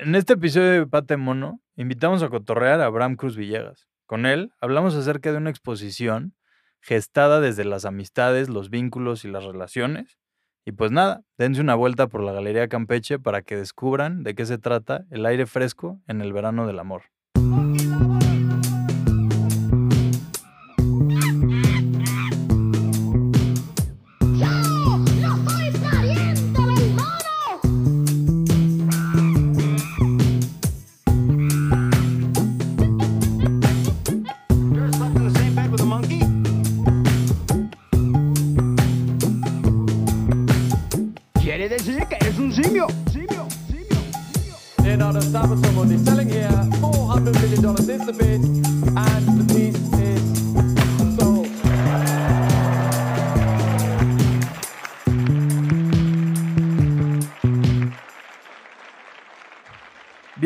En 0.00 0.14
este 0.14 0.34
episodio 0.34 0.70
de 0.70 0.86
Pate 0.86 1.16
Mono, 1.16 1.60
invitamos 1.74 2.22
a 2.22 2.28
cotorrear 2.28 2.80
a 2.80 2.84
Abraham 2.84 3.16
Cruz 3.16 3.36
Villegas. 3.36 3.88
Con 4.06 4.26
él 4.26 4.52
hablamos 4.60 4.94
acerca 4.94 5.32
de 5.32 5.38
una 5.38 5.50
exposición 5.50 6.36
gestada 6.80 7.40
desde 7.40 7.64
las 7.64 7.84
amistades, 7.84 8.48
los 8.48 8.70
vínculos 8.70 9.24
y 9.24 9.28
las 9.28 9.42
relaciones. 9.42 10.16
Y 10.64 10.70
pues 10.70 10.92
nada, 10.92 11.24
dense 11.36 11.60
una 11.60 11.74
vuelta 11.74 12.06
por 12.06 12.22
la 12.22 12.30
Galería 12.30 12.68
Campeche 12.68 13.18
para 13.18 13.42
que 13.42 13.56
descubran 13.56 14.22
de 14.22 14.36
qué 14.36 14.46
se 14.46 14.58
trata 14.58 15.04
el 15.10 15.26
aire 15.26 15.46
fresco 15.46 16.00
en 16.06 16.20
el 16.20 16.32
verano 16.32 16.68
del 16.68 16.78
amor. 16.78 17.02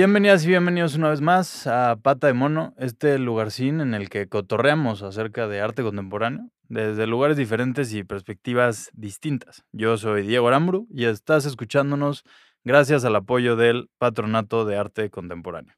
Bienvenidas 0.05 0.45
y 0.45 0.49
bienvenidos 0.49 0.97
una 0.97 1.11
vez 1.11 1.21
más 1.21 1.69
a 1.69 1.95
Pata 1.95 2.27
de 2.27 2.33
Mono, 2.33 2.75
este 2.77 3.21
lugarcín 3.21 3.81
en 3.81 3.95
el 3.95 4.09
que 4.09 4.27
cotorreamos 4.27 5.05
acerca 5.05 5.47
de 5.47 5.61
arte 5.61 5.85
contemporáneo 5.85 6.51
desde 6.69 7.07
lugares 7.07 7.37
diferentes 7.37 7.95
y 7.95 8.03
perspectivas 8.03 8.91
distintas. 8.95 9.63
Yo 9.71 9.97
soy 9.99 10.27
Diego 10.27 10.49
Aramburu 10.49 10.89
y 10.91 11.05
estás 11.05 11.45
escuchándonos 11.45 12.25
gracias 12.65 13.05
al 13.05 13.15
apoyo 13.15 13.55
del 13.55 13.91
Patronato 13.99 14.65
de 14.65 14.77
Arte 14.77 15.09
Contemporáneo. 15.09 15.77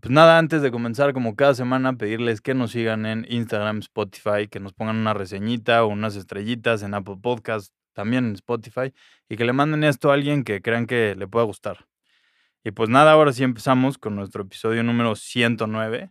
Pues 0.00 0.12
nada, 0.12 0.38
antes 0.38 0.62
de 0.62 0.70
comenzar, 0.70 1.12
como 1.12 1.34
cada 1.34 1.54
semana, 1.54 1.94
pedirles 1.94 2.42
que 2.42 2.54
nos 2.54 2.70
sigan 2.70 3.06
en 3.06 3.26
Instagram, 3.28 3.78
Spotify, 3.78 4.46
que 4.48 4.60
nos 4.60 4.72
pongan 4.72 4.98
una 4.98 5.14
reseñita 5.14 5.82
o 5.82 5.88
unas 5.88 6.14
estrellitas 6.14 6.84
en 6.84 6.94
Apple 6.94 7.16
Podcast, 7.20 7.74
también 7.92 8.24
en 8.24 8.34
Spotify, 8.34 8.94
y 9.28 9.34
que 9.34 9.44
le 9.44 9.52
manden 9.52 9.82
esto 9.82 10.12
a 10.12 10.14
alguien 10.14 10.44
que 10.44 10.62
crean 10.62 10.86
que 10.86 11.16
le 11.16 11.26
pueda 11.26 11.44
gustar. 11.44 11.88
Y 12.64 12.70
pues 12.70 12.88
nada, 12.88 13.12
ahora 13.12 13.32
sí 13.32 13.42
empezamos 13.42 13.98
con 13.98 14.14
nuestro 14.16 14.42
episodio 14.42 14.82
número 14.82 15.14
109. 15.16 16.10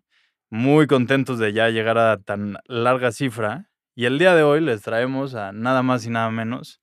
Muy 0.49 0.85
contentos 0.88 1.39
de 1.39 1.53
ya 1.53 1.69
llegar 1.69 1.97
a 1.97 2.17
tan 2.17 2.57
larga 2.66 3.11
cifra. 3.11 3.69
Y 3.95 4.05
el 4.05 4.19
día 4.19 4.35
de 4.35 4.44
hoy 4.44 4.61
les 4.61 4.81
traemos 4.81 5.33
a 5.35 5.52
nada 5.53 5.81
más 5.83 6.05
y 6.05 6.09
nada 6.09 6.29
menos 6.29 6.81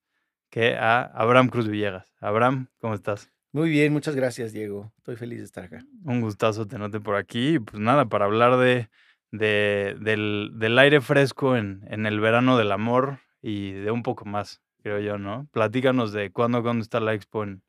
que 0.51 0.77
a 0.77 1.03
Abraham 1.03 1.49
Cruz 1.49 1.69
Villegas. 1.69 2.13
Abraham, 2.21 2.69
¿cómo 2.79 2.95
estás? 2.95 3.31
Muy 3.53 3.69
bien, 3.71 3.93
muchas 3.93 4.15
gracias, 4.15 4.53
Diego. 4.53 4.93
Estoy 4.99 5.17
feliz 5.17 5.39
de 5.39 5.45
estar 5.45 5.65
acá. 5.65 5.81
Un 6.05 6.21
gustazo 6.21 6.67
tenerte 6.67 7.01
por 7.01 7.17
aquí. 7.17 7.55
Y 7.55 7.59
pues 7.59 7.79
nada, 7.81 8.07
para 8.07 8.25
hablar 8.27 8.57
de, 8.59 8.89
de- 9.33 9.97
del, 10.01 10.53
del 10.55 10.79
aire 10.79 11.01
fresco 11.03 11.57
en, 11.57 11.83
en 11.91 12.07
el 12.07 12.21
verano 12.21 12.57
del 12.57 12.73
amor 12.73 13.19
y 13.43 13.73
de 13.73 13.91
un 13.91 14.03
poco 14.03 14.25
más, 14.25 14.63
creo 14.83 14.99
yo, 15.01 15.19
¿no? 15.19 15.47
Platícanos 15.53 16.13
de 16.13 16.31
cuándo, 16.31 16.63
cuándo 16.63 16.83
está 16.83 17.01
la 17.01 17.13
expo 17.15 17.45
en... 17.45 17.63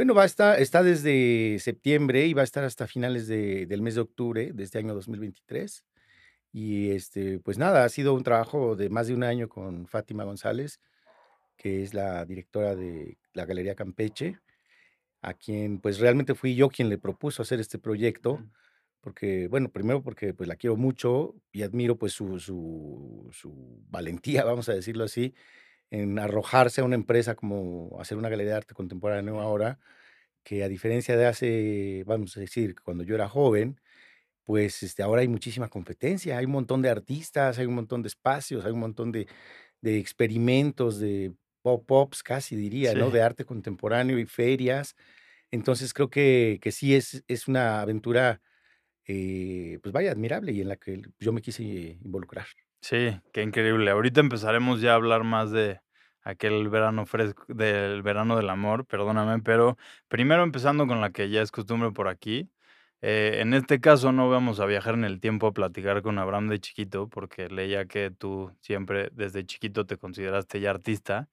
Bueno, 0.00 0.14
va 0.14 0.22
a 0.22 0.24
estar, 0.24 0.58
está 0.58 0.82
desde 0.82 1.58
septiembre 1.58 2.24
y 2.24 2.32
va 2.32 2.40
a 2.40 2.44
estar 2.44 2.64
hasta 2.64 2.86
finales 2.86 3.28
de- 3.28 3.66
del 3.66 3.82
mes 3.82 3.96
de 3.96 4.00
octubre 4.00 4.50
de 4.54 4.64
este 4.64 4.78
año 4.78 4.94
2023. 4.94 5.84
Y 6.52 6.92
este, 6.92 7.38
pues 7.40 7.58
nada, 7.58 7.84
ha 7.84 7.88
sido 7.90 8.14
un 8.14 8.22
trabajo 8.22 8.76
de 8.76 8.88
más 8.88 9.08
de 9.08 9.14
un 9.14 9.24
año 9.24 9.50
con 9.50 9.86
Fátima 9.86 10.24
González, 10.24 10.80
que 11.58 11.82
es 11.82 11.92
la 11.92 12.24
directora 12.24 12.74
de 12.76 13.18
la 13.34 13.44
Galería 13.44 13.74
Campeche, 13.74 14.38
a 15.20 15.34
quien 15.34 15.80
pues 15.80 15.98
realmente 15.98 16.34
fui 16.34 16.54
yo 16.54 16.70
quien 16.70 16.88
le 16.88 16.96
propuso 16.96 17.42
hacer 17.42 17.60
este 17.60 17.78
proyecto, 17.78 18.42
porque, 19.02 19.48
bueno, 19.48 19.70
primero 19.70 20.02
porque 20.02 20.32
pues 20.32 20.48
la 20.48 20.56
quiero 20.56 20.76
mucho 20.76 21.34
y 21.52 21.60
admiro 21.62 21.98
pues 21.98 22.14
su, 22.14 22.40
su, 22.40 23.28
su 23.32 23.84
valentía, 23.90 24.44
vamos 24.46 24.70
a 24.70 24.74
decirlo 24.74 25.04
así, 25.04 25.34
en 25.90 26.18
arrojarse 26.18 26.80
a 26.80 26.84
una 26.84 26.96
empresa 26.96 27.34
como 27.34 27.98
hacer 28.00 28.18
una 28.18 28.28
galería 28.28 28.52
de 28.52 28.58
arte 28.58 28.74
contemporáneo 28.74 29.40
ahora, 29.40 29.78
que 30.44 30.64
a 30.64 30.68
diferencia 30.68 31.16
de 31.16 31.26
hace, 31.26 32.04
vamos 32.06 32.36
a 32.36 32.40
decir, 32.40 32.76
cuando 32.82 33.04
yo 33.04 33.14
era 33.14 33.28
joven, 33.28 33.80
pues 34.44 34.82
este, 34.82 35.02
ahora 35.02 35.22
hay 35.22 35.28
muchísima 35.28 35.68
competencia, 35.68 36.38
hay 36.38 36.46
un 36.46 36.52
montón 36.52 36.82
de 36.82 36.90
artistas, 36.90 37.58
hay 37.58 37.66
un 37.66 37.74
montón 37.74 38.02
de 38.02 38.08
espacios, 38.08 38.64
hay 38.64 38.72
un 38.72 38.80
montón 38.80 39.12
de, 39.12 39.28
de 39.82 39.98
experimentos, 39.98 41.00
de 41.00 41.34
pop-ups 41.62 42.22
casi 42.22 42.56
diría, 42.56 42.94
¿no? 42.96 43.10
De 43.10 43.22
arte 43.22 43.44
contemporáneo 43.44 44.18
y 44.18 44.26
ferias. 44.26 44.96
Entonces 45.50 45.94
creo 45.94 46.10
que, 46.10 46.58
que 46.62 46.72
sí 46.72 46.94
es, 46.96 47.24
es 47.28 47.48
una 47.48 47.80
aventura, 47.82 48.42
eh, 49.06 49.78
pues 49.82 49.92
vaya, 49.92 50.12
admirable 50.12 50.52
y 50.52 50.60
en 50.62 50.68
la 50.68 50.76
que 50.76 51.02
yo 51.20 51.32
me 51.32 51.42
quise 51.42 51.62
involucrar. 52.04 52.46
Sí, 52.82 53.20
qué 53.32 53.42
increíble. 53.42 53.90
Ahorita 53.90 54.20
empezaremos 54.20 54.80
ya 54.80 54.92
a 54.92 54.94
hablar 54.94 55.22
más 55.24 55.50
de 55.50 55.80
aquel 56.22 56.68
verano 56.68 57.04
fresco, 57.06 57.44
del 57.48 58.02
verano 58.02 58.36
del 58.36 58.48
amor, 58.50 58.86
perdóname, 58.86 59.42
pero 59.42 59.76
primero 60.08 60.42
empezando 60.42 60.86
con 60.86 61.00
la 61.00 61.10
que 61.10 61.28
ya 61.30 61.42
es 61.42 61.50
costumbre 61.50 61.90
por 61.92 62.08
aquí. 62.08 62.50
eh, 63.02 63.38
en 63.40 63.54
este 63.54 63.80
caso 63.80 64.12
no 64.12 64.28
vamos 64.30 64.60
a 64.60 64.66
viajar 64.66 64.94
en 64.94 65.04
el 65.04 65.20
tiempo 65.20 65.46
a 65.46 65.52
platicar 65.54 66.02
con 66.02 66.18
Abraham 66.18 66.48
de 66.48 66.60
chiquito, 66.60 67.08
porque 67.08 67.48
leía 67.48 67.86
que 67.86 68.10
tú 68.10 68.52
siempre 68.60 69.08
desde 69.12 69.44
chiquito 69.46 69.86
te 69.86 69.96
consideraste 69.98 70.60
ya 70.60 70.70
artista, 70.70 71.28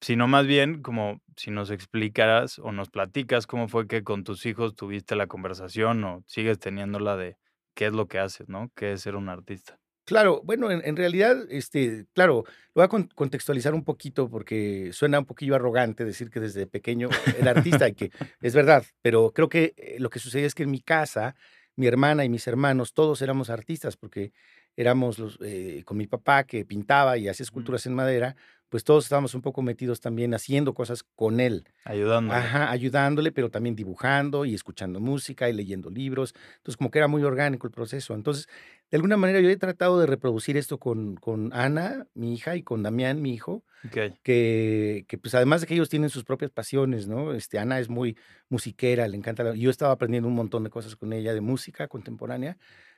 sino 0.00 0.28
más 0.28 0.46
bien 0.46 0.82
como 0.82 1.20
si 1.36 1.50
nos 1.52 1.70
explicaras 1.72 2.58
o 2.60 2.72
nos 2.72 2.90
platicas 2.90 3.46
cómo 3.48 3.68
fue 3.68 3.88
que 3.88 4.04
con 4.04 4.24
tus 4.24 4.46
hijos 4.46 4.76
tuviste 4.76 5.16
la 5.16 5.28
conversación 5.28 6.04
o 6.04 6.24
sigues 6.28 6.60
teniéndola 6.60 7.16
de 7.18 7.38
qué 7.74 7.86
es 7.88 7.94
lo 7.94 8.08
que 8.08 8.20
haces, 8.20 8.48
¿no? 8.48 8.70
¿Qué 8.76 8.92
es 8.94 9.02
ser 9.02 9.16
un 9.16 9.28
artista? 9.30 9.78
Claro, 10.04 10.42
bueno, 10.44 10.70
en, 10.70 10.96
realidad, 10.96 11.36
este, 11.48 12.06
claro, 12.12 12.44
lo 12.74 12.80
voy 12.80 12.84
a 12.84 12.88
con- 12.88 13.08
contextualizar 13.14 13.72
un 13.72 13.84
poquito 13.84 14.28
porque 14.28 14.90
suena 14.92 15.20
un 15.20 15.26
poquillo 15.26 15.54
arrogante 15.54 16.04
decir 16.04 16.28
que 16.28 16.40
desde 16.40 16.66
pequeño 16.66 17.08
era 17.38 17.52
artista 17.52 17.88
y 17.88 17.94
que 17.94 18.10
es 18.40 18.54
verdad, 18.54 18.84
pero 19.00 19.32
creo 19.32 19.48
que 19.48 19.74
eh, 19.76 19.96
lo 20.00 20.10
que 20.10 20.18
sucede 20.18 20.44
es 20.44 20.54
que 20.56 20.64
en 20.64 20.72
mi 20.72 20.80
casa, 20.80 21.36
mi 21.76 21.86
hermana 21.86 22.24
y 22.24 22.28
mis 22.28 22.48
hermanos, 22.48 22.94
todos 22.94 23.22
éramos 23.22 23.48
artistas 23.48 23.96
porque 23.96 24.32
éramos 24.76 25.18
los, 25.18 25.38
eh, 25.42 25.82
con 25.84 25.96
mi 25.96 26.06
papá 26.06 26.44
que 26.44 26.64
pintaba 26.64 27.18
y 27.18 27.28
hacía 27.28 27.44
esculturas 27.44 27.86
en 27.86 27.94
madera, 27.94 28.36
pues 28.68 28.84
todos 28.84 29.04
estábamos 29.04 29.34
un 29.34 29.42
poco 29.42 29.60
metidos 29.60 30.00
también 30.00 30.32
haciendo 30.32 30.72
cosas 30.72 31.02
con 31.14 31.40
él. 31.40 31.64
Ayudándole. 31.84 32.38
Ajá, 32.38 32.70
ayudándole, 32.70 33.30
pero 33.30 33.50
también 33.50 33.76
dibujando 33.76 34.46
y 34.46 34.54
escuchando 34.54 34.98
música 34.98 35.50
y 35.50 35.52
leyendo 35.52 35.90
libros. 35.90 36.34
Entonces, 36.56 36.78
como 36.78 36.90
que 36.90 36.98
era 36.98 37.06
muy 37.08 37.22
orgánico 37.22 37.66
el 37.66 37.72
proceso. 37.72 38.14
Entonces, 38.14 38.46
de 38.90 38.96
alguna 38.96 39.18
manera 39.18 39.40
yo 39.40 39.50
he 39.50 39.56
tratado 39.58 40.00
de 40.00 40.06
reproducir 40.06 40.56
esto 40.56 40.78
con, 40.78 41.16
con 41.16 41.52
Ana, 41.52 42.06
mi 42.14 42.32
hija, 42.32 42.56
y 42.56 42.62
con 42.62 42.82
Damián, 42.82 43.20
mi 43.20 43.34
hijo, 43.34 43.62
Ok. 43.84 44.14
que, 44.22 45.04
que, 45.06 45.18
pues 45.18 45.34
además 45.34 45.60
de 45.60 45.66
que 45.66 45.74
ellos 45.74 45.88
tienen 45.90 46.08
sus 46.08 46.24
propias 46.24 46.50
pasiones, 46.50 47.08
¿no? 47.08 47.34
Este, 47.34 47.58
Ana 47.58 47.78
es 47.78 47.90
muy 47.90 48.16
musiquera, 48.48 49.06
le 49.08 49.16
encanta. 49.18 49.42
la- 49.44 49.54
yo 49.54 49.68
estaba 49.68 49.92
aprendiendo 49.92 50.28
un 50.28 50.34
montón 50.34 50.64
de 50.64 50.70
cosas 50.70 50.96
con 50.96 51.12
ella 51.12 51.34
de 51.34 51.40
música 51.42 51.88
contemporánea, 51.88 52.56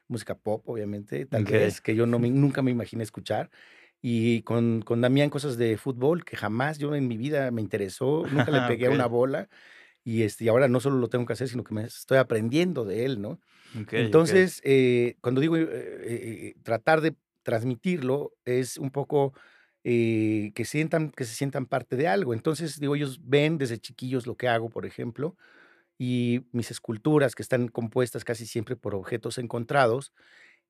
música 0.09 0.37
pop, 0.38 0.62
obviamente, 0.69 1.26
tal 1.26 1.47
vez, 1.47 1.81
que 1.81 1.94
yo 1.97 2.06
no 2.06 2.19
me- 2.20 2.31
nunca 2.31 2.62
me 2.62 2.70
imaginé 2.70 3.03
escuchar. 3.04 3.50
Y 4.03 4.42
con, 4.42 4.82
con 4.82 5.00
Damián 5.00 5.31
cosas 5.31 5.56
de 5.56 5.76
fútbol 5.78 6.25
que 6.25 6.37
jamás 6.37 6.78
yo 6.78 6.94
en 6.94 7.09
mi 7.09 7.16
vida 7.16 7.50
me 7.50 7.62
interesó, 7.62 8.26
nunca 8.31 8.50
le 8.53 8.60
pegué 8.62 8.87
a 8.87 8.91
una 8.91 9.06
bola. 9.06 9.48
Y, 10.04 10.22
este, 10.25 10.44
y 10.44 10.48
ahora 10.48 10.69
no 10.69 10.81
solo 10.81 10.97
lo 10.98 11.09
tengo 11.09 11.26
que 11.26 11.34
hacer, 11.34 11.48
sino 11.48 11.65
que 11.65 11.75
me 11.75 11.84
estoy 11.84 12.19
aprendiendo 12.19 12.84
de 12.86 13.04
él, 13.06 13.21
¿no? 13.22 13.41
Entonces, 13.95 14.60
eh, 14.65 15.16
cuando 15.21 15.41
digo 15.41 15.56
eh, 15.56 15.66
eh, 15.68 16.54
tratar 16.62 17.00
de 17.00 17.16
transmitirlo, 17.42 18.33
es 18.45 18.78
un 18.78 18.91
poco 18.91 19.34
que, 19.83 20.53
sientan, 20.65 21.10
que 21.10 21.24
se 21.24 21.34
sientan 21.34 21.66
parte 21.66 21.97
de 21.97 22.09
algo. 22.09 22.34
Entonces, 22.34 22.80
digo, 22.80 22.97
ellos 22.97 23.21
ven 23.22 23.59
desde 23.59 23.78
chiquillos 23.78 24.27
lo 24.27 24.36
que 24.36 24.48
hago, 24.48 24.71
por 24.71 24.86
ejemplo, 24.86 25.36
y 25.99 26.43
mis 26.53 26.71
esculturas 26.71 27.35
que 27.35 27.43
están 27.43 27.69
compuestas 27.69 28.25
casi 28.25 28.47
siempre 28.47 28.77
por 28.77 28.95
objetos 28.95 29.39
encontrados. 29.39 30.13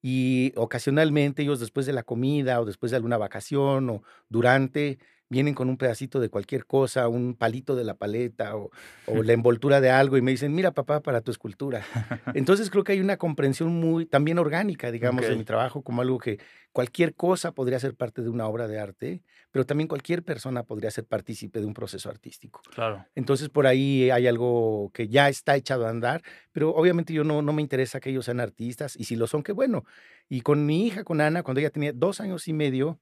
Y 0.03 0.53
ocasionalmente 0.56 1.43
ellos 1.43 1.61
después 1.61 1.87
de 1.87 1.94
la 1.94 2.03
comida 2.03 2.61
o 2.61 2.67
después 2.67 2.91
de 2.91 2.97
alguna 2.97 3.17
vacación 3.19 3.88
o 3.91 4.03
durante 4.29 4.99
vienen 5.29 5.55
con 5.55 5.69
un 5.69 5.76
pedacito 5.76 6.21
de 6.21 6.29
cualquier 6.29 6.67
cosa, 6.67 7.09
un 7.09 7.35
palito 7.35 7.75
de 7.76 7.85
la 7.85 7.94
paleta 7.94 8.56
o, 8.56 8.71
o 9.06 9.23
la 9.25 9.32
envoltura 9.32 9.81
de 9.81 9.91
algo 9.91 10.17
y 10.17 10.23
me 10.23 10.31
dicen, 10.31 10.55
mira 10.55 10.73
papá, 10.73 11.00
para 11.00 11.21
tu 11.21 11.31
escultura. 11.31 11.82
Entonces 12.35 12.71
creo 12.71 12.85
que 12.85 12.93
hay 12.93 13.00
una 13.00 13.17
comprensión 13.17 13.69
muy 13.81 14.06
también 14.06 14.38
orgánica, 14.38 14.91
digamos, 14.91 15.25
de 15.26 15.32
Ok. 15.32 15.38
mi 15.38 15.44
trabajo 15.44 15.82
como 15.82 16.03
algo 16.03 16.19
que 16.19 16.38
cualquier 16.73 17.15
cosa 17.15 17.53
podría 17.53 17.79
ser 17.79 17.94
parte 17.94 18.21
de 18.23 18.29
una 18.29 18.47
obra 18.49 18.67
de 18.67 18.79
arte, 18.81 19.23
pero 19.53 19.65
también 19.65 19.87
cualquier 19.88 20.25
persona 20.25 20.65
podría 20.65 20.91
ser 20.91 21.05
partícipe 21.05 21.61
de 21.61 21.67
un 21.67 21.75
proceso 21.75 22.11
artístico. 22.11 22.61
Claro. 22.75 23.06
Entonces 23.15 23.49
por 23.49 23.67
ahí 23.67 24.11
hay 24.11 24.26
algo 24.26 24.91
que 24.93 25.06
ya 25.09 25.29
está 25.29 25.55
echado 25.56 25.87
a 25.87 25.91
andar, 25.91 26.23
pero 26.53 26.71
obviamente 26.75 27.12
yo 27.12 27.23
no, 27.25 27.43
no 27.43 27.53
me 27.53 27.62
interesa 27.62 28.00
que 28.00 28.11
ellos 28.11 28.25
sean 28.25 28.41
artistas 28.41 28.97
y 28.99 29.05
si 29.05 29.15
lo 29.17 29.26
son, 29.29 29.43
qué 29.43 29.53
bueno. 29.53 29.85
Y 30.29 30.41
con 30.41 30.67
mi 30.67 30.87
hija, 30.87 31.05
con 31.05 31.21
Ana, 31.21 31.43
cuando 31.44 31.61
ella 31.61 31.71
tenía 31.71 31.93
dos 31.93 32.21
años 32.21 32.49
y 32.49 32.53
medio, 32.53 32.99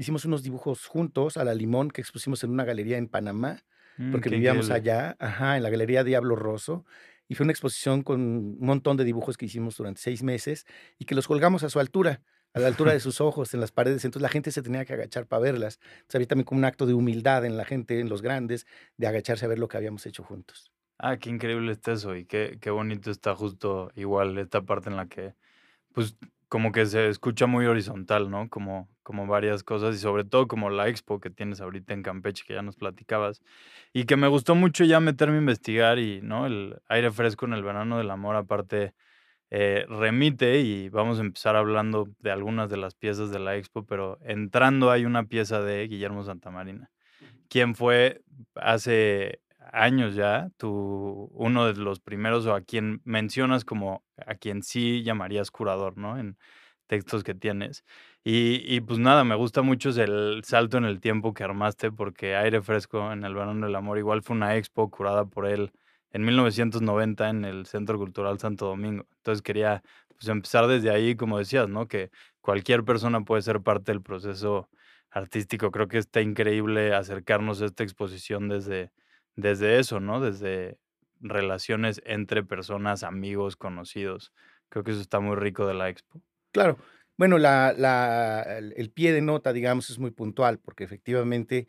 hicimos 0.00 0.24
unos 0.24 0.42
dibujos 0.42 0.86
juntos 0.86 1.36
a 1.36 1.44
la 1.44 1.54
limón 1.54 1.90
que 1.90 2.00
expusimos 2.00 2.42
en 2.44 2.50
una 2.50 2.64
galería 2.64 2.98
en 2.98 3.08
Panamá, 3.08 3.64
Mm, 3.98 4.10
porque 4.10 4.28
vivíamos 4.28 4.70
increíble. 4.70 4.70
allá, 4.70 5.16
ajá, 5.20 5.56
en 5.56 5.62
la 5.62 5.70
Galería 5.70 6.04
Diablo 6.04 6.36
Rosso. 6.36 6.84
Y 7.28 7.34
fue 7.36 7.44
una 7.44 7.52
exposición 7.52 8.02
con 8.02 8.20
un 8.20 8.58
montón 8.60 8.96
de 8.96 9.04
dibujos 9.04 9.36
que 9.36 9.46
hicimos 9.46 9.76
durante 9.76 10.00
seis 10.00 10.22
meses 10.22 10.66
y 10.98 11.04
que 11.04 11.14
los 11.14 11.28
colgamos 11.28 11.62
a 11.62 11.70
su 11.70 11.78
altura, 11.78 12.22
a 12.54 12.60
la 12.60 12.66
altura 12.66 12.92
de 12.92 13.00
sus 13.00 13.20
ojos, 13.20 13.54
en 13.54 13.60
las 13.60 13.70
paredes. 13.72 14.04
Entonces 14.04 14.22
la 14.22 14.28
gente 14.30 14.50
se 14.50 14.62
tenía 14.62 14.84
que 14.84 14.94
agachar 14.94 15.26
para 15.26 15.40
verlas. 15.42 15.78
Entonces 15.92 16.14
había 16.16 16.26
también 16.28 16.44
como 16.46 16.58
un 16.58 16.64
acto 16.64 16.86
de 16.86 16.94
humildad 16.94 17.44
en 17.44 17.56
la 17.56 17.64
gente, 17.64 18.00
en 18.00 18.08
los 18.08 18.22
grandes, 18.22 18.66
de 18.96 19.06
agacharse 19.06 19.44
a 19.44 19.48
ver 19.48 19.58
lo 19.60 19.68
que 19.68 19.76
habíamos 19.76 20.06
hecho 20.06 20.24
juntos. 20.24 20.72
Ah, 20.98 21.16
qué 21.18 21.30
increíble 21.30 21.72
está 21.72 21.92
eso 21.92 22.14
y 22.14 22.26
qué, 22.26 22.58
qué 22.60 22.70
bonito 22.70 23.10
está 23.10 23.34
justo 23.34 23.90
igual 23.94 24.36
esta 24.38 24.62
parte 24.62 24.90
en 24.90 24.96
la 24.96 25.06
que, 25.08 25.34
pues, 25.94 26.16
como 26.50 26.72
que 26.72 26.84
se 26.84 27.08
escucha 27.08 27.46
muy 27.46 27.66
horizontal, 27.66 28.30
¿no? 28.30 28.50
Como, 28.50 28.90
como 29.02 29.26
varias 29.26 29.62
cosas 29.64 29.94
y 29.94 29.98
sobre 29.98 30.24
todo 30.24 30.48
como 30.48 30.68
la 30.68 30.88
expo 30.88 31.20
que 31.20 31.30
tienes 31.30 31.62
ahorita 31.62 31.94
en 31.94 32.02
Campeche, 32.02 32.44
que 32.46 32.54
ya 32.54 32.62
nos 32.62 32.76
platicabas, 32.76 33.40
y 33.94 34.04
que 34.04 34.16
me 34.16 34.28
gustó 34.28 34.54
mucho 34.54 34.84
ya 34.84 35.00
meterme 35.00 35.36
a 35.36 35.40
investigar 35.40 35.98
y, 35.98 36.20
¿no? 36.22 36.46
El 36.46 36.80
aire 36.88 37.10
fresco 37.10 37.46
en 37.46 37.54
el 37.54 37.62
verano 37.62 37.98
del 37.98 38.10
amor, 38.10 38.36
aparte, 38.36 38.94
eh, 39.50 39.86
remite 39.88 40.60
y 40.60 40.90
vamos 40.90 41.18
a 41.18 41.22
empezar 41.22 41.56
hablando 41.56 42.08
de 42.18 42.30
algunas 42.30 42.68
de 42.70 42.76
las 42.76 42.94
piezas 42.94 43.30
de 43.30 43.38
la 43.38 43.56
expo, 43.56 43.86
pero 43.86 44.18
entrando 44.22 44.90
hay 44.90 45.06
una 45.06 45.24
pieza 45.24 45.62
de 45.62 45.88
Guillermo 45.88 46.24
Santamarina 46.24 46.90
quién 47.50 47.74
fue 47.74 48.22
hace 48.54 49.42
años 49.72 50.14
ya 50.14 50.50
tu 50.56 51.30
uno 51.32 51.66
de 51.66 51.74
los 51.74 52.00
primeros 52.00 52.46
o 52.46 52.54
a 52.54 52.60
quien 52.62 53.00
mencionas 53.04 53.64
como 53.64 54.04
a 54.26 54.34
quien 54.34 54.62
sí 54.62 55.02
llamarías 55.02 55.50
curador, 55.50 55.96
¿no? 55.98 56.18
En 56.18 56.36
textos 56.86 57.24
que 57.24 57.34
tienes. 57.34 57.84
Y, 58.24 58.62
y 58.66 58.80
pues 58.80 58.98
nada, 58.98 59.24
me 59.24 59.34
gusta 59.36 59.62
mucho 59.62 59.90
el 59.90 60.42
salto 60.44 60.76
en 60.78 60.84
el 60.84 61.00
tiempo 61.00 61.32
que 61.34 61.44
armaste 61.44 61.90
porque 61.92 62.36
Aire 62.36 62.62
Fresco 62.62 63.12
en 63.12 63.24
el 63.24 63.34
Verano 63.34 63.66
del 63.66 63.76
Amor 63.76 63.98
igual 63.98 64.22
fue 64.22 64.36
una 64.36 64.56
expo 64.56 64.90
curada 64.90 65.24
por 65.26 65.46
él 65.46 65.72
en 66.12 66.24
1990 66.24 67.28
en 67.30 67.44
el 67.44 67.66
Centro 67.66 67.98
Cultural 67.98 68.38
Santo 68.38 68.66
Domingo. 68.66 69.06
Entonces 69.18 69.42
quería 69.42 69.82
pues 70.16 70.28
empezar 70.28 70.66
desde 70.66 70.90
ahí, 70.90 71.14
como 71.16 71.38
decías, 71.38 71.68
¿no? 71.68 71.86
Que 71.88 72.10
cualquier 72.40 72.84
persona 72.84 73.22
puede 73.22 73.42
ser 73.42 73.60
parte 73.62 73.92
del 73.92 74.02
proceso 74.02 74.68
artístico. 75.10 75.70
Creo 75.70 75.88
que 75.88 75.98
está 75.98 76.20
increíble 76.20 76.94
acercarnos 76.94 77.62
a 77.62 77.66
esta 77.66 77.84
exposición 77.84 78.48
desde, 78.48 78.90
desde 79.36 79.78
eso, 79.78 80.00
¿no? 80.00 80.20
Desde 80.20 80.78
relaciones 81.20 82.00
entre 82.04 82.42
personas, 82.44 83.02
amigos, 83.02 83.56
conocidos. 83.56 84.32
Creo 84.68 84.84
que 84.84 84.92
eso 84.92 85.00
está 85.00 85.20
muy 85.20 85.36
rico 85.36 85.66
de 85.66 85.74
la 85.74 85.88
expo. 85.88 86.22
Claro. 86.52 86.78
Bueno, 87.16 87.38
la, 87.38 87.70
el, 88.76 88.90
pie 88.90 89.12
de 89.12 89.20
nota, 89.20 89.52
digamos, 89.52 89.90
es 89.90 89.98
muy 89.98 90.10
puntual, 90.10 90.58
porque 90.58 90.84
efectivamente 90.84 91.68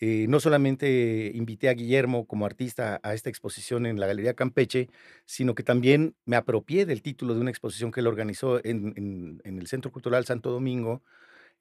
eh, 0.00 0.26
no 0.28 0.40
solamente 0.40 1.30
invité 1.34 1.68
a 1.68 1.74
Guillermo 1.74 2.26
como 2.26 2.46
artista 2.46 3.00
a 3.02 3.14
esta 3.14 3.30
exposición 3.30 3.86
en 3.86 4.00
la 4.00 4.06
Galería 4.06 4.34
Campeche, 4.34 4.88
sino 5.24 5.54
que 5.54 5.62
también 5.62 6.16
me 6.24 6.36
apropié 6.36 6.84
del 6.86 7.02
título 7.02 7.34
de 7.34 7.40
una 7.40 7.50
exposición 7.50 7.90
que 7.92 8.00
él 8.00 8.06
organizó 8.08 8.64
en, 8.64 8.92
en- 8.96 9.40
en 9.44 9.58
el 9.58 9.66
Centro 9.68 9.92
Cultural 9.92 10.24
Santo 10.24 10.50
Domingo 10.50 11.02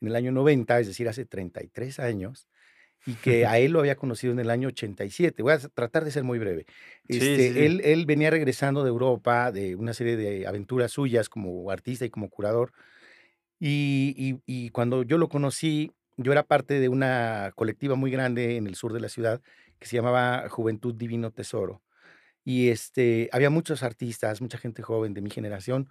en 0.01 0.09
el 0.09 0.15
año 0.15 0.31
90, 0.31 0.79
es 0.79 0.87
decir, 0.87 1.07
hace 1.09 1.25
33 1.25 1.99
años, 1.99 2.47
y 3.07 3.17
que 3.19 3.45
a 3.47 3.57
él 3.59 3.71
lo 3.71 3.79
había 3.79 3.95
conocido 3.95 4.33
en 4.33 4.39
el 4.39 4.49
año 4.51 4.67
87. 4.69 5.41
Voy 5.43 5.53
a 5.53 5.59
tratar 5.59 6.03
de 6.05 6.11
ser 6.11 6.25
muy 6.25 6.39
breve. 6.39 6.65
Este, 7.07 7.47
sí, 7.47 7.65
sí. 7.67 7.67
Él, 7.67 7.81
él 7.85 8.05
venía 8.05 8.29
regresando 8.31 8.83
de 8.83 8.89
Europa, 8.89 9.51
de 9.53 9.75
una 9.77 9.93
serie 9.93 10.17
de 10.17 10.45
aventuras 10.47 10.91
suyas 10.91 11.29
como 11.29 11.71
artista 11.71 12.05
y 12.05 12.09
como 12.09 12.29
curador, 12.29 12.73
y, 13.59 14.13
y- 14.17 14.41
y 14.45 14.69
cuando 14.69 15.03
yo 15.03 15.17
lo 15.17 15.29
conocí, 15.29 15.91
yo 16.17 16.31
era 16.31 16.43
parte 16.43 16.79
de 16.79 16.89
una 16.89 17.51
colectiva 17.55 17.95
muy 17.95 18.11
grande 18.11 18.57
en 18.57 18.67
el 18.67 18.75
sur 18.75 18.93
de 18.93 18.99
la 19.01 19.09
ciudad 19.09 19.41
que 19.79 19.87
se 19.87 19.95
llamaba 19.97 20.49
Juventud 20.49 20.95
Divino 20.95 21.31
Tesoro. 21.31 21.83
Y 22.45 22.69
este, 22.69 23.29
había 23.33 23.49
muchos 23.49 23.83
artistas, 23.83 24.41
mucha 24.41 24.57
gente 24.57 24.83
joven 24.83 25.13
de 25.13 25.21
mi 25.21 25.29
generación. 25.31 25.89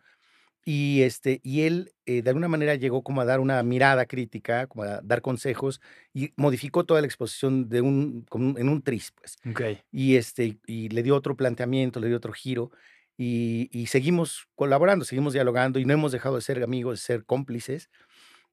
Y, 0.69 1.03
este, 1.03 1.41
y 1.45 1.63
él 1.63 1.93
eh, 2.07 2.23
de 2.23 2.31
alguna 2.31 2.49
manera 2.49 2.75
llegó 2.75 3.05
como 3.05 3.21
a 3.21 3.25
dar 3.25 3.39
una 3.39 3.63
mirada 3.63 4.05
crítica, 4.07 4.67
como 4.67 4.83
a 4.83 5.01
dar 5.03 5.23
consejos 5.23 5.81
y 6.13 6.33
modificó 6.37 6.85
toda 6.85 7.01
la 7.01 7.07
exposición 7.07 7.69
de 7.69 7.83
un, 7.83 8.27
en 8.59 8.69
un 8.69 8.83
tris, 8.83 9.13
pues. 9.13 9.37
Y, 9.93 10.17
este, 10.17 10.59
y 10.67 10.89
le 10.89 11.03
dio 11.05 11.15
otro 11.17 11.37
planteamiento, 11.37 12.01
le 12.01 12.09
dio 12.09 12.17
otro 12.17 12.33
giro. 12.33 12.73
Y, 13.17 13.69
y 13.73 13.87
seguimos 13.87 14.49
colaborando, 14.57 15.05
seguimos 15.05 15.33
dialogando 15.35 15.79
y 15.79 15.85
no 15.85 15.95
hemos 15.95 16.13
dejado 16.13 16.35
de 16.37 16.43
ser 16.43 16.63
amigos, 16.65 16.95
de 17.01 17.05
ser 17.05 17.25
cómplices. 17.25 17.89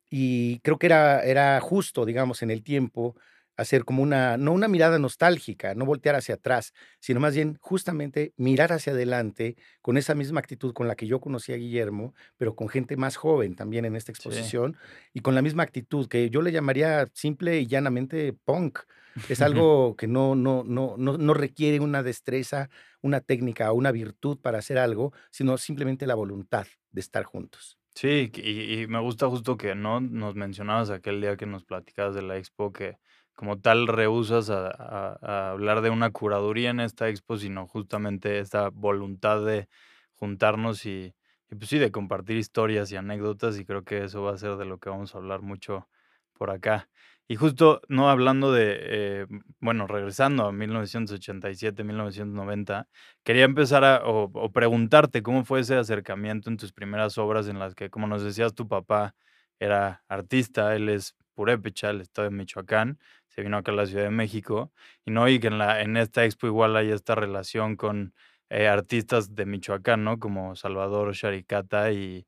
Y 0.09 0.59
creo 0.59 0.77
que 0.77 0.88
era, 0.88 1.21
era 1.24 1.59
justo, 1.62 2.06
digamos, 2.06 2.44
en 2.44 2.51
el 2.51 2.63
tiempo 2.63 3.16
hacer 3.57 3.85
como 3.85 4.01
una, 4.03 4.38
no 4.38 4.51
una 4.53 4.67
mirada 4.67 5.00
nostálgica, 5.00 5.75
no 5.75 5.85
voltear 5.85 6.15
hacia 6.15 6.35
atrás, 6.35 6.73
sino 7.00 7.19
más 7.19 7.35
bien 7.35 7.57
justamente 7.61 8.33
mirar 8.38 8.71
hacia 8.73 8.94
adelante 8.94 9.55
con 9.81 9.97
esa 9.97 10.15
misma 10.15 10.39
actitud 10.39 10.73
con 10.73 10.88
la 10.88 10.95
que 10.95 11.07
yo 11.07 11.19
conocí 11.21 11.53
a 11.53 11.57
Guillermo, 11.57 12.13
pero 12.38 12.55
con 12.55 12.69
gente 12.69 12.97
más 12.97 13.15
joven 13.15 13.55
también 13.55 13.85
en 13.85 13.95
esta 13.95 14.11
Sí. 14.19 14.29
exposición 14.29 14.77
y 15.13 15.21
con 15.21 15.35
la 15.35 15.41
misma 15.41 15.63
actitud 15.63 16.07
que 16.07 16.29
yo 16.29 16.41
le 16.41 16.51
llamaría 16.51 17.09
simple 17.13 17.59
y 17.59 17.67
llanamente 17.67 18.33
punk. 18.33 18.79
Es 19.27 19.41
algo 19.41 19.95
que 19.95 20.07
no, 20.07 20.35
no, 20.35 20.63
no, 20.65 20.95
no, 20.97 21.17
no 21.17 21.33
requiere 21.33 21.79
una 21.79 22.03
destreza, 22.03 22.69
una 23.01 23.21
técnica 23.21 23.71
o 23.71 23.75
una 23.75 23.91
virtud 23.91 24.39
para 24.41 24.59
hacer 24.59 24.77
algo, 24.77 25.13
sino 25.31 25.57
simplemente 25.57 26.07
la 26.07 26.15
voluntad 26.15 26.67
de 26.91 27.01
estar 27.01 27.23
juntos. 27.23 27.77
Sí, 27.95 28.31
y, 28.35 28.81
y 28.83 28.88
me 28.88 28.99
gusta 28.99 29.29
justo 29.29 29.56
que 29.56 29.75
no 29.75 29.99
nos 30.01 30.35
mencionabas 30.35 30.89
aquel 30.89 31.21
día 31.21 31.38
que 31.38 31.45
nos 31.45 31.63
platicabas 31.63 32.15
de 32.15 32.23
la 32.23 32.38
expo 32.38 32.73
que 32.73 32.97
como 33.35 33.59
tal 33.59 33.88
rehusas 33.88 34.50
a, 34.50 35.51
hablar 35.51 35.81
de 35.81 35.89
una 35.89 36.12
curaduría 36.12 36.69
en 36.69 36.80
esta 36.80 37.09
expo, 37.09 37.38
sino 37.38 37.68
justamente 37.68 38.39
esta 38.39 38.69
voluntad 38.69 39.44
de 39.45 39.68
juntarnos 40.15 40.85
y, 40.85 41.13
y 41.50 41.56
pues 41.56 41.69
sí, 41.69 41.80
de 41.80 41.91
compartir 41.91 42.38
historias 42.38 42.91
y 42.91 42.95
anécdotas 42.95 43.59
y 43.59 43.65
creo 43.65 43.83
que 43.83 44.03
eso 44.03 44.24
va 44.24 44.33
a 44.33 44.38
ser 44.38 44.57
de 44.57 44.65
lo 44.65 44.77
que 44.80 44.89
vamos 44.89 45.15
a 45.15 45.18
hablar 45.18 45.41
mucho 45.41 45.88
por 46.33 46.51
acá. 46.51 46.89
Y 47.27 47.35
justo, 47.35 47.81
no 47.88 48.09
hablando 48.09 48.51
de, 48.51 48.77
eh, 48.80 49.27
bueno, 49.59 49.88
regresando 49.88 50.45
a 50.45 50.51
1987, 50.51 51.83
1990, 51.83 52.88
quería 53.24 53.45
empezar 53.45 53.85
a, 53.85 54.06
o, 54.06 54.30
o 54.33 54.51
preguntarte 54.51 55.24
cómo 55.24 55.45
fue 55.45 55.62
ese 55.62 55.75
acercamiento 55.75 56.49
en 56.49 56.57
tus 56.57 56.73
primeras 56.73 57.18
obras 57.18 57.47
en 57.47 57.59
las 57.59 57.75
que, 57.75 57.90
como 57.90 58.07
nos 58.07 58.23
decías, 58.23 58.54
tu 58.54 58.68
papá 58.68 59.16
era 59.59 60.04
artista, 60.09 60.75
él 60.75 60.90
es 60.90 61.16
purépecha, 61.33 61.90
el 61.90 62.02
estado 62.02 62.30
de 62.30 62.35
Michoacán, 62.35 62.99
se 63.33 63.42
vino 63.42 63.57
acá 63.57 63.71
a 63.71 63.75
la 63.75 63.85
Ciudad 63.85 64.04
de 64.04 64.11
México, 64.11 64.71
y 65.06 65.11
no, 65.11 65.28
y 65.28 65.40
que 65.40 65.47
en, 65.47 65.57
la, 65.57 65.81
en 65.81 65.97
esta 65.97 66.25
expo 66.25 66.47
igual 66.47 66.75
hay 66.75 66.92
esta 66.92 67.16
relación 67.16 67.75
con 67.75 68.13
eh, 68.49 68.68
artistas 68.68 69.33
de 69.35 69.45
Michoacán, 69.45 70.04
¿no? 70.04 70.19
Como 70.19 70.56
Salvador 70.56 71.13
Sharikata 71.13 71.92
y, 71.92 72.28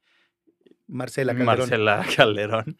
Marcela 0.87 1.33
Calderón. 1.33 1.57
Marcela 1.59 2.05
Calderón. 2.15 2.77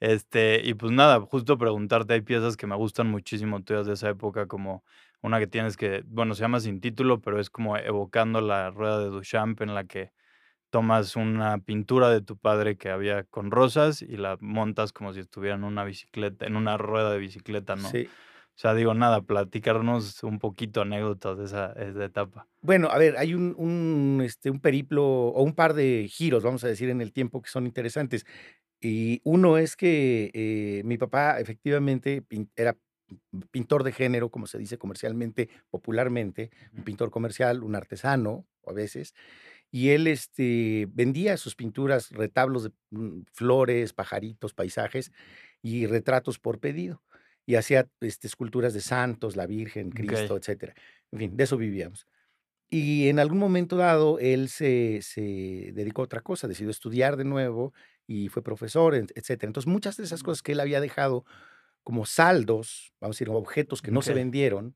Este, 0.00 0.60
y 0.64 0.74
pues 0.74 0.92
nada, 0.92 1.20
justo 1.20 1.58
preguntarte, 1.58 2.14
hay 2.14 2.20
piezas 2.20 2.56
que 2.56 2.66
me 2.66 2.76
gustan 2.76 3.08
muchísimo 3.08 3.62
tuyas 3.62 3.86
de 3.86 3.94
esa 3.94 4.08
época, 4.10 4.46
como 4.46 4.84
una 5.20 5.38
que 5.38 5.46
tienes 5.46 5.76
que, 5.76 6.02
bueno, 6.06 6.34
se 6.34 6.42
llama 6.42 6.60
Sin 6.60 6.80
título, 6.80 7.20
pero 7.20 7.40
es 7.40 7.50
como 7.50 7.76
evocando 7.76 8.40
la 8.40 8.70
rueda 8.70 8.98
de 8.98 9.06
Duchamp 9.06 9.60
en 9.62 9.74
la 9.74 9.84
que 9.84 10.12
tomas 10.74 11.14
una 11.14 11.58
pintura 11.58 12.10
de 12.10 12.20
tu 12.20 12.36
padre 12.36 12.76
que 12.76 12.90
había 12.90 13.22
con 13.22 13.52
rosas 13.52 14.02
y 14.02 14.16
la 14.16 14.36
montas 14.40 14.90
como 14.90 15.12
si 15.12 15.20
estuviera 15.20 15.54
en 15.54 15.62
una 15.62 15.84
bicicleta, 15.84 16.46
en 16.46 16.56
una 16.56 16.76
rueda 16.76 17.12
de 17.12 17.18
bicicleta, 17.20 17.76
¿no? 17.76 17.88
Sí. 17.88 18.08
O 18.08 18.56
sea, 18.58 18.74
digo, 18.74 18.92
nada, 18.92 19.22
platicarnos 19.22 20.24
un 20.24 20.40
poquito 20.40 20.80
anécdotas 20.82 21.38
de 21.38 21.44
esa, 21.44 21.68
de 21.74 21.90
esa 21.90 22.04
etapa. 22.04 22.48
Bueno, 22.60 22.88
a 22.90 22.98
ver, 22.98 23.16
hay 23.18 23.34
un, 23.34 23.54
un, 23.56 24.20
este, 24.24 24.50
un 24.50 24.58
periplo 24.58 25.04
o 25.04 25.44
un 25.44 25.54
par 25.54 25.74
de 25.74 26.08
giros, 26.10 26.42
vamos 26.42 26.64
a 26.64 26.66
decir, 26.66 26.90
en 26.90 27.00
el 27.00 27.12
tiempo 27.12 27.40
que 27.40 27.50
son 27.50 27.66
interesantes. 27.66 28.26
Y 28.80 29.20
uno 29.22 29.56
es 29.58 29.76
que 29.76 30.32
eh, 30.34 30.82
mi 30.84 30.98
papá 30.98 31.38
efectivamente 31.38 32.24
era 32.56 32.76
pintor 33.52 33.84
de 33.84 33.92
género, 33.92 34.28
como 34.28 34.48
se 34.48 34.58
dice 34.58 34.76
comercialmente, 34.76 35.50
popularmente, 35.70 36.50
un 36.76 36.82
pintor 36.82 37.12
comercial, 37.12 37.62
un 37.62 37.76
artesano 37.76 38.44
a 38.66 38.72
veces, 38.72 39.14
y 39.74 39.90
él 39.90 40.06
este, 40.06 40.86
vendía 40.92 41.36
sus 41.36 41.56
pinturas, 41.56 42.10
retablos 42.12 42.64
de 42.64 42.70
mm, 42.90 43.22
flores, 43.32 43.92
pajaritos, 43.92 44.54
paisajes 44.54 45.10
y 45.62 45.86
retratos 45.86 46.38
por 46.38 46.60
pedido. 46.60 47.02
y 47.46 47.56
hacía 47.56 47.88
este, 48.00 48.26
esculturas 48.28 48.72
de 48.74 48.80
santos, 48.80 49.36
la 49.36 49.46
Virgen. 49.46 49.90
Cristo, 49.90 50.36
etcétera. 50.36 50.74
En 51.12 51.18
fin, 51.18 51.36
de 51.36 51.44
eso 51.44 51.56
vivíamos. 51.58 52.06
Y 52.70 53.08
en 53.08 53.18
algún 53.20 53.38
momento 53.38 53.76
dado, 53.76 54.18
él 54.18 54.48
se, 54.48 55.00
se 55.02 55.20
dedicó 55.74 56.02
a 56.02 56.06
otra 56.06 56.22
cosa, 56.22 56.48
decidió 56.48 56.70
estudiar 56.70 57.16
de 57.16 57.24
nuevo 57.24 57.72
y 58.06 58.28
fue 58.28 58.42
profesor, 58.42 58.94
et- 58.94 59.12
etcétera. 59.16 59.48
Entonces, 59.50 59.70
muchas 59.70 59.96
de 59.96 60.04
esas 60.04 60.22
cosas 60.22 60.42
que 60.42 60.52
él 60.52 60.60
había 60.60 60.80
dejado 60.80 61.24
como 61.84 62.06
saldos, 62.06 62.92
vamos 63.00 63.16
a 63.16 63.18
decir, 63.18 63.28
objetos 63.30 63.82
que 63.82 63.90
no 63.92 64.02
se 64.02 64.14
vendieron, 64.14 64.74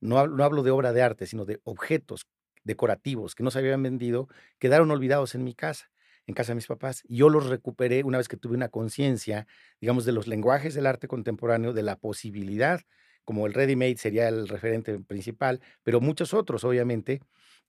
no, 0.00 0.26
no 0.26 0.44
hablo 0.44 0.62
de 0.62 0.70
obra 0.70 0.92
de 0.92 1.02
arte, 1.02 1.26
sino 1.26 1.44
de 1.46 1.60
objetos 1.64 2.26
decorativos 2.64 3.34
que 3.34 3.42
no 3.42 3.50
se 3.50 3.58
habían 3.58 3.82
vendido, 3.82 4.28
quedaron 4.58 4.90
olvidados 4.90 5.34
en 5.34 5.44
mi 5.44 5.54
casa, 5.54 5.90
en 6.26 6.34
casa 6.34 6.52
de 6.52 6.56
mis 6.56 6.66
papás. 6.66 7.02
Yo 7.08 7.28
los 7.28 7.46
recuperé 7.48 8.04
una 8.04 8.18
vez 8.18 8.28
que 8.28 8.36
tuve 8.36 8.54
una 8.56 8.68
conciencia, 8.68 9.46
digamos, 9.80 10.04
de 10.04 10.12
los 10.12 10.26
lenguajes 10.26 10.74
del 10.74 10.86
arte 10.86 11.08
contemporáneo, 11.08 11.72
de 11.72 11.82
la 11.82 11.96
posibilidad, 11.96 12.80
como 13.24 13.46
el 13.46 13.54
ready-made 13.54 13.96
sería 13.96 14.28
el 14.28 14.48
referente 14.48 14.98
principal, 15.00 15.60
pero 15.82 16.00
muchos 16.00 16.34
otros, 16.34 16.64
obviamente, 16.64 17.20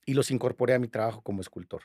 y 0.05 0.13
los 0.13 0.31
incorporé 0.31 0.73
a 0.73 0.79
mi 0.79 0.87
trabajo 0.87 1.21
como 1.21 1.41
escultor. 1.41 1.83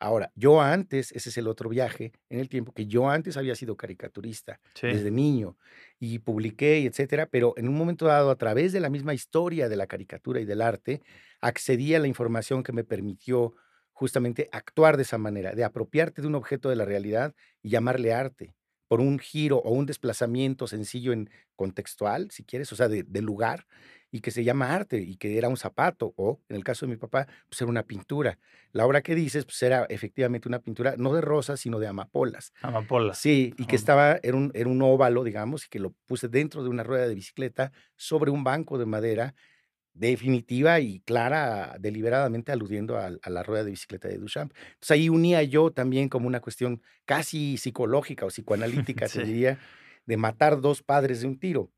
Ahora, 0.00 0.30
yo 0.36 0.60
antes, 0.60 1.10
ese 1.12 1.28
es 1.30 1.38
el 1.38 1.48
otro 1.48 1.68
viaje 1.68 2.12
en 2.28 2.38
el 2.38 2.48
tiempo, 2.48 2.72
que 2.72 2.86
yo 2.86 3.08
antes 3.10 3.36
había 3.36 3.56
sido 3.56 3.76
caricaturista 3.76 4.60
Sí. 4.74 4.88
desde 4.88 5.10
niño 5.10 5.58
y 5.98 6.20
publiqué 6.20 6.78
y 6.80 6.86
etcétera, 6.86 7.26
pero 7.26 7.52
en 7.56 7.68
un 7.68 7.74
momento 7.76 8.06
dado, 8.06 8.30
a 8.30 8.36
través 8.38 8.72
de 8.72 8.78
la 8.80 8.90
misma 8.90 9.12
historia 9.14 9.68
de 9.68 9.76
la 9.76 9.88
caricatura 9.88 10.40
y 10.40 10.44
del 10.44 10.62
arte, 10.62 11.02
accedí 11.40 11.94
a 11.94 11.98
la 11.98 12.06
información 12.06 12.62
que 12.62 12.72
me 12.72 12.84
permitió 12.84 13.54
justamente 13.92 14.48
actuar 14.52 14.96
de 14.96 15.02
esa 15.02 15.18
manera, 15.18 15.52
de 15.54 15.64
apropiarte 15.64 16.22
de 16.22 16.28
un 16.28 16.36
objeto 16.36 16.68
de 16.68 16.76
la 16.76 16.84
realidad 16.84 17.34
y 17.62 17.70
llamarle 17.70 18.12
arte, 18.12 18.54
por 18.86 19.00
un 19.00 19.18
giro 19.18 19.58
o 19.58 19.72
un 19.72 19.84
desplazamiento 19.86 20.66
sencillo 20.68 21.12
en 21.12 21.28
contextual, 21.56 22.30
si 22.30 22.44
quieres, 22.44 22.72
o 22.72 22.76
sea, 22.76 22.88
de, 22.88 23.02
de 23.02 23.20
lugar, 23.22 23.66
y 24.10 24.20
que 24.20 24.30
se 24.30 24.44
llama 24.44 24.74
arte, 24.74 24.98
y 25.00 25.16
que 25.16 25.36
era 25.38 25.48
un 25.48 25.56
zapato, 25.56 26.14
o 26.16 26.40
en 26.48 26.56
el 26.56 26.64
caso 26.64 26.86
de 26.86 26.90
mi 26.92 26.96
papá, 26.98 27.26
pues 27.48 27.60
era 27.60 27.70
una 27.70 27.82
pintura. 27.84 28.38
La 28.72 28.86
obra 28.86 29.02
que 29.02 29.14
dices, 29.14 29.44
pues 29.44 29.62
era 29.62 29.84
efectivamente 29.88 30.48
una 30.48 30.60
pintura, 30.60 30.94
no 30.98 31.12
de 31.14 31.20
rosas, 31.20 31.60
sino 31.60 31.78
de 31.78 31.86
amapolas. 31.88 32.52
Amapolas. 32.62 33.18
Sí, 33.18 33.54
y 33.56 33.66
que 33.66 33.76
estaba, 33.76 34.18
era 34.22 34.36
un, 34.36 34.50
era 34.54 34.68
un 34.68 34.82
óvalo, 34.82 35.24
digamos, 35.24 35.64
y 35.66 35.68
que 35.68 35.78
lo 35.80 35.92
puse 36.06 36.28
dentro 36.28 36.62
de 36.62 36.68
una 36.68 36.82
rueda 36.84 37.08
de 37.08 37.14
bicicleta 37.14 37.72
sobre 37.96 38.30
un 38.30 38.44
banco 38.44 38.78
de 38.78 38.86
madera, 38.86 39.34
definitiva 39.94 40.80
y 40.80 41.00
clara, 41.00 41.76
deliberadamente 41.80 42.52
aludiendo 42.52 42.98
al- 42.98 43.18
a, 43.22 43.30
la 43.30 43.42
rueda 43.42 43.64
de 43.64 43.70
bicicleta 43.72 44.08
de 44.08 44.18
Duchamp. 44.18 44.52
Entonces 44.56 44.90
ahí 44.92 45.08
unía 45.08 45.42
yo 45.42 45.72
también 45.72 46.08
como 46.08 46.26
una 46.28 46.40
cuestión 46.40 46.82
casi 47.04 47.56
psicológica 47.58 48.24
o 48.26 48.28
psicoanalítica, 48.28 49.08
te 49.10 49.20
Sí. 49.22 49.22
diría, 49.22 49.58
de 50.06 50.16
matar 50.16 50.60
dos 50.60 50.82
padres 50.82 51.20
de 51.22 51.26
un 51.28 51.38
tiro. 51.40 51.72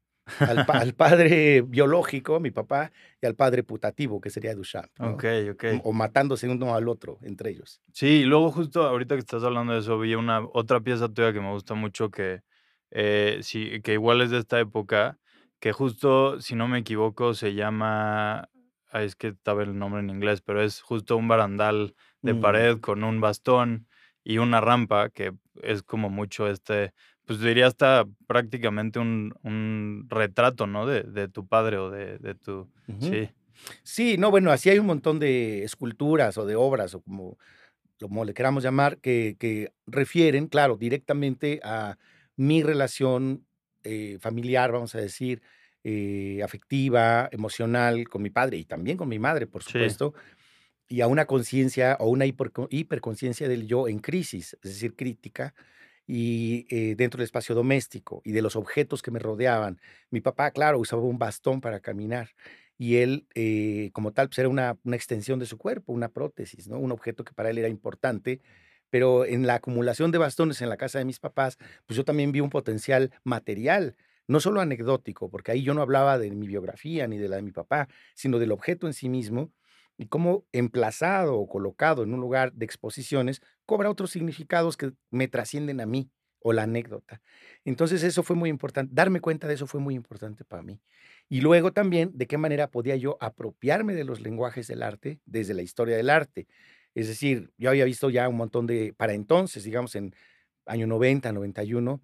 Al, 0.47 0.65
pa- 0.65 0.79
al 0.81 0.95
padre 0.95 1.63
biológico, 1.63 2.41
mi 2.41 2.51
papá, 2.51 2.91
y 3.21 3.27
al 3.27 3.35
padre 3.35 3.63
putativo, 3.63 4.21
que 4.21 4.31
sería 4.31 4.55
Duchamp, 4.55 4.91
¿no? 4.99 5.13
Ok, 5.15 5.25
ok. 5.53 5.65
O 5.85 5.93
matándose 5.93 6.49
uno 6.49 6.75
al 6.75 6.89
otro, 6.89 7.19
entre 7.23 7.51
ellos. 7.51 7.81
Sí, 7.93 8.07
y 8.21 8.25
luego 8.25 8.51
justo 8.51 8.85
ahorita 8.85 9.15
que 9.17 9.21
estás 9.21 9.43
hablando 9.45 9.73
de 9.73 9.81
eso, 9.81 9.99
vi 9.99 10.15
una 10.15 10.41
otra 10.53 10.81
pieza 10.81 11.09
tuya 11.09 11.33
que 11.33 11.41
me 11.41 11.51
gusta 11.51 11.75
mucho 11.75 12.11
que, 12.11 12.43
eh, 12.91 13.41
sí, 13.43 13.81
que 13.83 13.95
igual 13.95 14.21
es 14.23 14.31
de 14.31 14.39
esta 14.39 14.61
época, 14.61 15.19
que 15.59 15.73
justo, 15.73 16.41
si 16.41 16.55
no 16.55 16.69
me 16.69 16.79
equivoco, 16.79 17.35
se 17.35 17.55
llama, 17.55 18.49
ay, 18.91 19.07
es 19.07 19.17
que 19.17 19.29
estaba 19.29 19.63
el 19.63 19.77
nombre 19.79 20.01
en 20.01 20.11
inglés, 20.11 20.41
pero 20.41 20.63
es 20.63 20.81
justo 20.81 21.17
un 21.17 21.29
barandal 21.29 21.95
de 22.23 22.35
Mm. 22.35 22.41
pared 22.41 22.79
con 22.81 23.05
un 23.05 23.21
bastón 23.21 23.87
y 24.25 24.39
una 24.39 24.61
rampa, 24.61 25.11
que 25.11 25.33
es 25.63 25.83
como 25.83 26.11
mucho 26.11 26.49
este, 26.49 26.93
pues 27.31 27.39
diría 27.39 27.69
hasta 27.69 28.07
prácticamente 28.27 28.99
un, 28.99 29.33
un 29.45 30.07
retrato, 30.09 30.67
¿no? 30.67 30.85
De, 30.85 31.05
de 31.05 31.29
tu 31.29 31.47
padre 31.47 31.79
o 31.79 31.89
de, 31.89 32.19
de 32.19 32.35
tu... 32.35 32.69
Ujú. 32.89 33.07
Sí, 33.09 33.29
Sí, 33.85 34.17
no, 34.19 34.33
bueno, 34.33 34.51
así 34.51 34.69
hay 34.69 34.81
un 34.81 34.87
montón 34.87 35.21
de 35.21 35.63
esculturas 35.63 36.37
o 36.39 36.45
de 36.45 36.57
obras 36.57 36.93
o 36.97 37.03
como, 37.03 37.39
como 38.01 38.25
le 38.25 38.35
queramos 38.35 38.65
llamar, 38.65 38.99
que, 38.99 39.37
que 39.39 39.73
refieren, 39.87 40.49
claro, 40.49 40.77
directamente 40.77 41.61
a 41.63 41.99
mi 42.35 42.65
relación 42.65 43.47
eh, 43.85 44.19
familiar, 44.21 44.73
vamos 44.73 44.97
a 44.97 45.01
decir, 45.01 45.41
eh, 45.85 46.41
afectiva, 46.43 47.29
emocional 47.31 48.09
con 48.09 48.23
mi 48.23 48.31
padre 48.31 48.57
y 48.57 48.65
también 48.65 48.97
con 48.97 49.09
mi 49.09 49.21
madre, 49.21 49.47
por 49.47 49.63
Sí. 49.63 49.71
supuesto, 49.73 50.15
y 50.89 51.01
a 51.03 51.07
una 51.07 51.27
conciencia 51.27 51.97
o 52.01 52.09
una 52.11 52.27
hiperco- 52.27 52.67
hiperconciencia 52.71 53.49
del 53.49 53.67
yo 53.67 53.87
en 53.89 54.01
crisis, 54.01 54.55
es 54.63 54.71
decir, 54.73 54.97
crítica, 54.97 55.55
y 56.13 56.67
eh, 56.71 56.97
dentro 56.97 57.19
del 57.19 57.27
espacio 57.27 57.55
doméstico 57.55 58.21
y 58.25 58.33
de 58.33 58.43
los 58.43 58.57
objetos 58.57 59.01
que 59.01 59.13
me 59.13 59.21
rodeaban. 59.21 59.81
Mi 60.11 60.21
papá, 60.21 60.51
claro, 60.51 60.81
usaba 60.81 61.03
un 61.03 61.19
bastón 61.19 61.61
para 61.61 61.79
caminar 61.79 62.31
y 62.77 62.97
él, 62.97 63.29
eh, 63.37 63.91
como 63.93 64.13
tal, 64.13 64.29
pues 64.29 64.41
era 64.41 64.49
una, 64.49 64.77
extensión 64.93 65.39
de 65.39 65.47
su 65.47 65.57
cuerpo, 65.57 65.93
una 65.93 66.09
prótesis, 66.09 66.67
¿no? 66.67 66.79
Un 66.79 66.91
objeto 66.91 67.23
que 67.23 67.33
para 67.33 67.51
él 67.51 67.59
era 67.59 67.69
importante, 67.69 68.41
pero 68.91 69.25
en 69.25 69.47
la 69.47 69.55
acumulación 69.55 70.11
de 70.11 70.19
bastones 70.19 70.61
en 70.63 70.69
la 70.69 70.77
casa 70.77 70.99
de 70.99 71.05
mis 71.05 71.21
papás, 71.21 71.59
pues 71.87 71.97
yo 71.97 72.05
también 72.05 72.33
vi 72.33 72.41
un 72.41 72.51
potencial 72.51 73.13
material, 73.23 73.95
no 74.27 74.41
solo 74.41 74.61
anecdótico, 74.61 75.31
porque 75.31 75.53
ahí 75.53 75.63
yo 75.63 75.75
no 75.75 75.83
hablaba 75.83 76.19
de 76.19 76.33
mi 76.33 76.49
biografía 76.49 77.07
ni 77.07 77.19
de 77.19 77.29
la 77.29 77.37
de 77.37 77.43
mi 77.43 77.53
papá, 77.53 77.89
sino 78.17 78.41
del 78.41 78.51
objeto 78.51 78.89
en 78.89 78.95
sí 78.95 79.09
mismo 79.09 79.53
y 79.97 80.07
cómo 80.07 80.47
emplazado 80.51 81.37
o 81.37 81.47
colocado 81.47 82.03
en 82.03 82.15
un 82.15 82.21
lugar 82.21 82.53
de 82.55 82.65
exposiciones 82.65 83.43
cobra 83.71 83.89
otros 83.89 84.11
significados 84.11 84.77
que 84.77 84.91
me 85.13 85.29
trascienden 85.29 85.81
a 85.81 85.87
mí 85.87 86.11
o 86.41 86.53
la 86.53 86.65
anécdota. 86.65 87.23
Entonces 87.65 88.03
eso 88.03 88.25
fue 88.25 88.35
muy 88.35 88.51
importante, 88.51 88.91
darme 88.93 89.21
cuenta 89.21 89.47
de 89.47 89.55
eso 89.55 89.69
fue 89.69 89.79
muy 89.81 89.95
importante 89.95 90.45
para 90.45 90.61
mí. 90.61 90.81
Y 91.29 91.41
luego 91.41 91.73
también 91.73 92.11
de 92.13 92.27
qué 92.27 92.37
manera 92.37 92.69
podía 92.69 92.97
yo 92.97 93.17
apropiarme 93.21 93.95
de 93.95 94.03
los 94.03 94.23
lenguajes 94.23 94.67
del 94.67 94.83
arte 94.83 95.21
desde 95.25 95.55
la 95.55 95.63
historia 95.63 95.97
del 95.97 96.11
arte. 96.11 96.49
Es 96.97 97.07
decir, 97.07 97.53
yo 97.59 97.71
había 97.71 97.85
visto 97.85 98.11
ya 98.11 98.29
un 98.29 98.39
montón 98.39 98.67
de, 98.67 98.93
para 98.93 99.13
entonces, 99.13 99.63
digamos 99.63 99.95
en 99.95 100.17
año 100.67 100.89
90, 100.89 101.31
91, 101.31 102.03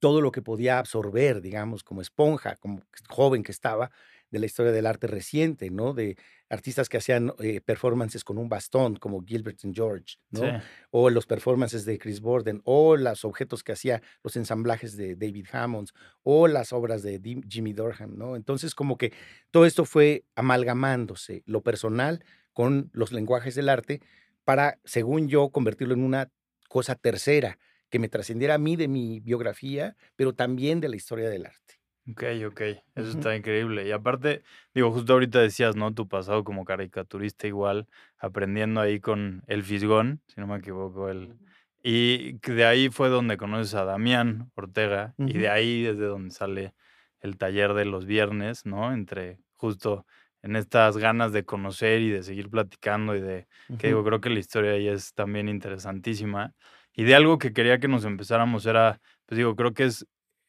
todo 0.00 0.20
lo 0.20 0.32
que 0.32 0.42
podía 0.42 0.80
absorber, 0.80 1.42
digamos, 1.42 1.84
como 1.84 2.00
esponja, 2.00 2.56
como 2.56 2.82
joven 3.08 3.44
que 3.44 3.52
estaba, 3.52 3.92
de 4.30 4.40
la 4.40 4.46
historia 4.46 4.72
del 4.72 4.86
arte 4.86 5.06
reciente, 5.06 5.70
¿no? 5.70 5.94
De 5.94 6.16
artistas 6.48 6.88
que 6.88 6.98
hacían 6.98 7.32
eh, 7.38 7.60
performances 7.60 8.24
con 8.24 8.38
un 8.38 8.48
bastón, 8.48 8.96
como 8.96 9.24
Gilbert 9.24 9.64
and 9.64 9.74
George, 9.74 10.16
¿no? 10.30 10.40
sí. 10.40 10.46
O 10.90 11.10
los 11.10 11.26
performances 11.26 11.84
de 11.84 11.98
Chris 11.98 12.20
Borden, 12.20 12.62
o 12.64 12.96
los 12.96 13.24
objetos 13.24 13.62
que 13.62 13.72
hacía, 13.72 14.02
los 14.22 14.36
ensamblajes 14.36 14.96
de 14.96 15.16
David 15.16 15.46
Hammonds, 15.52 15.92
o 16.22 16.48
las 16.48 16.72
obras 16.72 17.02
de 17.02 17.20
Jimmy 17.48 17.72
Durham, 17.72 18.16
¿no? 18.16 18.36
Entonces, 18.36 18.74
como 18.74 18.96
que 18.96 19.12
todo 19.50 19.66
esto 19.66 19.84
fue 19.84 20.24
amalgamándose, 20.34 21.42
lo 21.46 21.62
personal 21.62 22.24
con 22.52 22.90
los 22.92 23.12
lenguajes 23.12 23.54
del 23.54 23.68
arte, 23.68 24.00
para, 24.44 24.78
según 24.84 25.28
yo, 25.28 25.50
convertirlo 25.50 25.94
en 25.94 26.02
una 26.02 26.30
cosa 26.68 26.94
tercera, 26.94 27.58
que 27.90 27.98
me 27.98 28.08
trascendiera 28.08 28.54
a 28.54 28.58
mí 28.58 28.76
de 28.76 28.88
mi 28.88 29.20
biografía, 29.20 29.96
pero 30.16 30.34
también 30.34 30.80
de 30.80 30.88
la 30.88 30.96
historia 30.96 31.28
del 31.28 31.46
arte. 31.46 31.75
Ok, 32.08 32.22
ok, 32.46 32.60
eso 32.94 33.10
Ujú. 33.10 33.10
está 33.10 33.34
increíble. 33.34 33.86
Y 33.86 33.90
aparte, 33.90 34.42
digo, 34.74 34.92
justo 34.92 35.12
ahorita 35.14 35.40
decías, 35.40 35.74
¿no? 35.74 35.92
Tu 35.92 36.06
pasado 36.08 36.44
como 36.44 36.64
caricaturista 36.64 37.48
igual, 37.48 37.88
aprendiendo 38.18 38.80
ahí 38.80 39.00
con 39.00 39.42
el 39.48 39.64
Fisgón, 39.64 40.22
si 40.28 40.40
no 40.40 40.46
me 40.46 40.56
equivoco, 40.56 41.08
el... 41.08 41.36
Y 41.82 42.38
que 42.38 42.52
de 42.52 42.64
ahí 42.64 42.88
fue 42.90 43.08
donde 43.08 43.36
conoces 43.36 43.74
a 43.74 43.84
Damián 43.84 44.50
Ortega, 44.54 45.14
y 45.24 45.38
de 45.38 45.48
Ujú. 45.48 45.50
ahí 45.50 45.84
es 45.86 45.98
de 45.98 46.06
donde 46.06 46.30
sale 46.30 46.74
el 47.20 47.36
taller 47.38 47.74
de 47.74 47.84
los 47.84 48.06
viernes, 48.06 48.66
¿no? 48.66 48.92
Entre 48.92 49.40
justo 49.54 50.06
en 50.42 50.54
estas 50.56 50.96
ganas 50.98 51.32
de 51.32 51.44
conocer 51.44 52.00
y 52.02 52.10
de 52.10 52.22
seguir 52.22 52.50
platicando 52.50 53.16
y 53.16 53.20
de, 53.20 53.48
que 53.76 53.88
digo, 53.88 54.04
creo 54.04 54.20
que 54.20 54.30
la 54.30 54.38
historia 54.38 54.72
ahí 54.72 54.86
es 54.88 55.12
también 55.14 55.48
interesantísima. 55.48 56.54
Y 56.92 57.04
de 57.04 57.14
algo 57.16 57.38
que 57.38 57.52
quería 57.52 57.78
que 57.80 57.88
nos 57.88 58.04
empezáramos 58.04 58.64
era, 58.66 59.00
pues 59.26 59.36
digo, 59.38 59.54
creo 59.56 59.74
que 59.74 59.84
es 59.84 60.06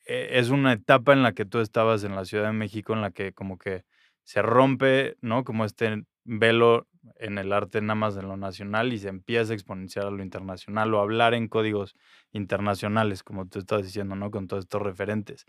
es 0.07 0.49
una 0.49 0.73
etapa 0.73 1.13
en 1.13 1.23
la 1.23 1.33
que 1.33 1.45
tú 1.45 1.59
estabas 1.59 2.03
en 2.03 2.15
la 2.15 2.25
Ciudad 2.25 2.45
de 2.47 2.53
México, 2.53 2.93
en 2.93 3.01
la 3.01 3.11
que 3.11 3.33
como 3.33 3.57
que 3.57 3.83
se 4.23 4.41
rompe, 4.41 5.17
¿no? 5.21 5.43
Como 5.43 5.65
este 5.65 6.03
velo 6.25 6.87
en 7.17 7.37
el 7.37 7.53
arte 7.53 7.81
nada 7.81 7.95
más 7.95 8.17
en 8.17 8.27
lo 8.27 8.35
nacional 8.37 8.91
y 8.93 8.99
se 8.99 9.07
empieza 9.09 9.53
a 9.53 9.55
exponenciar 9.55 10.05
a 10.07 10.11
lo 10.11 10.21
internacional 10.23 10.93
o 10.93 10.99
hablar 10.99 11.33
en 11.33 11.47
códigos 11.47 11.95
internacionales, 12.33 13.23
como 13.23 13.47
tú 13.47 13.59
estás 13.59 13.83
diciendo, 13.83 14.15
¿no? 14.15 14.29
Con 14.31 14.47
todos 14.47 14.65
estos 14.65 14.81
referentes. 14.81 15.45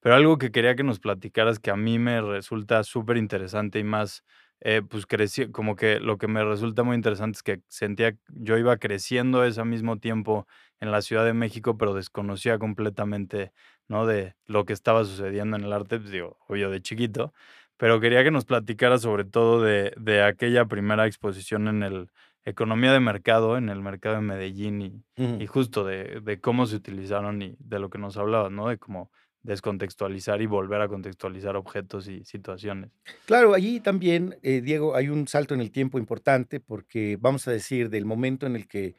Pero 0.00 0.14
algo 0.16 0.38
que 0.38 0.50
quería 0.52 0.76
que 0.76 0.84
nos 0.84 1.00
platicaras 1.00 1.58
que 1.58 1.70
a 1.70 1.76
mí 1.76 1.98
me 1.98 2.20
resulta 2.20 2.82
súper 2.84 3.16
interesante 3.16 3.78
y 3.78 3.84
más, 3.84 4.24
eh, 4.60 4.82
pues 4.88 5.06
crecí, 5.06 5.50
como 5.50 5.76
que 5.76 6.00
lo 6.00 6.18
que 6.18 6.28
me 6.28 6.44
resulta 6.44 6.82
muy 6.82 6.96
interesante 6.96 7.36
es 7.36 7.42
que 7.42 7.62
sentía, 7.68 8.16
yo 8.28 8.56
iba 8.58 8.76
creciendo 8.78 9.44
ese 9.44 9.64
mismo 9.64 9.98
tiempo 9.98 10.46
en 10.80 10.90
la 10.92 11.02
Ciudad 11.02 11.24
de 11.24 11.34
México, 11.34 11.76
pero 11.78 11.94
desconocía 11.94 12.58
completamente, 12.58 13.52
¿no? 13.88 14.06
De 14.06 14.34
lo 14.46 14.64
que 14.64 14.72
estaba 14.72 15.04
sucediendo 15.04 15.56
en 15.56 15.64
el 15.64 15.72
arte, 15.72 15.98
pues 15.98 16.10
digo, 16.10 16.38
obvio 16.48 16.70
de 16.70 16.80
chiquito, 16.82 17.32
pero 17.76 18.00
quería 18.00 18.24
que 18.24 18.30
nos 18.30 18.44
platicara 18.46 18.98
sobre 18.98 19.24
todo 19.24 19.62
de, 19.62 19.92
de 19.96 20.22
aquella 20.22 20.64
primera 20.66 21.06
exposición 21.06 21.68
en 21.68 21.82
el 21.82 22.10
Economía 22.44 22.92
de 22.92 23.00
Mercado, 23.00 23.56
en 23.58 23.68
el 23.68 23.80
mercado 23.82 24.14
de 24.16 24.20
Medellín 24.22 24.80
y, 24.80 25.04
y 25.42 25.46
justo 25.46 25.84
de, 25.84 26.20
de 26.20 26.40
cómo 26.40 26.66
se 26.66 26.76
utilizaron 26.76 27.42
y 27.42 27.56
de 27.58 27.78
lo 27.80 27.90
que 27.90 27.98
nos 27.98 28.16
hablabas, 28.16 28.52
¿no? 28.52 28.68
De 28.68 28.78
como 28.78 29.10
descontextualizar 29.46 30.42
y 30.42 30.46
volver 30.46 30.80
a 30.80 30.88
contextualizar 30.88 31.54
objetos 31.56 32.08
y 32.08 32.24
situaciones. 32.24 32.90
Claro, 33.26 33.54
allí 33.54 33.78
también, 33.78 34.36
eh, 34.42 34.60
Diego, 34.60 34.96
hay 34.96 35.08
un 35.08 35.28
salto 35.28 35.54
en 35.54 35.60
el 35.60 35.70
tiempo 35.70 35.98
importante 35.98 36.58
porque 36.58 37.16
vamos 37.20 37.46
a 37.46 37.52
decir 37.52 37.88
del 37.88 38.04
momento 38.04 38.46
en 38.46 38.56
el 38.56 38.66
que, 38.66 38.96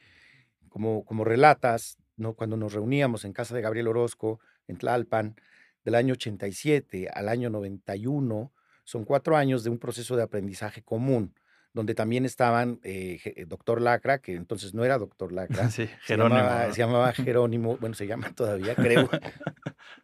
como, 0.69 1.03
como 1.03 1.25
relatas, 1.25 1.97
¿no? 2.15 2.33
cuando 2.33 2.55
nos 2.55 2.73
reuníamos 2.73 3.25
en 3.25 3.33
casa 3.33 3.55
de 3.55 3.61
Gabriel 3.61 3.89
Orozco, 3.89 4.39
en 4.67 4.77
Tlalpan, 4.77 5.35
del 5.83 5.95
año 5.95 6.13
87 6.13 7.09
al 7.13 7.27
año 7.27 7.49
91, 7.49 8.51
son 8.85 9.03
cuatro 9.03 9.35
años 9.35 9.65
de 9.65 9.69
un 9.69 9.79
proceso 9.79 10.15
de 10.15 10.23
aprendizaje 10.23 10.81
común, 10.81 11.33
donde 11.77 11.93
también 11.95 12.25
estaban 12.25 12.79
eh, 12.83 13.19
eh, 13.23 13.45
doctor 13.45 13.81
Lacra, 13.81 14.17
que 14.19 14.33
entonces 14.33 14.73
no 14.73 14.83
era 14.83 14.97
doctor 14.97 15.31
Lacra, 15.61 15.69
Sí, 15.69 15.85
se 15.85 15.93
Jerónimo. 16.01 16.41
se 16.73 16.79
llamaba 16.79 17.13
Jerónimo, 17.13 17.77
bueno, 17.77 17.95
se 17.95 18.07
llama 18.07 18.29
todavía, 18.35 18.75
creo, 18.75 19.09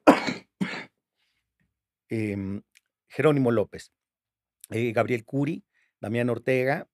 em, 2.10 2.62
Jerónimo 3.10 3.52
López, 3.52 3.92
eh, 4.70 4.92
Gabriel 4.92 5.26
Curi, 5.26 5.64
Damián 6.00 6.30
Ortega 6.30 6.88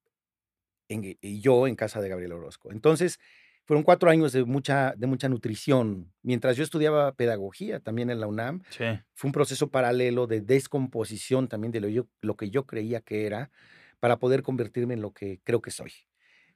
en- 0.88 1.16
y 1.20 1.40
yo 1.40 1.66
en 1.66 1.76
casa 1.76 2.00
de 2.00 2.08
Gabriel 2.08 2.32
Orozco. 2.32 2.72
Entonces, 2.72 3.18
fueron 3.66 3.84
cuatro 3.84 4.10
años 4.10 4.32
de 4.32 4.44
mucha, 4.44 4.94
de 4.96 5.06
mucha 5.06 5.28
nutrición. 5.28 6.12
Mientras 6.22 6.56
yo 6.56 6.64
estudiaba 6.64 7.12
pedagogía 7.12 7.80
también 7.80 8.10
en 8.10 8.18
la 8.18 8.26
UNAM, 8.26 8.62
Sí, 8.70 8.84
fue 9.14 9.28
un 9.28 9.32
proceso 9.32 9.70
paralelo 9.70 10.26
de 10.26 10.40
descomposición 10.40 11.48
también 11.48 11.70
de 11.70 11.80
lo, 11.80 11.88
yo- 11.88 12.08
lo 12.22 12.36
que 12.36 12.50
yo 12.50 12.66
creía 12.66 13.00
que 13.00 13.26
era 13.26 13.50
para 14.00 14.18
poder 14.18 14.42
convertirme 14.42 14.94
en 14.94 15.02
lo 15.02 15.12
que 15.12 15.40
creo 15.44 15.62
que 15.62 15.70
soy. 15.70 15.92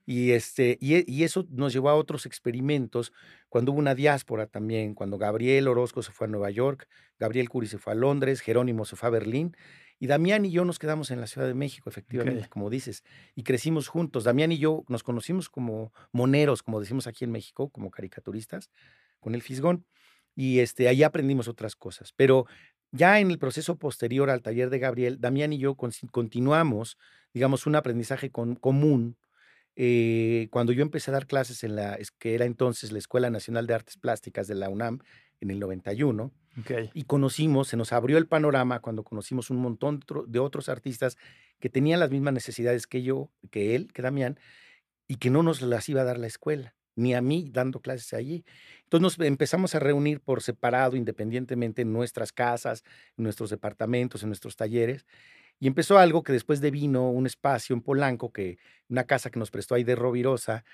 Y, 0.07 0.31
este, 0.31 0.77
y, 0.79 1.11
y 1.11 1.23
eso 1.23 1.47
nos 1.49 1.73
llevó 1.73 1.89
a 1.89 1.95
otros 1.95 2.27
experimentos, 2.27 3.11
cuando 3.49 3.71
hubo 3.71 3.79
una 3.79 3.95
diáspora 3.95 4.45
también, 4.45 4.93
cuando 4.93 5.17
Gabriel 5.17 5.67
Orozco 5.67 6.03
se 6.03 6.11
fue 6.11 6.27
a 6.27 6.29
Nueva 6.29 6.51
York, 6.51 6.87
Gabriel 7.17 7.49
Curi 7.49 7.65
se 7.67 7.79
fue 7.79 7.93
a 7.93 7.95
Londres, 7.95 8.41
Jerónimo 8.41 8.85
se 8.85 8.95
fue 8.95 9.07
a 9.07 9.11
Berlín, 9.11 9.55
y 9.97 10.07
Damián 10.07 10.45
y 10.45 10.51
yo 10.51 10.65
nos 10.65 10.77
quedamos 10.77 11.09
en 11.09 11.21
la 11.21 11.27
Ciudad 11.27 11.47
de 11.47 11.53
México, 11.53 11.89
efectivamente, 11.89 12.49
como 12.49 12.69
dices, 12.69 13.03
y 13.33 13.43
crecimos 13.43 13.87
juntos. 13.87 14.25
Damián 14.25 14.51
y 14.51 14.57
yo 14.57 14.83
nos 14.89 15.03
conocimos 15.03 15.49
como 15.49 15.93
moneros, 16.11 16.63
como 16.63 16.79
decimos 16.79 17.07
aquí 17.07 17.23
en 17.23 17.31
México, 17.31 17.69
como 17.69 17.89
caricaturistas, 17.89 18.69
con 19.19 19.35
el 19.35 19.41
Fisgón, 19.41 19.85
y 20.35 20.59
este, 20.59 20.89
ahí 20.89 21.01
aprendimos 21.01 21.47
otras 21.47 21.75
cosas. 21.75 22.11
Pero 22.13 22.45
ya 22.95 23.19
en 23.19 23.31
el 23.31 23.37
proceso 23.39 23.75
posterior 23.77 24.29
al 24.29 24.41
taller 24.41 24.69
de 24.69 24.79
Gabriel, 24.79 25.19
Damián 25.19 25.53
y 25.53 25.57
yo 25.57 25.75
continuamos, 25.75 26.97
digamos, 27.33 27.65
un 27.67 27.75
aprendizaje 27.75 28.29
con- 28.31 28.55
común. 28.55 29.17
eh, 29.77 30.47
cuando 30.51 30.71
yo 30.71 30.81
empecé 30.83 31.11
a 31.11 31.15
dar 31.15 31.27
clases 31.27 31.63
en 31.65 31.75
la, 31.75 31.99
que 32.17 32.33
era 32.33 32.45
entonces 32.45 32.93
la 32.93 32.97
Escuela 32.99 33.29
Nacional 33.29 33.67
de 33.67 33.73
Artes 33.73 33.97
Plásticas 33.97 34.47
de 34.47 34.55
la 34.55 34.69
UNAM, 34.69 34.99
en 35.41 35.51
el 35.51 35.59
91, 35.59 36.31
ok. 36.57 36.71
y 36.93 37.03
conocimos, 37.03 37.67
se 37.67 37.75
nos 37.75 37.91
abrió 37.91 38.17
el 38.17 38.25
panorama 38.25 38.79
cuando 38.79 39.03
conocimos 39.03 39.49
un 39.49 39.57
montón 39.57 39.99
de 40.27 40.39
otros 40.39 40.69
artistas 40.69 41.17
que 41.59 41.69
tenían 41.69 41.99
las 41.99 42.09
mismas 42.09 42.33
necesidades 42.33 42.87
que 42.87 43.03
yo, 43.03 43.29
que 43.51 43.75
él, 43.75 43.91
que 43.91 44.01
Damián, 44.01 44.39
y 45.09 45.17
que 45.17 45.29
no 45.29 45.43
nos 45.43 45.61
las 45.61 45.89
iba 45.89 46.01
a 46.01 46.05
dar 46.05 46.17
la 46.19 46.27
escuela, 46.27 46.73
ni 46.95 47.13
a 47.13 47.21
mí 47.21 47.49
dando 47.51 47.81
clases 47.81 48.13
allí. 48.13 48.45
Entonces 48.83 49.19
nos 49.19 49.27
empezamos 49.27 49.75
a 49.75 49.79
reunir 49.79 50.21
por 50.21 50.41
separado, 50.41 50.95
independientemente 50.95 51.81
en 51.81 51.93
nuestras 51.93 52.31
casas, 52.31 52.83
en 53.17 53.23
nuestros 53.23 53.49
departamentos, 53.49 54.23
en 54.23 54.29
nuestros 54.29 54.55
talleres. 54.55 55.05
Y 55.59 55.67
empezó 55.67 55.97
algo 55.97 56.23
que 56.23 56.33
después 56.33 56.61
devino 56.61 57.09
un 57.09 57.25
espacio 57.25 57.75
en 57.75 57.81
Polanco, 57.81 58.31
que 58.31 58.57
una 58.89 59.05
casa 59.05 59.29
que 59.29 59.39
nos 59.39 59.51
prestó 59.51 59.75
ahí 59.75 59.83
de 59.83 59.95
Rovirosa, 59.95 60.65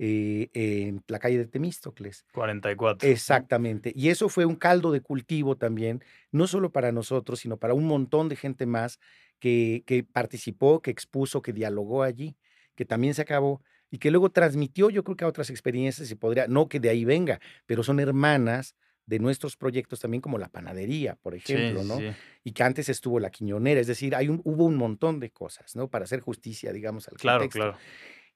eh, 0.00 0.48
en 0.54 1.02
la 1.08 1.18
calle 1.18 1.38
de 1.38 1.46
Temístocles. 1.46 2.24
44. 2.32 3.06
¿no? 3.06 3.12
Exactamente. 3.12 3.92
Y 3.96 4.10
eso 4.10 4.28
fue 4.28 4.44
un 4.44 4.54
caldo 4.54 4.92
de 4.92 5.00
cultivo 5.00 5.56
también, 5.56 6.04
no 6.30 6.46
solo 6.46 6.70
para 6.70 6.92
nosotros, 6.92 7.40
sino 7.40 7.56
para 7.56 7.74
un 7.74 7.84
montón 7.84 8.28
de 8.28 8.36
gente 8.36 8.64
más 8.64 9.00
que, 9.40 9.82
que 9.86 10.04
participó, 10.04 10.82
que 10.82 10.92
expuso, 10.92 11.42
que 11.42 11.52
dialogó 11.52 12.04
allí, 12.04 12.36
que 12.76 12.84
también 12.84 13.14
se 13.14 13.22
acabó 13.22 13.60
y 13.90 13.98
que 13.98 14.10
luego 14.10 14.30
transmitió, 14.30 14.90
yo 14.90 15.04
creo 15.04 15.16
que 15.16 15.24
a 15.24 15.28
otras 15.28 15.50
experiencias 15.50 16.10
y 16.10 16.14
podría, 16.14 16.46
no 16.48 16.68
que 16.68 16.80
de 16.80 16.90
ahí 16.90 17.04
venga, 17.04 17.40
pero 17.66 17.82
son 17.82 18.00
hermanas 18.00 18.74
de 19.06 19.18
nuestros 19.18 19.56
proyectos 19.56 20.00
también 20.00 20.20
como 20.20 20.36
la 20.38 20.48
panadería, 20.50 21.16
por 21.16 21.34
ejemplo, 21.34 21.82
sí, 21.82 21.88
¿no? 21.88 21.96
sí. 21.98 22.10
Y 22.44 22.52
que 22.52 22.62
antes 22.62 22.88
estuvo 22.90 23.18
la 23.20 23.30
quiñonera, 23.30 23.80
es 23.80 23.86
decir, 23.86 24.14
hay 24.14 24.28
un, 24.28 24.40
hubo 24.44 24.64
un 24.66 24.76
montón 24.76 25.18
de 25.20 25.30
cosas, 25.30 25.74
¿no? 25.76 25.88
Para 25.88 26.04
hacer 26.04 26.20
justicia, 26.20 26.72
digamos, 26.72 27.08
al 27.08 27.16
Claro, 27.16 27.40
contexto. 27.40 27.58
claro. 27.60 27.78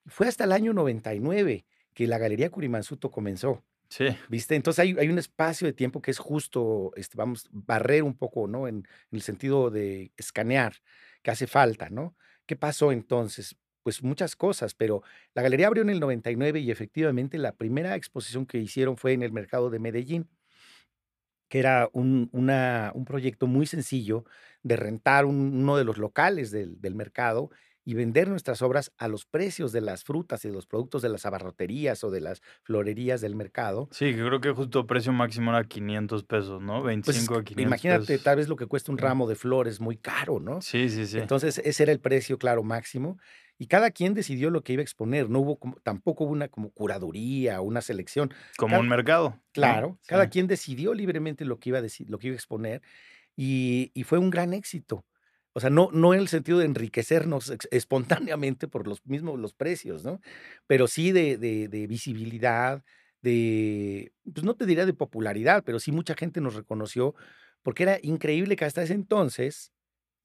Fue 0.06 0.28
hasta 0.28 0.44
el 0.44 0.52
año 0.52 0.72
99 0.72 1.66
que 1.94 2.06
la 2.06 2.18
Galería 2.18 2.50
Curimansuto 2.50 3.10
comenzó. 3.10 3.64
Sí, 3.88 4.06
¿Viste? 4.30 4.54
Entonces 4.54 4.78
hay, 4.78 4.96
hay 4.98 5.08
un 5.10 5.18
espacio 5.18 5.66
de 5.66 5.74
tiempo 5.74 6.00
que 6.00 6.10
es 6.10 6.18
justo, 6.18 6.92
este, 6.96 7.18
vamos, 7.18 7.46
barrer 7.52 8.02
un 8.02 8.16
poco, 8.16 8.48
¿no? 8.48 8.66
En, 8.66 8.76
en 8.76 8.84
el 9.10 9.20
sentido 9.20 9.70
de 9.70 10.12
escanear, 10.16 10.76
que 11.22 11.30
hace 11.30 11.46
falta, 11.46 11.90
¿no? 11.90 12.16
¿Qué 12.46 12.56
pasó 12.56 12.90
entonces? 12.90 13.56
Pues 13.82 14.02
muchas 14.02 14.36
cosas, 14.36 14.74
pero 14.74 15.02
la 15.34 15.42
galería 15.42 15.66
abrió 15.66 15.82
en 15.82 15.90
el 15.90 15.98
99 16.00 16.60
y 16.60 16.70
efectivamente 16.70 17.38
la 17.38 17.56
primera 17.56 17.96
exposición 17.96 18.46
que 18.46 18.58
hicieron 18.58 18.96
fue 18.96 19.12
en 19.12 19.22
el 19.22 19.32
mercado 19.32 19.70
de 19.70 19.78
Medellín, 19.80 20.28
que 21.48 21.58
era 21.58 21.88
un, 21.92 22.30
un 22.32 23.04
proyecto 23.04 23.46
muy 23.46 23.66
sencillo 23.66 24.24
de 24.62 24.76
rentar 24.76 25.24
un- 25.26 25.54
uno 25.56 25.76
de 25.76 25.84
los 25.84 25.98
locales 25.98 26.50
del, 26.50 26.80
del 26.80 26.94
mercado 26.94 27.50
y 27.84 27.94
vender 27.94 28.28
nuestras 28.28 28.62
obras 28.62 28.92
a 28.98 29.08
los 29.08 29.26
precios 29.26 29.72
de 29.72 29.80
las 29.80 30.04
frutas 30.04 30.44
y 30.44 30.48
de 30.48 30.54
los 30.54 30.66
productos 30.66 31.02
de 31.02 31.08
las 31.08 31.26
abarroterías 31.26 32.04
o 32.04 32.10
de 32.10 32.20
las 32.20 32.40
florerías 32.62 33.20
del 33.20 33.34
mercado. 33.34 33.88
sí, 33.92 34.12
creo 34.14 34.40
que 34.40 34.50
justo 34.52 34.86
precio 34.86 35.12
máximo 35.12 35.50
era 35.50 35.64
500 35.64 36.24
pesos, 36.24 36.60
¿no? 36.62 36.82
Pues 36.82 37.18
es 37.18 37.28
25 37.28 37.34
a 37.34 37.38
que 37.44 37.54
500 37.54 37.66
imagínate, 37.66 38.06
pesos. 38.06 38.22
tal 38.24 38.36
vez 38.36 38.48
lo 38.48 38.56
que 38.56 38.66
cuesta 38.66 38.92
un 38.92 38.98
ramo 38.98 39.26
de 39.28 39.34
flores 39.34 39.80
muy 39.80 39.96
caro, 39.96 40.38
¿no? 40.40 40.60
Sí, 40.62 40.88
sí, 40.88 41.06
sí. 41.06 41.18
Entonces, 41.18 41.58
ese 41.64 41.82
era 41.82 41.92
el 41.92 42.00
precio, 42.00 42.38
claro, 42.38 42.62
máximo. 42.62 43.18
Y 43.58 43.66
cada 43.66 43.90
quien 43.90 44.14
decidió 44.14 44.50
lo 44.50 44.62
que 44.62 44.72
iba 44.72 44.80
a 44.80 44.82
exponer. 44.82 45.28
No 45.30 45.38
hubo 45.40 45.58
como, 45.58 45.76
tampoco 45.82 46.24
hubo 46.24 46.32
una 46.32 46.48
como 46.48 46.70
curaduría 46.70 47.60
una 47.60 47.80
selección. 47.80 48.32
Como 48.56 48.70
cada- 48.72 48.80
un 48.80 48.88
mercado. 48.88 49.40
Claro, 49.52 49.98
cada 50.06 50.24
Sí. 50.24 50.30
quien 50.30 50.46
decidió 50.48 50.94
libremente 50.94 51.44
lo 51.44 51.58
que 51.60 51.68
iba 51.70 51.78
a 51.78 51.82
decir, 51.82 52.08
lo 52.10 52.18
que 52.18 52.28
iba 52.28 52.34
a 52.34 52.36
exponer. 52.38 52.82
Y, 53.36 53.90
y 53.94 54.02
fue 54.04 54.18
un 54.18 54.30
gran 54.30 54.52
éxito. 54.52 55.04
O 55.54 55.60
sea, 55.60 55.70
no, 55.70 55.90
no 55.92 56.14
en 56.14 56.20
el 56.20 56.28
sentido 56.28 56.58
de 56.58 56.64
enriquecernos 56.66 57.52
espontáneamente 57.70 58.68
por 58.68 58.86
los 58.86 59.04
mismos 59.06 59.38
los 59.38 59.54
precios, 59.54 60.04
¿no? 60.04 60.20
Pero 60.66 60.86
sí 60.86 61.12
de, 61.12 61.36
de- 61.36 61.68
de 61.68 61.86
visibilidad, 61.86 62.82
de, 63.20 64.12
pues 64.32 64.44
no 64.44 64.54
te 64.56 64.66
diría 64.66 64.86
de 64.86 64.94
popularidad, 64.94 65.62
pero 65.64 65.78
sí 65.78 65.92
mucha 65.92 66.14
gente 66.14 66.40
nos 66.40 66.54
reconoció, 66.54 67.14
porque 67.62 67.84
era 67.84 67.98
increíble 68.02 68.56
que 68.56 68.64
hasta 68.64 68.82
ese 68.82 68.94
entonces 68.94 69.72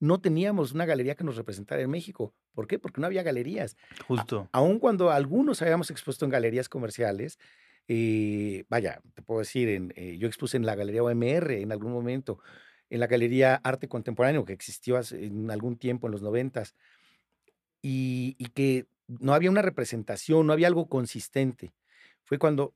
no 0.00 0.20
teníamos 0.20 0.72
una 0.72 0.86
galería 0.86 1.14
que 1.16 1.24
nos 1.24 1.36
representara 1.36 1.82
en 1.82 1.90
México. 1.90 2.34
¿Por 2.54 2.66
qué? 2.66 2.78
Porque 2.78 3.00
no 3.00 3.06
había 3.06 3.22
galerías. 3.22 3.76
A- 4.00 4.04
Justo. 4.04 4.48
aun 4.52 4.78
cuando 4.78 5.10
algunos 5.10 5.60
habíamos 5.62 5.90
expuesto 5.90 6.24
en 6.24 6.30
galerías 6.30 6.68
comerciales, 6.68 7.38
eh, 7.88 8.64
vaya, 8.68 9.00
te 9.14 9.22
puedo 9.22 9.40
decir, 9.40 9.68
en, 9.68 9.92
eh, 9.96 10.16
yo 10.18 10.26
expuse 10.28 10.56
en 10.56 10.66
la 10.66 10.74
Galería 10.74 11.02
OMR 11.02 11.60
en 11.62 11.72
algún 11.72 11.92
momento, 11.92 12.38
en 12.90 13.00
la 13.00 13.06
Galería 13.06 13.56
Arte 13.56 13.88
Contemporáneo, 13.88 14.44
que 14.44 14.52
existió 14.52 14.96
hace- 14.96 15.26
en 15.26 15.50
algún 15.50 15.76
tiempo, 15.78 16.06
en 16.08 16.12
los 16.12 16.22
noventas, 16.22 16.74
y, 17.82 18.36
y 18.38 18.46
que 18.46 18.86
no 19.06 19.34
había 19.34 19.50
una 19.50 19.62
representación, 19.62 20.46
no 20.46 20.52
había 20.52 20.66
algo 20.66 20.88
consistente. 20.88 21.72
Fue 22.24 22.38
cuando 22.38 22.74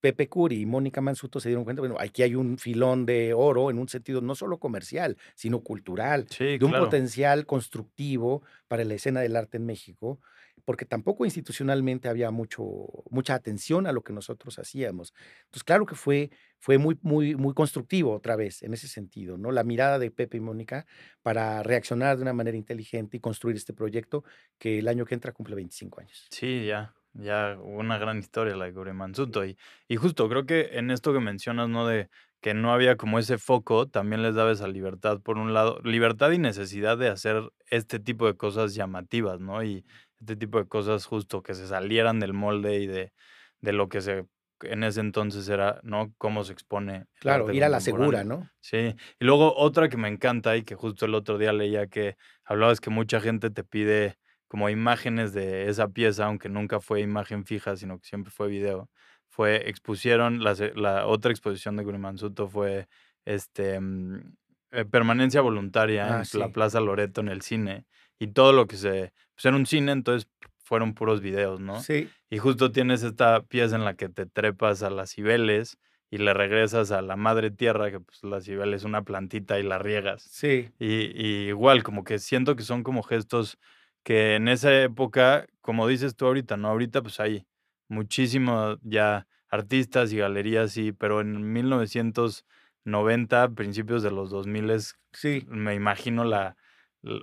Pepe 0.00 0.28
Curi 0.28 0.60
y 0.60 0.66
Mónica 0.66 1.00
Mansuto 1.00 1.40
se 1.40 1.48
dieron 1.48 1.64
cuenta, 1.64 1.80
bueno, 1.82 1.96
aquí 1.98 2.22
hay 2.22 2.34
un 2.34 2.58
filón 2.58 3.06
de 3.06 3.32
oro 3.34 3.70
en 3.70 3.78
un 3.78 3.88
sentido 3.88 4.20
no 4.20 4.34
solo 4.34 4.58
comercial, 4.58 5.16
sino 5.34 5.60
cultural, 5.62 6.26
Sí, 6.30 6.58
de 6.58 6.64
un 6.64 6.70
claro. 6.70 6.84
potencial 6.84 7.46
constructivo 7.46 8.42
para 8.68 8.84
la 8.84 8.94
escena 8.94 9.20
del 9.20 9.36
arte 9.36 9.56
en 9.56 9.66
México, 9.66 10.20
porque 10.64 10.84
tampoco 10.86 11.24
institucionalmente 11.24 12.08
había 12.08 12.30
mucho, 12.30 12.64
mucha 13.10 13.34
atención 13.34 13.86
a 13.86 13.92
lo 13.92 14.02
que 14.02 14.12
nosotros 14.12 14.58
hacíamos. 14.58 15.12
Entonces, 15.44 15.64
claro 15.64 15.86
que 15.86 15.94
fue, 15.94 16.30
fue 16.58 16.78
muy, 16.78 16.98
muy, 17.02 17.34
muy 17.36 17.54
constructivo 17.54 18.12
otra 18.14 18.36
vez 18.36 18.62
en 18.62 18.72
ese 18.74 18.88
sentido, 18.88 19.36
¿no? 19.38 19.50
La 19.52 19.64
mirada 19.64 19.98
de 19.98 20.10
Pepe 20.10 20.38
y 20.38 20.40
Mónica 20.40 20.86
para 21.22 21.62
reaccionar 21.62 22.16
de 22.16 22.22
una 22.22 22.32
manera 22.32 22.56
inteligente 22.56 23.16
y 23.16 23.20
construir 23.20 23.56
este 23.56 23.74
proyecto 23.74 24.24
que 24.58 24.78
el 24.78 24.88
año 24.88 25.04
que 25.04 25.14
entra 25.14 25.32
cumple 25.32 25.54
25 25.56 26.00
años. 26.00 26.30
Sí, 26.30 26.66
ya, 26.66 26.94
ya 27.12 27.56
una 27.60 27.98
gran 27.98 28.18
historia 28.18 28.56
la 28.56 28.64
de 28.66 28.74
Curimansuto. 28.74 29.44
Y, 29.44 29.56
y 29.88 29.96
justo 29.96 30.28
creo 30.28 30.46
que 30.46 30.70
en 30.78 30.90
esto 30.90 31.12
que 31.12 31.20
mencionas, 31.20 31.68
¿no? 31.68 31.86
De 31.86 32.08
que 32.40 32.54
no 32.54 32.72
había 32.72 32.96
como 32.96 33.18
ese 33.18 33.38
foco, 33.38 33.88
también 33.88 34.22
les 34.22 34.34
daba 34.34 34.52
esa 34.52 34.68
libertad, 34.68 35.20
por 35.22 35.38
un 35.38 35.54
lado, 35.54 35.80
libertad 35.82 36.30
y 36.32 36.38
necesidad 36.38 36.98
de 36.98 37.08
hacer 37.08 37.50
este 37.70 37.98
tipo 38.00 38.26
de 38.26 38.36
cosas 38.36 38.74
llamativas, 38.74 39.40
¿no? 39.40 39.62
Y 39.64 39.86
este 40.20 40.36
tipo 40.36 40.58
de 40.58 40.66
cosas 40.66 41.06
justo 41.06 41.42
que 41.42 41.54
se 41.54 41.66
salieran 41.66 42.20
del 42.20 42.32
molde 42.32 42.78
y 42.80 42.86
de, 42.86 43.12
de 43.60 43.72
lo 43.72 43.88
que 43.88 44.00
se 44.00 44.26
en 44.60 44.84
ese 44.84 45.00
entonces 45.00 45.48
era, 45.48 45.80
¿no? 45.82 46.14
Cómo 46.16 46.44
se 46.44 46.52
expone. 46.52 47.06
Claro, 47.20 47.52
ir 47.52 47.64
a 47.64 47.68
la 47.68 47.80
segura. 47.80 48.24
¿no? 48.24 48.48
Sí, 48.60 48.94
y 49.18 49.24
luego 49.24 49.54
otra 49.56 49.88
que 49.88 49.96
me 49.96 50.08
encanta 50.08 50.56
y 50.56 50.62
que 50.62 50.74
justo 50.74 51.04
el 51.06 51.14
otro 51.14 51.38
día 51.38 51.52
leía 51.52 51.86
que 51.88 52.16
hablabas 52.44 52.80
que 52.80 52.88
mucha 52.90 53.20
gente 53.20 53.50
te 53.50 53.64
pide 53.64 54.16
como 54.48 54.70
imágenes 54.70 55.32
de 55.32 55.68
esa 55.68 55.88
pieza, 55.88 56.26
aunque 56.26 56.48
nunca 56.48 56.80
fue 56.80 57.00
imagen 57.00 57.44
fija, 57.44 57.76
sino 57.76 57.98
que 57.98 58.06
siempre 58.06 58.30
fue 58.30 58.48
video. 58.48 58.88
Fue, 59.28 59.68
expusieron, 59.68 60.42
la, 60.44 60.54
la 60.76 61.06
otra 61.08 61.32
exposición 61.32 61.76
de 61.76 61.82
Gurimansuto 61.84 62.46
fue 62.48 62.86
este, 63.24 63.80
mm, 63.80 64.36
eh, 64.70 64.84
permanencia 64.84 65.40
voluntaria 65.40 66.18
Ah, 66.18 66.18
en 66.20 66.24
sí. 66.24 66.38
la 66.38 66.50
Plaza 66.50 66.80
Loreto 66.80 67.20
en 67.20 67.28
el 67.28 67.42
cine 67.42 67.86
y 68.18 68.28
todo 68.28 68.52
lo 68.52 68.66
que 68.66 68.76
se, 68.76 69.12
pues 69.34 69.44
era 69.44 69.56
un 69.56 69.66
cine, 69.66 69.92
entonces 69.92 70.28
fueron 70.62 70.94
puros 70.94 71.20
videos, 71.20 71.60
¿no? 71.60 71.80
Sí, 71.80 72.08
Y 72.30 72.38
justo 72.38 72.72
tienes 72.72 73.02
esta 73.02 73.42
pieza 73.42 73.76
en 73.76 73.84
la 73.84 73.94
que 73.94 74.08
te 74.08 74.26
trepas 74.26 74.82
a 74.82 74.90
las 74.90 75.10
cibeles 75.10 75.78
y 76.10 76.18
le 76.18 76.32
regresas 76.32 76.90
a 76.90 77.02
la 77.02 77.16
madre 77.16 77.50
tierra, 77.50 77.90
que 77.90 78.00
pues 78.00 78.22
la 78.22 78.40
cibele 78.40 78.76
es 78.76 78.84
una 78.84 79.02
plantita 79.02 79.58
y 79.58 79.62
la 79.62 79.78
riegas. 79.78 80.22
sí. 80.22 80.70
Y, 80.78 81.10
y 81.20 81.48
igual, 81.48 81.82
como 81.82 82.04
que 82.04 82.18
siento 82.18 82.56
que 82.56 82.62
son 82.62 82.82
como 82.82 83.02
gestos 83.02 83.58
que 84.04 84.36
en 84.36 84.48
esa 84.48 84.82
época, 84.82 85.46
como 85.60 85.86
dices 85.88 86.14
tú 86.16 86.26
ahorita, 86.26 86.56
¿no? 86.56 86.68
Ahorita 86.68 87.02
pues 87.02 87.20
hay 87.20 87.46
muchísimos 87.88 88.78
ya 88.82 89.26
artistas 89.48 90.12
y 90.12 90.18
galerías, 90.18 90.72
sí, 90.72 90.92
pero 90.92 91.20
en 91.20 91.52
1990, 91.52 93.50
principios 93.54 94.02
de 94.02 94.10
los 94.10 94.30
2000, 94.30 94.70
es, 94.70 94.96
Sí, 95.12 95.44
me 95.48 95.74
imagino 95.74 96.24
la, 96.24 96.56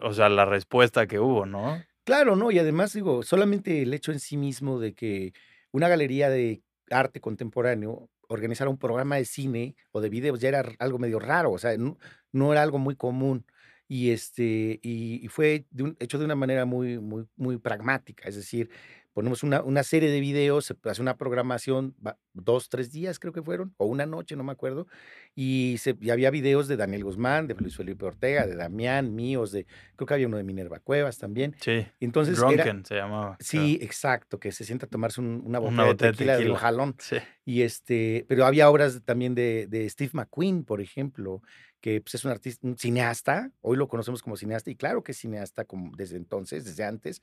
o 0.02 0.14
sea, 0.14 0.30
la 0.30 0.46
respuesta 0.46 1.08
que 1.08 1.20
hubo, 1.20 1.46
¿no? 1.46 1.82
claro, 2.04 2.36
¿no? 2.36 2.52
Y 2.52 2.60
además, 2.60 2.94
digo, 2.94 3.24
solamente 3.24 3.84
el 3.84 3.94
hecho 3.94 4.12
en 4.12 4.20
sí 4.20 4.38
mismo 4.38 4.80
de 4.80 4.94
que 4.94 5.34
una 5.72 5.88
galería 5.88 6.30
de 6.30 6.62
arte 6.90 7.22
contemporáneo 7.22 8.10
organizara 8.28 8.70
un 8.70 8.78
programa 8.78 9.18
de 9.18 9.26
cine 9.26 9.76
o 9.92 10.02
de 10.02 10.10
videos 10.10 10.40
ya 10.40 10.50
era 10.50 10.64
algo 10.80 11.00
medio 11.00 11.20
raro, 11.20 11.52
o 11.52 11.58
sea, 11.58 11.78
no, 11.78 11.98
no 12.32 12.52
era 12.52 12.64
algo 12.64 12.80
muy 12.80 12.96
común. 12.96 13.46
Y, 13.88 14.12
este, 14.12 14.80
y, 14.84 15.28
fue 15.28 15.66
hecho 16.00 16.18
de 16.18 16.24
una 16.26 16.36
manera 16.36 16.66
muy, 16.66 16.98
muy, 17.00 17.28
muy 17.36 17.58
pragmática, 17.58 18.30
es 18.30 18.36
decir, 18.36 18.70
ponemos 19.14 19.44
una, 19.44 19.62
una 19.62 19.84
serie 19.84 20.10
de 20.10 20.20
videos, 20.20 20.66
se 20.66 20.76
hace 20.84 21.02
una 21.02 21.18
programación, 21.18 21.96
dos, 22.34 22.70
tres 22.70 22.92
días 22.92 23.20
creo 23.20 23.34
que 23.34 23.42
fueron, 23.42 23.74
o 23.78 23.86
una 23.86 24.06
noche, 24.06 24.36
no 24.36 24.44
me 24.44 24.52
acuerdo, 24.52 24.88
y, 25.36 25.76
se, 25.80 25.98
y 26.00 26.10
había 26.10 26.30
videos 26.30 26.68
de 26.68 26.78
Daniel 26.78 27.04
Guzmán, 27.04 27.48
de 27.48 27.56
Luis 27.56 27.76
Felipe 27.76 28.06
Ortega, 28.06 28.48
de 28.48 28.56
Damián, 28.56 29.14
míos, 29.16 29.52
de, 29.52 29.66
creo 29.96 30.06
que 30.08 30.14
había 30.14 30.28
uno 30.28 30.38
de 30.38 30.44
Minerva 30.44 30.80
Cuevas 30.80 31.18
también. 31.18 31.56
Sí. 31.60 31.86
Entonces 32.00 32.38
era, 32.38 32.48
Drunken 32.48 32.86
se 32.86 32.96
llamaba. 32.96 33.38
Sí, 33.40 33.78
exacto, 33.82 34.40
que 34.40 34.52
se 34.52 34.64
sienta 34.66 34.86
a 34.86 34.90
tomarse 34.90 35.22
un- 35.22 35.42
una 35.46 35.60
botella 35.60 35.74
Una 35.74 35.84
de 35.84 35.90
botella 35.92 36.12
de 36.12 36.18
tequila 36.18 36.38
de 36.38 36.50
un 36.50 36.56
jalón. 36.58 36.96
Sí. 37.00 37.18
Y 37.46 37.62
este, 37.64 38.26
pero 38.28 38.46
había 38.46 38.70
obras 38.70 39.02
también 39.04 39.36
de, 39.36 39.68
de 39.68 39.90
Steve 39.90 40.12
McQueen, 40.14 40.64
por 40.64 40.82
ejemplo, 40.82 41.42
que 41.82 42.00
pues, 42.00 42.14
es 42.16 42.26
un 42.26 42.32
artista, 42.32 42.68
un 42.68 42.78
cineasta, 42.78 43.52
hoy 43.62 43.76
lo 43.76 43.88
conocemos 43.88 44.22
como 44.22 44.38
cineasta, 44.38 44.70
y 44.70 44.76
claro 44.76 45.04
que 45.04 45.14
es 45.14 45.18
cineasta 45.18 45.66
como 45.66 45.96
desde 45.98 46.16
entonces, 46.18 46.64
desde 46.64 46.84
antes, 46.84 47.22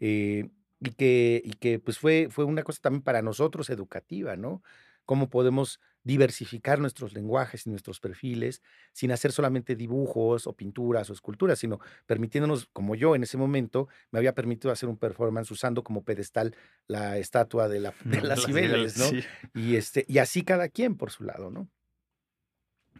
eh, 0.00 0.48
y 0.80 0.92
que, 0.92 1.42
y 1.44 1.52
que 1.52 1.78
pues 1.78 1.98
fue, 1.98 2.28
fue 2.30 2.44
una 2.44 2.62
cosa 2.62 2.80
también 2.82 3.02
para 3.02 3.22
nosotros 3.22 3.70
educativa, 3.70 4.36
¿no? 4.36 4.62
Cómo 5.04 5.28
podemos 5.28 5.80
diversificar 6.02 6.78
nuestros 6.78 7.12
lenguajes 7.12 7.66
y 7.66 7.70
nuestros 7.70 8.00
perfiles 8.00 8.62
sin 8.92 9.12
hacer 9.12 9.32
solamente 9.32 9.76
dibujos 9.76 10.46
o 10.46 10.54
pinturas 10.54 11.10
o 11.10 11.12
esculturas, 11.12 11.58
sino 11.58 11.80
permitiéndonos, 12.06 12.66
como 12.72 12.94
yo 12.94 13.14
en 13.14 13.22
ese 13.22 13.36
momento, 13.36 13.88
me 14.10 14.18
había 14.18 14.34
permitido 14.34 14.72
hacer 14.72 14.88
un 14.88 14.96
performance 14.96 15.50
usando 15.50 15.82
como 15.84 16.04
pedestal 16.04 16.56
la 16.86 17.18
estatua 17.18 17.68
de, 17.68 17.80
la, 17.80 17.94
de 18.04 18.20
las 18.22 18.44
Cibeles, 18.44 18.96
¿no? 18.96 19.06
Sí. 19.06 19.24
Y, 19.54 19.76
este, 19.76 20.04
y 20.08 20.18
así 20.18 20.42
cada 20.42 20.68
quien 20.68 20.96
por 20.96 21.10
su 21.10 21.24
lado, 21.24 21.50
¿no? 21.50 21.68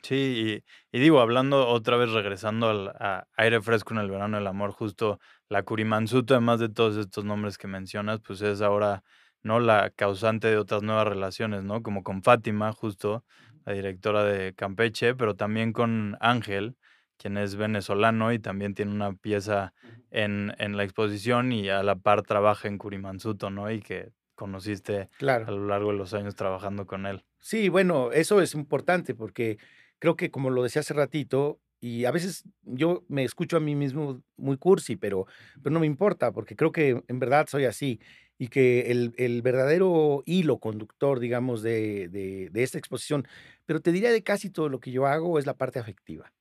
Sí, 0.03 0.63
y, 0.93 0.97
y 0.97 1.01
digo, 1.01 1.21
hablando 1.21 1.69
otra 1.69 1.97
vez, 1.97 2.11
regresando 2.11 2.71
al 2.71 2.89
a 2.89 3.29
aire 3.37 3.61
fresco 3.61 3.93
en 3.93 4.01
el 4.01 4.11
verano 4.11 4.39
del 4.39 4.47
amor, 4.47 4.73
justo 4.73 5.21
la 5.51 5.65
Curimansuto, 5.65 6.35
además 6.35 6.61
de 6.61 6.69
todos 6.69 6.97
estos 6.97 7.25
nombres 7.25 7.59
que 7.59 7.67
mencionas, 7.67 8.21
pues 8.21 8.41
es 8.41 8.63
ahora, 8.63 9.03
¿no? 9.43 9.59
La 9.59 9.91
causante 9.91 10.47
de 10.49 10.57
otras 10.57 10.83
nuevas 10.83 11.07
relaciones, 11.09 11.65
¿no? 11.65 11.83
Como 11.83 12.05
con 12.05 12.23
Fátima, 12.23 12.73
justo, 12.73 13.25
la 13.67 13.73
directora 13.73 14.25
de 14.25 14.55
Campeche, 14.55 15.15
pero 15.17 15.35
también 15.35 15.73
con 15.73 16.17
Ángel, 16.21 16.77
quien 17.19 17.37
es 17.37 17.57
venezolano 17.57 18.33
y 18.33 18.39
también 18.39 18.75
tiene 18.75 18.93
una 18.93 19.13
pieza 19.13 19.75
en, 20.11 20.55
en 20.59 20.77
la 20.77 20.85
exposición 20.85 21.51
y 21.53 21.69
a 21.69 21.83
la 21.83 21.97
par 21.97 22.23
trabaja 22.23 22.69
en 22.69 22.79
Curimansuto, 22.79 23.51
¿no? 23.51 23.71
Y 23.73 23.81
que 23.81 24.13
conociste 24.37 25.11
a 25.21 25.51
lo 25.51 25.67
largo 25.67 25.91
de 25.91 25.99
los 25.99 26.15
años 26.15 26.37
trabajando 26.37 26.87
con 26.87 27.07
él. 27.07 27.25
Sí, 27.41 27.69
bueno, 27.69 28.13
eso 28.13 28.41
es 28.41 28.55
importante 28.55 29.17
porque 29.17 29.59
creo 29.99 30.15
que 30.15 30.31
como 30.31 30.49
lo 30.51 30.63
decía 30.63 30.81
hace 30.81 30.95
ratito, 30.95 31.61
y 31.81 32.05
a 32.05 32.11
veces 32.11 32.45
yo 32.63 33.05
me 33.09 33.25
escucho 33.25 33.57
a 33.57 33.61
mí 33.61 33.75
mismo 33.75 34.23
muy 34.37 34.57
cursi, 34.59 34.97
pero, 34.97 35.27
pero 35.63 35.73
no 35.73 35.81
me 35.81 35.87
importa 35.87 36.33
porque 36.33 36.57
creo 36.57 36.73
que 36.73 37.03
en 37.09 37.19
verdad 37.19 37.47
soy 37.49 37.65
así 37.65 38.01
y 38.39 38.49
que 38.49 38.91
el, 38.91 39.13
el 39.19 39.43
verdadero 39.43 40.23
hilo 40.27 40.59
conductor, 40.59 41.21
digamos, 41.21 41.63
de, 41.63 42.09
de, 42.09 42.49
de 42.51 42.63
esta 42.63 42.79
exposición, 42.79 43.27
pero 43.67 43.81
te 43.81 43.93
diría 43.93 44.13
de 44.13 44.23
casi 44.23 44.51
todo 44.51 44.69
lo 44.69 44.81
que 44.81 44.91
yo 44.93 45.07
hago 45.07 45.39
es 45.39 45.47
la 45.47 45.57
parte 45.57 45.79
afectiva. 45.79 46.33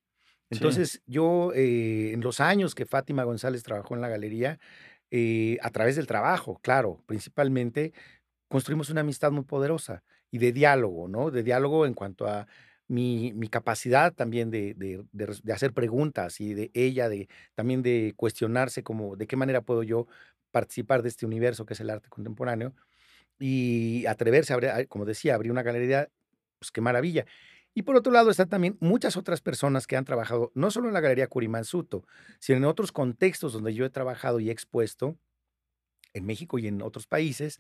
Sí. 0.52 0.80
Entonces, 0.80 1.02
yo 1.06 1.52
eh, 1.54 2.12
en 2.13 2.21
los 2.21 2.39
años 2.39 2.75
que 2.75 2.86
Fátima 2.86 3.23
González 3.23 3.63
trabajó 3.63 3.95
en 3.95 4.02
la 4.02 4.10
galería, 4.10 4.60
eh, 5.12 5.58
a 5.62 5.69
través 5.71 5.95
del 5.95 6.08
trabajo, 6.08 6.60
claro, 6.62 7.04
principalmente, 7.08 7.93
construimos 8.47 8.89
una 8.89 9.02
amistad 9.02 9.32
muy 9.32 9.43
poderosa 9.45 10.04
y 10.32 10.39
de 10.39 10.52
diálogo, 10.52 11.08
¿no? 11.08 11.32
De 11.32 11.43
diálogo 11.43 11.86
en 11.86 11.93
cuanto 11.93 12.28
a 12.28 12.47
mi, 12.89 13.34
capacidad 13.49 14.13
también 14.13 14.52
de, 14.52 15.06
hacer 15.54 15.73
preguntas 15.73 16.41
y 16.41 16.54
de 16.54 16.71
ella, 16.73 17.08
de 17.08 17.30
también 17.56 17.82
de 17.82 18.13
cuestionarse 18.17 18.84
como 18.84 19.15
de 19.15 19.28
qué 19.28 19.36
manera 19.36 19.62
puedo 19.62 19.84
yo 19.84 20.08
participar 20.52 21.04
de 21.04 21.10
este 21.10 21.25
universo 21.25 21.65
que 21.65 21.73
es 21.75 21.80
el 21.80 21.89
arte 21.89 22.10
contemporáneo 22.10 22.73
y 23.39 24.06
atreverse 24.08 24.54
a 24.54 24.56
abrir, 24.56 24.88
como 24.89 25.06
decía, 25.06 25.36
abrir 25.36 25.52
una 25.52 25.63
galería, 25.63 26.10
pues 26.60 26.71
qué 26.71 26.82
maravilla. 26.82 27.25
Y 27.73 27.84
por 27.84 27.95
otro 27.95 28.12
lado 28.12 28.32
están 28.32 28.49
también 28.49 28.78
muchas 28.82 29.15
otras 29.15 29.41
personas 29.41 29.88
que 29.88 29.95
han 29.95 30.04
trabajado, 30.04 30.52
no 30.56 30.71
solo 30.71 30.88
en 30.88 30.93
la 30.95 31.02
Galería 31.02 31.28
Curimansuto, 31.28 32.04
sino 32.39 32.58
en 32.58 32.65
otros 32.65 32.91
contextos 32.91 33.54
donde 33.54 33.73
yo 33.73 33.86
he 33.86 33.89
trabajado 33.89 34.39
y 34.39 34.49
expuesto, 34.49 35.15
en 36.13 36.25
México 36.25 36.58
y 36.60 36.67
en 36.67 36.82
otros 36.82 37.08
países. 37.08 37.60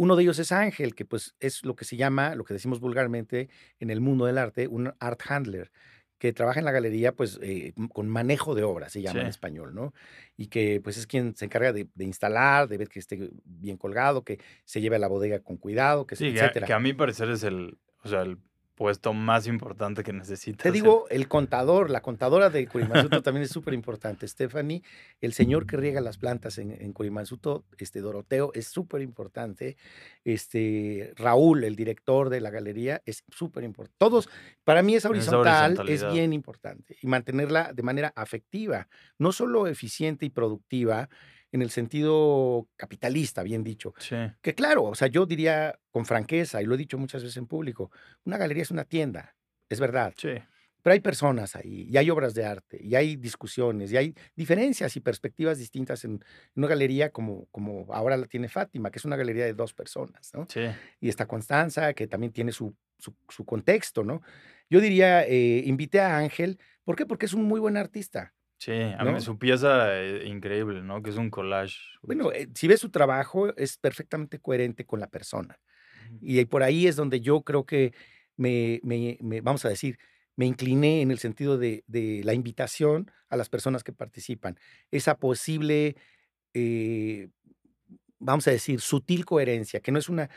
Uno 0.00 0.16
de 0.16 0.22
ellos 0.22 0.38
es 0.38 0.50
Ángel, 0.50 0.94
que 0.94 1.04
pues 1.04 1.34
es 1.40 1.62
lo 1.62 1.76
que 1.76 1.84
se 1.84 1.98
llama, 1.98 2.34
lo 2.34 2.44
que 2.44 2.54
decimos 2.54 2.80
vulgarmente 2.80 3.50
en 3.80 3.90
el 3.90 4.00
mundo 4.00 4.24
del 4.24 4.38
arte, 4.38 4.66
un 4.66 4.94
art 4.98 5.20
handler, 5.28 5.70
que 6.16 6.32
trabaja 6.32 6.58
en 6.58 6.64
la 6.64 6.72
galería 6.72 7.12
pues 7.12 7.38
eh, 7.42 7.74
con 7.92 8.08
manejo 8.08 8.54
de 8.54 8.62
obra, 8.62 8.88
se 8.88 9.02
llama 9.02 9.20
en 9.20 9.26
español, 9.26 9.74
¿no? 9.74 9.92
Y 10.38 10.46
que 10.46 10.80
pues 10.82 10.96
es 10.96 11.06
quien 11.06 11.36
se 11.36 11.44
encarga 11.44 11.74
de, 11.74 11.86
de 11.94 12.04
instalar, 12.06 12.66
de 12.66 12.78
ver 12.78 12.88
que 12.88 12.98
esté 12.98 13.30
bien 13.44 13.76
colgado, 13.76 14.24
que 14.24 14.38
se 14.64 14.80
lleve 14.80 14.96
a 14.96 14.98
la 15.00 15.08
bodega 15.08 15.40
con 15.40 15.58
cuidado, 15.58 16.06
que, 16.06 16.16
Sí, 16.16 16.32
que 16.32 16.40
a, 16.40 16.44
etcétera. 16.44 16.66
que 16.66 16.72
a 16.72 16.80
mi 16.80 16.94
parecer 16.94 17.28
es 17.28 17.42
el, 17.42 17.76
o 18.02 18.08
sea, 18.08 18.22
el 18.22 18.38
puesto 18.80 19.12
más 19.12 19.46
importante 19.46 20.02
que 20.02 20.10
necesitas. 20.10 20.62
Te 20.62 20.72
digo, 20.72 21.04
el 21.10 21.28
contador, 21.28 21.90
la 21.90 22.00
contadora 22.00 22.48
de 22.48 22.66
Curimansuto 22.66 23.20
también 23.22 23.44
es 23.44 23.50
súper 23.50 23.74
importante. 23.74 24.26
Stephanie, 24.26 24.82
el 25.20 25.34
señor 25.34 25.66
que 25.66 25.76
riega 25.76 26.00
las 26.00 26.16
plantas 26.16 26.56
en, 26.56 26.72
en 26.72 26.94
Curimansuto, 26.94 27.66
este 27.76 28.00
Doroteo, 28.00 28.52
es 28.54 28.68
súper 28.68 29.02
importante. 29.02 29.76
Este 30.24 31.12
Raúl, 31.16 31.64
el 31.64 31.76
director 31.76 32.30
de 32.30 32.40
la 32.40 32.48
galería, 32.48 33.02
es 33.04 33.22
súper 33.28 33.64
importante. 33.64 33.98
Todos, 33.98 34.30
para 34.64 34.82
mí 34.82 34.94
esa 34.94 35.10
horizontal 35.10 35.86
es 35.86 36.10
bien 36.10 36.32
importante 36.32 36.96
y 37.02 37.06
mantenerla 37.06 37.74
de 37.74 37.82
manera 37.82 38.14
afectiva, 38.16 38.88
no 39.18 39.32
solo 39.32 39.66
eficiente 39.66 40.24
y 40.24 40.30
productiva 40.30 41.10
en 41.52 41.62
el 41.62 41.70
sentido 41.70 42.68
capitalista, 42.76 43.42
bien 43.42 43.64
dicho, 43.64 43.94
Sí, 43.98 44.16
que 44.40 44.54
claro, 44.54 44.84
o 44.84 44.94
sea, 44.94 45.08
yo 45.08 45.26
diría 45.26 45.78
con 45.90 46.06
franqueza, 46.06 46.62
y 46.62 46.66
lo 46.66 46.74
he 46.74 46.78
dicho 46.78 46.98
muchas 46.98 47.22
veces 47.22 47.36
en 47.36 47.46
público, 47.46 47.90
una 48.24 48.38
galería 48.38 48.62
es 48.62 48.70
una 48.70 48.84
tienda, 48.84 49.36
es 49.68 49.80
verdad, 49.80 50.14
sí. 50.16 50.34
pero 50.82 50.92
hay 50.94 51.00
personas 51.00 51.56
ahí, 51.56 51.86
y 51.90 51.96
hay 51.96 52.08
obras 52.10 52.34
de 52.34 52.44
arte, 52.44 52.78
y 52.82 52.94
hay 52.94 53.16
discusiones, 53.16 53.92
y 53.92 53.96
hay 53.96 54.14
diferencias 54.36 54.96
y 54.96 55.00
perspectivas 55.00 55.58
distintas 55.58 56.04
en, 56.04 56.24
una 56.54 56.68
galería 56.68 57.10
como, 57.10 57.46
como 57.50 57.86
ahora 57.92 58.16
la 58.16 58.26
tiene 58.26 58.48
Fátima, 58.48 58.90
que 58.90 58.98
es 58.98 59.04
una 59.04 59.16
galería 59.16 59.44
de 59.44 59.54
dos 59.54 59.74
personas, 59.74 60.30
¿no? 60.34 60.46
Sí, 60.48 60.66
Y 61.00 61.08
está 61.08 61.26
Constanza, 61.26 61.94
que 61.94 62.06
también 62.06 62.32
tiene 62.32 62.52
su, 62.52 62.74
su, 62.98 63.14
su 63.28 63.44
contexto, 63.44 64.04
¿no? 64.04 64.22
Yo 64.70 64.80
diría, 64.80 65.26
eh, 65.26 65.64
invité 65.66 66.00
a 66.00 66.16
Ángel, 66.18 66.60
¿por 66.84 66.94
qué? 66.94 67.04
Porque 67.04 67.26
es 67.26 67.34
un 67.34 67.42
muy 67.44 67.58
buen 67.58 67.76
artista. 67.76 68.34
Sí. 68.60 68.72
A 68.96 69.04
mí 69.04 69.12
¿No? 69.12 69.20
su 69.20 69.38
pieza 69.38 70.00
eh, 70.00 70.26
increíble, 70.26 70.82
¿no? 70.82 71.02
Que 71.02 71.10
es 71.10 71.16
un 71.16 71.30
collage. 71.30 71.76
Bueno, 72.02 72.32
eh, 72.32 72.48
si 72.54 72.68
ves 72.68 72.80
su 72.80 72.90
trabajo, 72.90 73.54
es 73.56 73.76
perfectamente 73.78 74.38
coherente 74.40 74.86
con 74.86 75.00
la 75.00 75.08
persona. 75.08 75.58
Y 76.20 76.44
por 76.46 76.62
ahí 76.62 76.86
es 76.86 76.96
donde 76.96 77.20
yo 77.20 77.42
creo 77.42 77.66
que 77.66 77.94
me, 78.36 78.80
me- 78.82 79.18
me- 79.20 79.40
vamos 79.42 79.64
a 79.64 79.68
decir, 79.68 79.98
me 80.36 80.46
incliné 80.46 81.02
en 81.02 81.10
el 81.10 81.18
sentido 81.18 81.58
de, 81.58 81.84
de 81.86 82.22
la 82.24 82.34
invitación 82.34 83.10
a 83.30 83.36
las 83.36 83.48
personas 83.50 83.84
que 83.84 83.92
participan. 83.92 84.58
Esa 84.90 85.18
posible, 85.18 85.96
eh, 86.54 87.30
vamos 88.18 88.46
a 88.48 88.50
decir, 88.52 88.80
sutil 88.80 89.24
coherencia, 89.24 89.80
que 89.80 89.92
no 89.92 89.98
es 89.98 90.08
una 90.08 90.30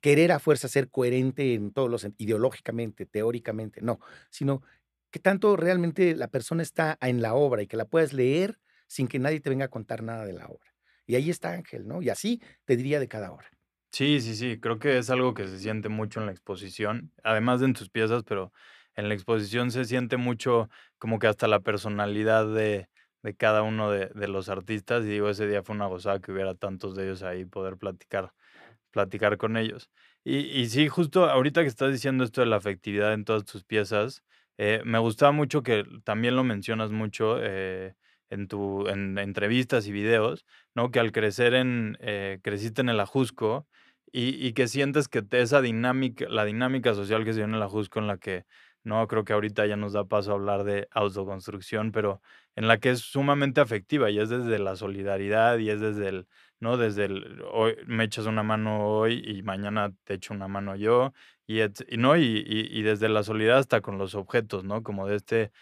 querer 0.00 0.32
a 0.32 0.38
fuerza 0.40 0.68
ser 0.68 0.90
coherente 0.90 1.54
en 1.54 1.72
todos 1.72 1.90
los 1.90 2.06
ideológicamente, 2.18 3.06
teóricamente, 3.06 3.80
no, 3.82 4.00
sino 4.30 4.62
que 5.10 5.18
tanto 5.18 5.56
realmente 5.56 6.14
la 6.14 6.28
persona 6.28 6.62
está 6.62 6.98
en 7.00 7.22
la 7.22 7.34
obra 7.34 7.62
y 7.62 7.66
que 7.66 7.76
la 7.76 7.84
puedas 7.84 8.12
leer 8.12 8.58
sin 8.86 9.08
que 9.08 9.18
nadie 9.18 9.40
te 9.40 9.50
venga 9.50 9.66
a 9.66 9.68
contar 9.68 10.02
nada 10.02 10.24
de 10.24 10.32
la 10.32 10.46
obra. 10.46 10.74
Y 11.06 11.16
ahí 11.16 11.30
está 11.30 11.52
Ángel, 11.52 11.86
¿no? 11.86 12.02
Y 12.02 12.08
así 12.08 12.40
te 12.64 12.76
diría 12.76 13.00
de 13.00 13.08
cada 13.08 13.32
obra. 13.32 13.48
Sí, 13.92 14.20
sí, 14.20 14.36
sí. 14.36 14.60
Creo 14.60 14.78
que 14.78 14.98
es 14.98 15.10
algo 15.10 15.34
que 15.34 15.48
se 15.48 15.58
siente 15.58 15.88
mucho 15.88 16.20
en 16.20 16.26
la 16.26 16.32
exposición, 16.32 17.12
además 17.24 17.60
de 17.60 17.66
en 17.66 17.74
tus 17.74 17.90
piezas, 17.90 18.22
pero 18.24 18.52
en 18.94 19.08
la 19.08 19.14
exposición 19.14 19.70
se 19.72 19.84
siente 19.84 20.16
mucho 20.16 20.68
como 20.98 21.18
que 21.18 21.26
hasta 21.26 21.48
la 21.48 21.60
personalidad 21.60 22.46
de, 22.52 22.88
cada 23.36 23.62
uno 23.62 23.90
de, 23.90 24.06
de 24.14 24.28
los 24.28 24.48
artistas. 24.48 25.04
Y 25.04 25.08
digo, 25.08 25.28
ese 25.28 25.46
día 25.48 25.62
fue 25.64 25.74
una 25.74 25.86
gozada 25.86 26.20
que 26.20 26.30
hubiera 26.32 26.54
tantos 26.54 26.94
de 26.94 27.04
ellos 27.04 27.22
ahí, 27.22 27.44
poder 27.44 27.76
platicar, 27.76 28.32
platicar 28.90 29.38
con 29.38 29.56
ellos. 29.56 29.90
Y, 30.24 30.38
y 30.38 30.68
sí, 30.68 30.88
justo 30.88 31.28
ahorita 31.30 31.62
que 31.62 31.68
estás 31.68 31.92
diciendo 31.92 32.24
esto 32.24 32.42
de 32.42 32.46
la 32.46 32.56
afectividad 32.56 33.12
en 33.14 33.24
todas 33.24 33.44
tus 33.44 33.64
piezas, 33.64 34.22
eh, 34.62 34.82
me 34.84 34.98
gustaba 34.98 35.32
mucho 35.32 35.62
que 35.62 35.84
también 36.04 36.36
lo 36.36 36.44
mencionas 36.44 36.90
mucho 36.92 37.38
eh, 37.42 37.94
en 38.28 38.46
tu 38.46 38.86
en 38.88 39.16
entrevistas 39.18 39.86
y 39.86 39.92
videos, 39.92 40.44
¿no? 40.74 40.90
Que 40.90 41.00
al 41.00 41.12
crecer 41.12 41.54
en, 41.54 41.96
eh, 42.00 42.40
creciste 42.42 42.82
en 42.82 42.90
el 42.90 43.00
Ajusco 43.00 43.66
y, 44.12 44.46
y 44.46 44.52
que 44.52 44.68
sientes 44.68 45.08
que 45.08 45.22
esa 45.30 45.62
dinámica, 45.62 46.26
la 46.28 46.44
dinámica 46.44 46.94
social 46.94 47.24
que 47.24 47.32
se 47.32 47.38
dio 47.38 47.46
en 47.46 47.54
el 47.54 47.62
Ajusco 47.62 48.00
en 48.00 48.06
la 48.06 48.18
que, 48.18 48.44
no, 48.84 49.06
creo 49.08 49.24
que 49.24 49.32
ahorita 49.32 49.64
ya 49.66 49.76
nos 49.76 49.94
da 49.94 50.04
paso 50.04 50.32
a 50.32 50.34
hablar 50.34 50.64
de 50.64 50.88
autoconstrucción, 50.90 51.90
pero 51.92 52.20
en 52.56 52.68
la 52.68 52.78
que 52.78 52.90
es 52.90 53.00
sumamente 53.00 53.60
afectiva 53.60 54.10
y 54.10 54.18
es 54.18 54.28
desde 54.28 54.58
la 54.58 54.76
solidaridad 54.76 55.58
y 55.58 55.70
es 55.70 55.80
desde 55.80 56.08
el, 56.08 56.26
¿no? 56.60 56.76
Desde 56.76 57.04
el, 57.06 57.42
hoy 57.52 57.76
me 57.86 58.04
echas 58.04 58.26
una 58.26 58.42
mano 58.42 58.86
hoy 58.88 59.22
y 59.24 59.42
mañana 59.42 59.92
te 60.04 60.14
echo 60.14 60.34
una 60.34 60.48
mano 60.48 60.76
yo 60.76 61.12
y, 61.46 61.60
no, 61.98 62.16
y, 62.16 62.22
y- 62.46 62.68
y 62.78 62.82
desde 62.82 63.08
la 63.08 63.22
solidaridad 63.24 63.58
hasta 63.60 63.80
con 63.80 63.98
los 63.98 64.14
objetos, 64.14 64.64
¿no? 64.64 64.82
Como 64.82 65.06
de 65.06 65.16
este, 65.16 65.52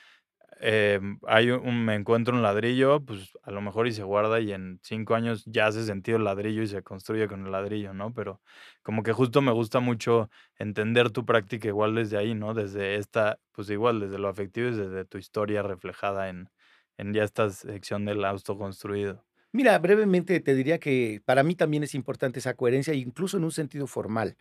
em, 0.61 1.19
hay 1.27 1.51
un, 1.51 1.85
me 1.85 1.95
encuentro 1.95 2.35
un 2.35 2.43
ladrillo, 2.43 3.01
pues 3.05 3.31
a 3.43 3.51
lo 3.53 3.61
mejor 3.61 3.87
y 3.87 3.93
se 3.93 4.03
guarda 4.03 4.41
y 4.41 4.53
en 4.53 4.81
cinco 4.83 5.15
años 5.15 5.45
ya 5.47 5.67
hace 5.69 5.85
sentido 5.85 6.19
el 6.19 6.25
ladrillo 6.25 6.63
y 6.63 6.67
se 6.69 6.83
construye 6.83 7.29
con 7.29 7.47
el 7.47 7.53
ladrillo, 7.53 7.95
¿no? 7.95 8.13
Pero 8.15 8.41
como 8.83 9.03
que 9.03 9.13
justo 9.13 9.41
me 9.43 9.53
gusta 9.53 9.81
mucho 9.81 10.31
entender 10.59 11.11
tu 11.11 11.25
práctica 11.25 11.69
igual 11.69 11.95
desde 11.95 12.17
ahí, 12.19 12.35
¿no? 12.35 12.55
Desde 12.55 12.97
esta, 12.97 13.39
pues 13.53 13.71
igual, 13.71 14.01
desde 14.01 14.19
lo 14.19 14.29
afectivo 14.29 14.69
y 14.69 14.73
desde 14.77 15.05
tu 15.05 15.19
historia 15.19 15.63
reflejada 15.63 16.29
en, 16.29 16.51
en 16.99 17.15
ya 17.15 17.25
esta 17.25 17.49
sección 17.51 18.05
del 18.05 18.25
autoconstruido. 18.25 19.25
Mira, 19.53 19.79
brevemente 19.79 20.41
te 20.41 20.55
diría 20.55 20.79
que 20.79 21.23
para 21.25 21.43
mí 21.43 21.55
también 21.55 21.83
es 21.83 21.95
importante 21.95 22.41
esa 22.41 22.55
coherencia, 22.55 22.93
incluso 22.93 23.39
en 23.39 23.45
un 23.45 23.53
sentido 23.53 23.87
formal. 23.87 24.37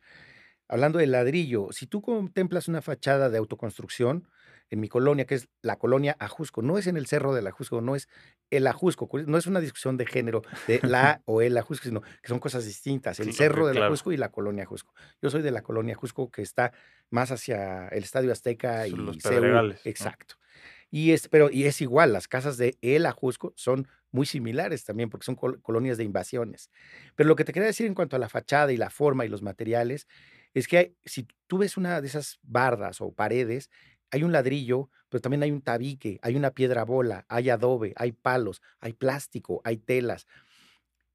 Hablando 0.67 1.00
del 1.00 1.12
ladrillo, 1.12 1.70
si 1.72 1.88
tú 1.88 2.02
contemplas 2.02 2.67
una 2.67 2.82
fachada 2.82 3.30
de 3.30 3.38
autoconstrucción 3.38 4.28
en 4.70 4.82
mi 4.82 4.89
colonia, 4.89 5.26
que 5.26 5.36
es 5.36 5.48
la 5.62 5.78
colonia 5.78 6.17
Ajusco, 6.20 6.62
no 6.62 6.78
es 6.78 6.88
en 6.88 6.98
el 6.98 7.06
cerro 7.06 7.34
del 7.34 7.48
Ajusco, 7.48 7.80
no 7.80 7.96
es 7.96 8.10
el 8.50 8.67
Ajusco, 8.67 9.10
no 9.26 9.38
es 9.38 9.48
una 9.48 9.62
discusión 9.62 9.96
de 9.96 10.06
género 10.06 10.41
de 10.67 10.82
la 10.84 11.22
o 11.24 11.41
el 11.41 11.58
Ajusco, 11.58 11.86
sino 11.86 12.02
que 12.02 12.28
son 12.28 12.39
cosas 12.39 12.65
distintas, 12.65 13.22
el 13.22 13.34
cerro 13.34 13.67
del 13.67 13.78
claro. 13.78 13.88
Ajusco 13.88 14.12
y 14.12 14.17
la 14.17 14.30
colonia 14.30 14.63
Ajusco. 14.63 14.93
Yo 15.22 15.30
soy 15.30 15.41
de 15.41 15.52
la 15.52 15.62
colonia 15.62 15.96
Ajusco 15.96 16.30
que 16.30 16.41
está 16.41 16.74
más 17.10 17.32
hacia 17.32 17.88
el 17.88 18.04
Estadio 18.04 18.34
Azteca 18.34 18.88
y 18.88 18.91
los 18.91 19.17
Pedregales, 19.20 19.82
¿no? 19.86 20.46
Y 20.89 21.12
es, 21.12 21.28
pero 21.28 21.50
y 21.52 21.65
es 21.65 21.82
igual, 21.82 22.13
las 22.13 22.28
casas 22.28 22.58
de 22.58 22.78
El 22.82 23.06
Ajusco 23.06 23.54
son 23.58 23.88
muy 24.12 24.26
similares 24.26 24.86
también 24.86 25.10
porque 25.10 25.26
son 25.26 25.36
col- 25.36 25.62
colonias 25.62 25.97
de 25.97 26.06
invasiones. 26.06 26.69
Pero 27.15 27.28
lo 27.28 27.36
que 27.36 27.43
te 27.43 27.52
quería 27.54 27.67
decir 27.67 27.88
en 27.88 27.93
cuanto 27.95 28.15
a 28.15 28.19
la 28.19 28.30
fachada 28.30 28.71
y 28.71 28.78
la 28.78 28.89
forma 28.89 29.26
y 29.26 29.30
los 29.30 29.41
materiales 29.41 30.08
es 30.54 30.67
que 30.67 30.95
si 31.06 31.28
tú 31.47 31.58
ves 31.60 31.78
una 31.78 32.00
de 32.02 32.08
esas 32.08 32.39
bardas 32.41 33.02
o 33.02 33.12
paredes, 33.13 33.69
hay 34.12 34.23
un 34.23 34.32
ladrillo, 34.32 34.89
pero 35.10 35.21
también 35.21 35.43
hay 35.43 35.52
un 35.52 35.62
tabique, 35.62 36.19
hay 36.21 36.36
una 36.38 36.52
piedra 36.52 36.86
bola, 36.86 37.26
hay 37.28 37.50
adobe, 37.50 37.93
hay 37.97 38.13
palos, 38.13 38.62
hay 38.80 38.93
plástico, 38.93 39.62
hay 39.65 39.78
telas. 39.78 40.26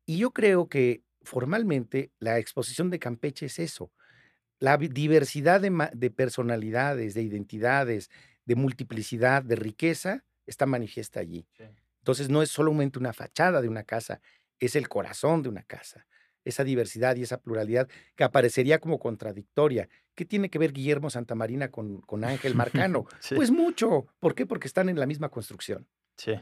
Y 0.07 0.19
yo 0.19 0.33
creo 0.33 0.69
que 0.69 1.05
formalmente 1.23 2.13
la 2.19 2.39
exposición 2.39 2.91
de 2.91 2.99
Campeche 2.99 3.47
es 3.47 3.59
eso, 3.59 3.93
la 4.61 4.77
diversidad 4.79 5.61
de, 5.61 5.73
de 5.95 6.11
personalidades, 6.11 7.15
de 7.15 7.23
identidades, 7.23 8.11
de 8.45 8.55
multiplicidad, 8.55 9.43
de 9.43 9.57
riqueza, 9.57 10.25
está 10.47 10.67
manifiesta 10.67 11.21
allí. 11.21 11.47
Entonces 11.99 12.29
no 12.29 12.43
es 12.43 12.51
solamente 12.51 12.99
una 12.99 13.13
fachada 13.13 13.63
de 13.63 13.69
una 13.69 13.85
casa, 13.85 14.21
es 14.59 14.77
el 14.77 14.89
corazón 14.89 15.43
de 15.43 15.49
una 15.49 15.63
casa. 15.63 16.07
Esa 16.45 16.65
diversidad 16.65 17.15
y 17.15 17.23
esa 17.23 17.41
pluralidad 17.41 17.89
que 18.17 18.25
aparecería 18.25 18.81
como 18.81 18.99
contradictoria. 18.99 19.89
¿Qué 20.17 20.25
tiene 20.25 20.51
que 20.51 20.59
ver 20.59 20.73
Guillermo 20.73 21.09
Santamarina 21.09 21.71
con, 21.71 22.01
con 22.01 22.25
Ángel 22.25 22.57
Marcano? 22.57 23.07
Sí. 23.21 23.37
Pues 23.37 23.53
mucho. 23.53 24.07
¿Por 24.19 24.35
qué? 24.35 24.45
Porque 24.45 24.67
están 24.67 24.89
en 24.89 24.99
la 24.99 25.07
misma 25.07 25.29
construcción. 25.29 25.87
Sí. 26.17 26.35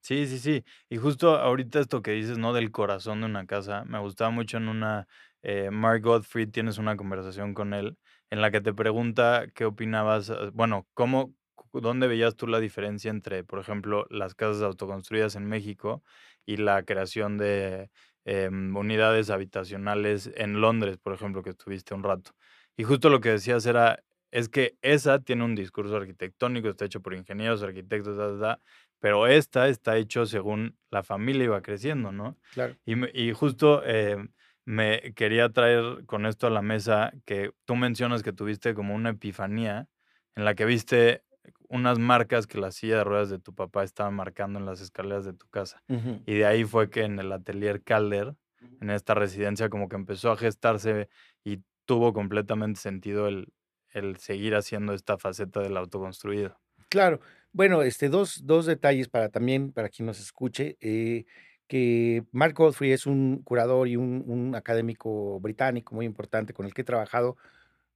Sí, 0.00 0.26
sí, 0.26 0.38
sí. 0.38 0.64
Y 0.88 0.98
justo 0.98 1.34
ahorita 1.36 1.80
esto 1.80 2.02
que 2.02 2.12
dices, 2.12 2.38
¿no? 2.38 2.52
Del 2.52 2.70
corazón 2.70 3.20
de 3.20 3.26
una 3.26 3.46
casa, 3.46 3.84
me 3.86 3.98
gustaba 3.98 4.30
mucho 4.30 4.58
en 4.58 4.68
una, 4.68 5.08
eh, 5.44 5.70
Mark 5.70 6.00
Godfrey, 6.02 6.46
tienes 6.46 6.78
una 6.78 6.96
conversación 6.96 7.52
con 7.52 7.74
él 7.74 7.98
en 8.30 8.40
la 8.40 8.50
que 8.50 8.62
te 8.62 8.72
pregunta 8.72 9.44
qué 9.54 9.66
opinabas, 9.66 10.30
eh, 10.30 10.50
bueno, 10.54 10.88
cómo, 10.94 11.34
dónde 11.74 12.08
veías 12.08 12.34
tú 12.34 12.46
la 12.46 12.60
diferencia 12.60 13.10
entre, 13.10 13.44
por 13.44 13.58
ejemplo, 13.58 14.06
las 14.08 14.34
casas 14.34 14.62
autoconstruidas 14.62 15.36
en 15.36 15.44
México 15.44 16.02
y 16.46 16.56
la 16.56 16.82
creación 16.84 17.36
de 17.36 17.90
em, 18.24 18.74
unidades 18.74 19.28
habitacionales 19.28 20.30
en 20.34 20.62
Londres, 20.62 20.96
por 20.96 21.12
ejemplo, 21.12 21.42
que 21.42 21.50
estuviste 21.50 21.92
un 21.92 22.02
rato. 22.02 22.30
Y 22.78 22.84
justo 22.84 23.10
lo 23.10 23.20
que 23.20 23.28
decías 23.28 23.66
era, 23.66 24.02
es 24.30 24.48
que 24.48 24.78
esa 24.80 25.18
tiene 25.20 25.44
un 25.44 25.54
discurso 25.54 25.94
arquitectónico, 25.96 26.70
está 26.70 26.86
hecho 26.86 27.02
por 27.02 27.12
ingenieros, 27.12 27.62
arquitectos, 27.62 28.16
ta, 28.16 28.40
ta, 28.40 28.60
pero 28.98 29.26
esta 29.26 29.68
está 29.68 29.98
hecho 29.98 30.24
según 30.24 30.78
la 30.90 31.02
familia 31.02 31.44
iba 31.44 31.60
creciendo, 31.60 32.12
¿no? 32.12 32.38
Claro. 32.54 32.76
Y, 32.86 33.32
justo 33.32 33.82
eh, 33.84 34.16
me 34.64 35.12
quería 35.14 35.50
traer 35.50 36.04
con 36.06 36.26
esto 36.26 36.46
a 36.46 36.50
la 36.50 36.62
mesa 36.62 37.12
que 37.24 37.52
tú 37.64 37.76
mencionas 37.76 38.22
que 38.22 38.32
tuviste 38.32 38.74
como 38.74 38.94
una 38.94 39.10
epifanía 39.10 39.88
en 40.34 40.44
la 40.44 40.54
que 40.54 40.64
viste 40.64 41.22
unas 41.68 41.98
marcas 41.98 42.46
que 42.46 42.58
la 42.58 42.70
silla 42.70 42.98
de 42.98 43.04
ruedas 43.04 43.30
de 43.30 43.38
tu 43.38 43.54
papá 43.54 43.84
estaba 43.84 44.10
marcando 44.10 44.58
en 44.58 44.66
las 44.66 44.80
escaleras 44.80 45.24
de 45.24 45.32
tu 45.32 45.46
casa. 45.48 45.82
Y 46.26 46.34
de 46.34 46.46
ahí 46.46 46.64
fue 46.64 46.88
que 46.88 47.02
en 47.02 47.18
el 47.18 47.32
atelier 47.32 47.82
Calder, 47.82 48.36
en 48.80 48.90
esta 48.90 49.14
residencia, 49.14 49.68
como 49.68 49.88
que 49.88 49.96
empezó 49.96 50.30
a 50.30 50.36
gestarse 50.36 51.08
y 51.42 51.60
tuvo 51.84 52.12
completamente 52.12 52.80
sentido 52.80 53.28
el, 53.28 53.52
el 53.90 54.16
seguir 54.16 54.54
haciendo 54.54 54.94
esta 54.94 55.18
faceta 55.18 55.60
del 55.60 55.76
autoconstruido. 55.76 56.58
Claro. 56.88 57.20
Bueno, 57.52 57.82
este, 57.82 58.08
dos, 58.08 58.46
dos 58.46 58.66
detalles 58.66 59.08
para 59.08 59.28
también, 59.28 59.72
para 59.72 59.88
quien 59.88 60.06
nos 60.06 60.20
escuche, 60.20 60.76
eh, 60.80 61.24
que 61.68 62.24
Mark 62.32 62.54
Godfrey 62.54 62.92
es 62.92 63.06
un 63.06 63.42
curador 63.42 63.88
y 63.88 63.96
un, 63.96 64.54
académico 64.54 65.40
británico 65.40 65.94
muy 65.94 66.06
importante 66.06 66.52
con 66.52 66.66
el 66.66 66.74
que 66.74 66.82
he 66.82 66.84
trabajado 66.84 67.36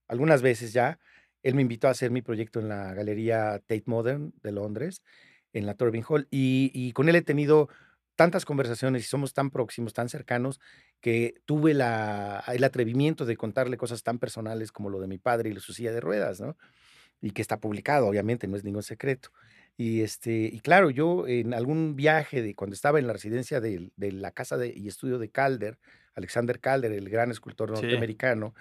algunas 0.08 0.42
veces 0.42 0.72
ya. 0.72 0.98
Él 1.42 1.54
me 1.54 1.62
invitó 1.62 1.88
a 1.88 1.92
hacer 1.92 2.10
mi 2.10 2.22
proyecto 2.22 2.60
en 2.60 2.68
la 2.68 2.94
Galería 2.94 3.58
Tate 3.60 3.84
Modern 3.86 4.32
de 4.42 4.52
Londres, 4.52 5.02
en 5.52 5.66
la 5.66 5.74
Turbine 5.74 6.04
Hall, 6.08 6.28
y, 6.30 6.70
y 6.74 6.92
con 6.92 7.08
él 7.08 7.16
he 7.16 7.22
tenido 7.22 7.68
tantas 8.16 8.44
conversaciones 8.44 9.04
y 9.04 9.06
somos 9.06 9.32
tan 9.32 9.50
próximos, 9.50 9.94
tan 9.94 10.08
cercanos, 10.08 10.60
que 11.00 11.34
tuve 11.44 11.74
la, 11.74 12.42
el 12.48 12.64
atrevimiento 12.64 13.24
de 13.26 13.36
contarle 13.36 13.76
cosas 13.76 14.02
tan 14.02 14.18
personales 14.18 14.72
como 14.72 14.90
lo 14.90 15.00
de 15.00 15.06
mi 15.06 15.18
padre 15.18 15.50
y 15.50 15.60
su 15.60 15.72
silla 15.72 15.92
de 15.92 16.00
ruedas, 16.00 16.40
¿no? 16.40 16.56
y 17.20 17.30
que 17.30 17.42
está 17.42 17.58
publicado, 17.60 18.06
obviamente, 18.06 18.46
no 18.46 18.56
es 18.56 18.64
ningún 18.64 18.82
secreto. 18.82 19.30
Y, 19.80 20.02
este, 20.02 20.32
y 20.52 20.58
claro, 20.60 20.90
yo 20.90 21.28
en 21.28 21.54
algún 21.54 21.94
viaje 21.96 22.42
de 22.42 22.54
cuando 22.56 22.74
estaba 22.74 22.98
en 22.98 23.06
la 23.06 23.12
residencia 23.12 23.60
de, 23.60 23.92
de 23.96 24.10
la 24.12 24.32
casa 24.32 24.56
de, 24.58 24.72
y 24.76 24.88
estudio 24.88 25.18
de 25.20 25.30
Calder, 25.30 25.78
Alexander 26.14 26.58
Calder, 26.60 26.90
el 26.92 27.08
gran 27.08 27.30
escultor 27.30 27.70
Sí. 27.72 27.86
norteamericano, 27.86 28.54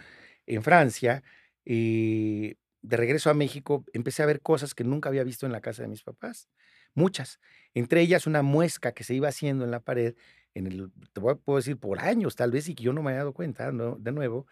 en 0.47 0.63
Francia, 0.63 1.23
eh, 1.65 2.55
de 2.81 2.97
regreso 2.97 3.29
a 3.29 3.35
México, 3.35 3.85
empecé 3.93 4.23
a 4.23 4.27
ver 4.27 4.41
cosas 4.41 4.75
que 4.75 4.83
nunca 4.85 5.09
había 5.09 5.23
visto 5.23 5.45
en 5.45 5.51
la 5.53 5.61
casa 5.61 5.83
de 5.83 5.89
mis 5.89 6.03
papás, 6.03 6.49
muchas. 6.95 7.39
Entre 7.75 8.01
ellas 8.01 8.27
una 8.27 8.41
muesca 8.43 8.93
que 8.93 9.03
se 9.03 9.13
iba 9.15 9.29
haciendo 9.29 9.65
en 9.65 9.71
la 9.71 9.81
pared, 9.81 10.15
en 10.55 10.67
el, 10.67 10.91
te 11.13 11.21
voy 11.21 11.35
puedo 11.35 11.57
decir 11.57 11.77
por 11.79 11.99
años 11.99 12.35
tal 12.35 12.51
vez, 12.51 12.69
y 12.69 12.75
que 12.75 12.83
yo 12.85 12.93
no 12.93 13.03
me 13.03 13.11
había 13.11 13.19
dado 13.19 13.33
cuenta 13.33 13.71
¿no? 13.71 13.97
de 13.97 14.11
nuevo, 14.13 14.47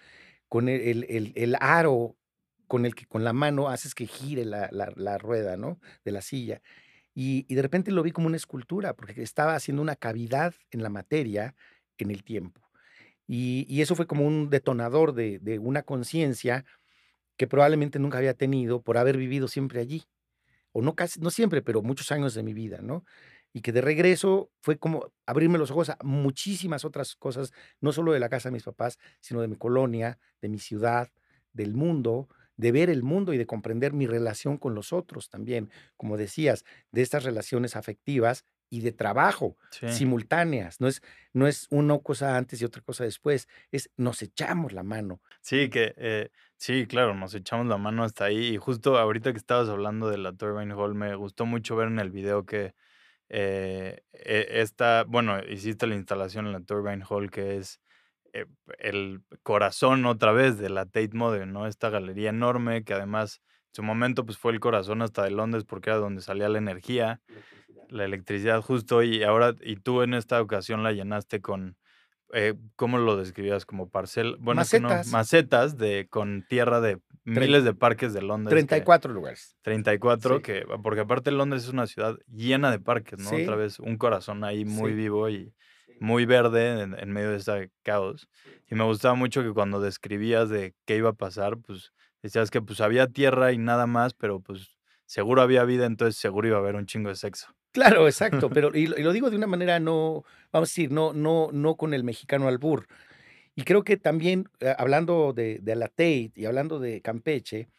con 0.49 0.69
el, 0.69 0.81
el- 0.81 1.05
el- 1.09 1.33
el 1.35 1.55
aro 1.59 2.17
con 2.67 2.85
el 2.85 2.95
que 2.95 3.05
con 3.05 3.23
la 3.23 3.33
mano 3.33 3.69
haces 3.69 3.95
que 3.95 4.07
gire 4.07 4.45
la, 4.45 4.69
la- 4.71 5.17
rueda, 5.17 5.57
¿no? 5.57 5.79
De 6.03 6.11
la 6.11 6.21
silla. 6.21 6.61
Y, 7.15 7.45
y 7.49 7.55
de 7.55 7.61
repente 7.61 7.91
lo 7.91 8.03
vi 8.03 8.11
como 8.11 8.27
una 8.27 8.37
escultura, 8.37 8.95
porque 8.95 9.21
estaba 9.23 9.55
haciendo 9.55 9.81
una 9.81 9.95
cavidad 9.95 10.53
en 10.71 10.83
la 10.83 10.89
materia 10.89 11.55
en 11.97 12.11
el 12.11 12.23
tiempo. 12.23 12.61
Y, 13.27 13.65
y 13.69 13.81
eso 13.81 13.95
fue 13.95 14.07
como 14.07 14.25
un 14.27 14.49
detonador 14.49 15.13
de, 15.13 15.39
de 15.39 15.59
una 15.59 15.83
conciencia 15.83 16.65
que 17.37 17.47
probablemente 17.47 17.99
nunca 17.99 18.17
había 18.17 18.33
tenido 18.33 18.81
por 18.81 18.97
haber 18.97 19.17
vivido 19.17 19.47
siempre 19.47 19.79
allí. 19.81 20.03
O 20.73 20.81
no 20.81 20.95
casi, 20.95 21.19
no 21.21 21.29
siempre, 21.31 21.61
pero 21.61 21.81
muchos 21.81 22.11
años 22.11 22.33
de 22.33 22.43
mi 22.43 22.53
vida, 22.53 22.79
¿no? 22.81 23.05
Y 23.53 23.61
que 23.61 23.71
de 23.71 23.81
regreso 23.81 24.51
fue 24.61 24.77
como 24.77 25.13
abrirme 25.25 25.57
los 25.57 25.71
ojos 25.71 25.89
a 25.89 25.97
muchísimas 26.03 26.85
otras 26.85 27.15
cosas, 27.15 27.53
no 27.81 27.93
solo 27.93 28.11
de 28.13 28.19
la 28.19 28.29
casa 28.29 28.49
de 28.49 28.53
mis 28.53 28.63
papás, 28.63 28.99
sino 29.21 29.41
de 29.41 29.47
mi 29.47 29.55
colonia, 29.55 30.19
de 30.41 30.49
mi 30.49 30.59
ciudad, 30.59 31.09
del 31.53 31.73
mundo, 31.75 32.27
de 32.57 32.71
ver 32.71 32.89
el 32.89 33.03
mundo 33.03 33.33
y 33.33 33.37
de 33.37 33.45
comprender 33.45 33.93
mi 33.93 34.07
relación 34.07 34.57
con 34.57 34.75
los 34.75 34.93
otros 34.93 35.29
también, 35.29 35.69
como 35.97 36.17
decías, 36.17 36.63
de 36.91 37.01
estas 37.01 37.23
relaciones 37.23 37.75
afectivas 37.75 38.45
y 38.69 38.81
de 38.81 38.91
trabajo 38.91 39.57
Sí. 39.71 39.85
simultáneas. 39.85 40.81
No 40.81 40.87
es, 40.87 41.01
no 41.33 41.47
es 41.47 41.67
una 41.69 41.99
cosa 41.99 42.37
antes 42.37 42.61
y 42.61 42.65
otra 42.65 42.81
cosa 42.81 43.03
después. 43.03 43.47
Es 43.71 43.91
nos 43.97 44.21
echamos 44.21 44.73
la 44.73 44.83
mano. 44.83 45.21
Sí, 45.41 45.69
que 45.69 45.93
eh, 45.97 46.29
sí, 46.57 46.87
claro, 46.87 47.13
nos 47.13 47.33
echamos 47.35 47.67
la 47.67 47.77
mano 47.77 48.03
hasta 48.03 48.25
ahí. 48.25 48.55
Y 48.55 48.57
justo 48.57 48.97
ahorita 48.97 49.31
que 49.31 49.37
estabas 49.37 49.69
hablando 49.69 50.09
de 50.09 50.17
la 50.17 50.33
Turbine 50.33 50.73
Hall, 50.73 50.95
me 50.95 51.15
gustó 51.15 51.45
mucho 51.45 51.75
ver 51.75 51.87
en 51.87 51.99
el 51.99 52.09
video 52.11 52.45
que 52.45 52.73
eh, 53.29 54.03
e- 54.13 54.47
esta, 54.61 55.03
bueno, 55.05 55.39
hiciste 55.47 55.87
la 55.87 55.95
instalación 55.95 56.47
en 56.47 56.53
la 56.53 56.61
Turbine 56.61 57.03
Hall, 57.09 57.31
que 57.31 57.57
es 57.57 57.81
el 58.79 59.21
corazón 59.43 60.05
otra 60.05 60.31
vez 60.31 60.57
de 60.57 60.69
la 60.69 60.85
Tate 60.85 61.11
Modern, 61.13 61.51
¿no? 61.53 61.67
Esta 61.67 61.89
galería 61.89 62.29
enorme 62.29 62.83
que 62.83 62.93
además 62.93 63.41
en 63.69 63.75
su 63.75 63.83
momento 63.83 64.25
pues 64.25 64.37
fue 64.37 64.51
el 64.53 64.59
corazón 64.59 65.01
hasta 65.01 65.23
de 65.23 65.31
Londres 65.31 65.63
porque 65.65 65.89
era 65.89 65.99
donde 65.99 66.21
salía 66.21 66.49
la 66.49 66.57
energía, 66.57 67.21
la 67.89 68.05
electricidad 68.05 68.61
justo 68.61 69.03
y 69.03 69.23
ahora, 69.23 69.53
y 69.61 69.75
tú 69.77 70.01
en 70.01 70.13
esta 70.13 70.41
ocasión 70.41 70.81
la 70.83 70.91
llenaste 70.91 71.41
con, 71.41 71.77
eh, 72.33 72.55
¿cómo 72.75 72.97
lo 72.97 73.15
describías? 73.17 73.65
Como 73.65 73.89
parcel, 73.89 74.37
bueno, 74.39 74.63
que 74.69 74.79
no, 74.79 74.89
Macetas. 74.89 75.11
macetas 75.11 75.77
de, 75.77 76.07
con 76.09 76.45
tierra 76.47 76.81
de 76.81 76.99
miles 77.23 77.63
de 77.63 77.73
parques 77.73 78.13
de 78.13 78.21
Londres. 78.21 78.53
que- 78.53 78.65
34 78.67 79.13
lugares. 79.13 79.55
34, 79.61 80.37
Sí. 80.37 80.41
que, 80.43 80.65
porque 80.83 81.01
aparte 81.01 81.31
Londres 81.31 81.63
es 81.63 81.69
una 81.69 81.85
ciudad 81.87 82.17
llena 82.27 82.71
de 82.71 82.79
parques, 82.79 83.19
¿no? 83.19 83.29
Sí. 83.29 83.43
Otra 83.43 83.55
vez 83.55 83.79
un 83.79 83.97
corazón 83.97 84.43
ahí 84.43 84.63
muy 84.65 84.91
Sí. 84.91 84.95
vivo 84.97 85.29
y 85.29 85.53
muy 85.99 86.25
verde 86.25 86.81
en, 86.81 86.97
en 86.97 87.11
medio 87.11 87.31
de 87.31 87.37
este 87.37 87.71
caos. 87.83 88.27
Y 88.69 88.75
me 88.75 88.83
gustaba 88.83 89.15
mucho 89.15 89.43
que 89.43 89.53
cuando 89.53 89.79
describías 89.79 90.49
de 90.49 90.73
qué 90.85 90.97
iba 90.97 91.09
a 91.09 91.13
pasar, 91.13 91.57
pues 91.57 91.91
decías 92.21 92.51
que 92.51 92.61
pues 92.61 92.81
había 92.81 93.07
tierra 93.07 93.51
y 93.51 93.57
nada 93.57 93.87
más, 93.87 94.13
pero 94.13 94.39
pues 94.39 94.77
seguro 95.05 95.41
había 95.41 95.63
vida, 95.63 95.85
entonces 95.85 96.17
seguro 96.17 96.47
iba 96.47 96.57
a 96.57 96.59
haber 96.59 96.75
un 96.75 96.85
chingo 96.85 97.09
de 97.09 97.15
sexo. 97.15 97.55
Claro, 97.71 98.07
exacto, 98.07 98.49
pero 98.49 98.71
y 98.73 98.87
lo, 98.87 98.97
y 98.97 99.03
lo 99.03 99.13
digo 99.13 99.29
de 99.29 99.37
una 99.37 99.47
manera 99.47 99.79
no, 99.79 100.23
vamos 100.51 100.69
a 100.69 100.71
decir, 100.71 100.91
no, 100.91 101.13
no, 101.13 101.49
no 101.51 101.75
con 101.75 101.93
el 101.93 102.03
mexicano 102.03 102.47
albur. 102.47 102.87
Y 103.55 103.63
creo 103.63 103.83
que 103.83 103.97
también, 103.97 104.49
eh, 104.59 104.73
hablando 104.77 105.33
de, 105.33 105.59
de 105.61 105.75
la 105.75 105.87
Tate 105.87 106.31
y 106.35 106.45
hablando 106.45 106.79
de 106.79 107.01
Campeche, 107.01 107.69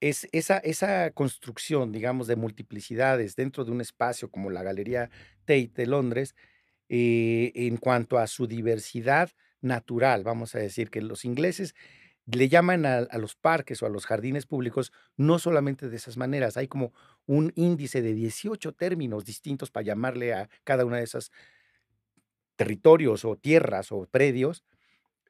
es 0.00 0.28
esa, 0.32 0.58
esa 0.58 1.10
construcción, 1.12 1.92
digamos, 1.92 2.26
de 2.26 2.36
multiplicidades 2.36 3.36
dentro 3.36 3.64
de 3.64 3.72
un 3.72 3.80
espacio 3.80 4.30
como 4.30 4.50
la 4.50 4.62
Galería 4.62 5.10
Tate 5.46 5.72
de 5.74 5.86
Londres, 5.86 6.34
eh, 6.88 7.52
en 7.54 7.76
cuanto 7.78 8.18
a 8.18 8.26
su 8.26 8.46
diversidad 8.46 9.30
natural, 9.60 10.24
vamos 10.24 10.54
a 10.54 10.58
decir, 10.58 10.90
que 10.90 11.00
los 11.02 11.24
ingleses 11.24 11.74
le 12.26 12.48
llaman 12.48 12.86
a, 12.86 12.98
a 13.00 13.18
los 13.18 13.36
parques 13.36 13.82
o 13.82 13.86
a 13.86 13.90
los 13.90 14.06
jardines 14.06 14.46
públicos 14.46 14.92
no 15.16 15.38
solamente 15.38 15.88
de 15.90 15.96
esas 15.96 16.16
maneras, 16.16 16.56
hay 16.56 16.68
como 16.68 16.92
un 17.26 17.52
índice 17.56 18.02
de 18.02 18.14
18 18.14 18.72
términos 18.74 19.24
distintos 19.24 19.70
para 19.70 19.84
llamarle 19.86 20.34
a 20.34 20.48
cada 20.64 20.84
una 20.86 20.98
de 20.98 21.04
esas 21.04 21.30
territorios 22.56 23.24
o 23.24 23.36
tierras 23.36 23.90
o 23.92 24.06
predios, 24.10 24.64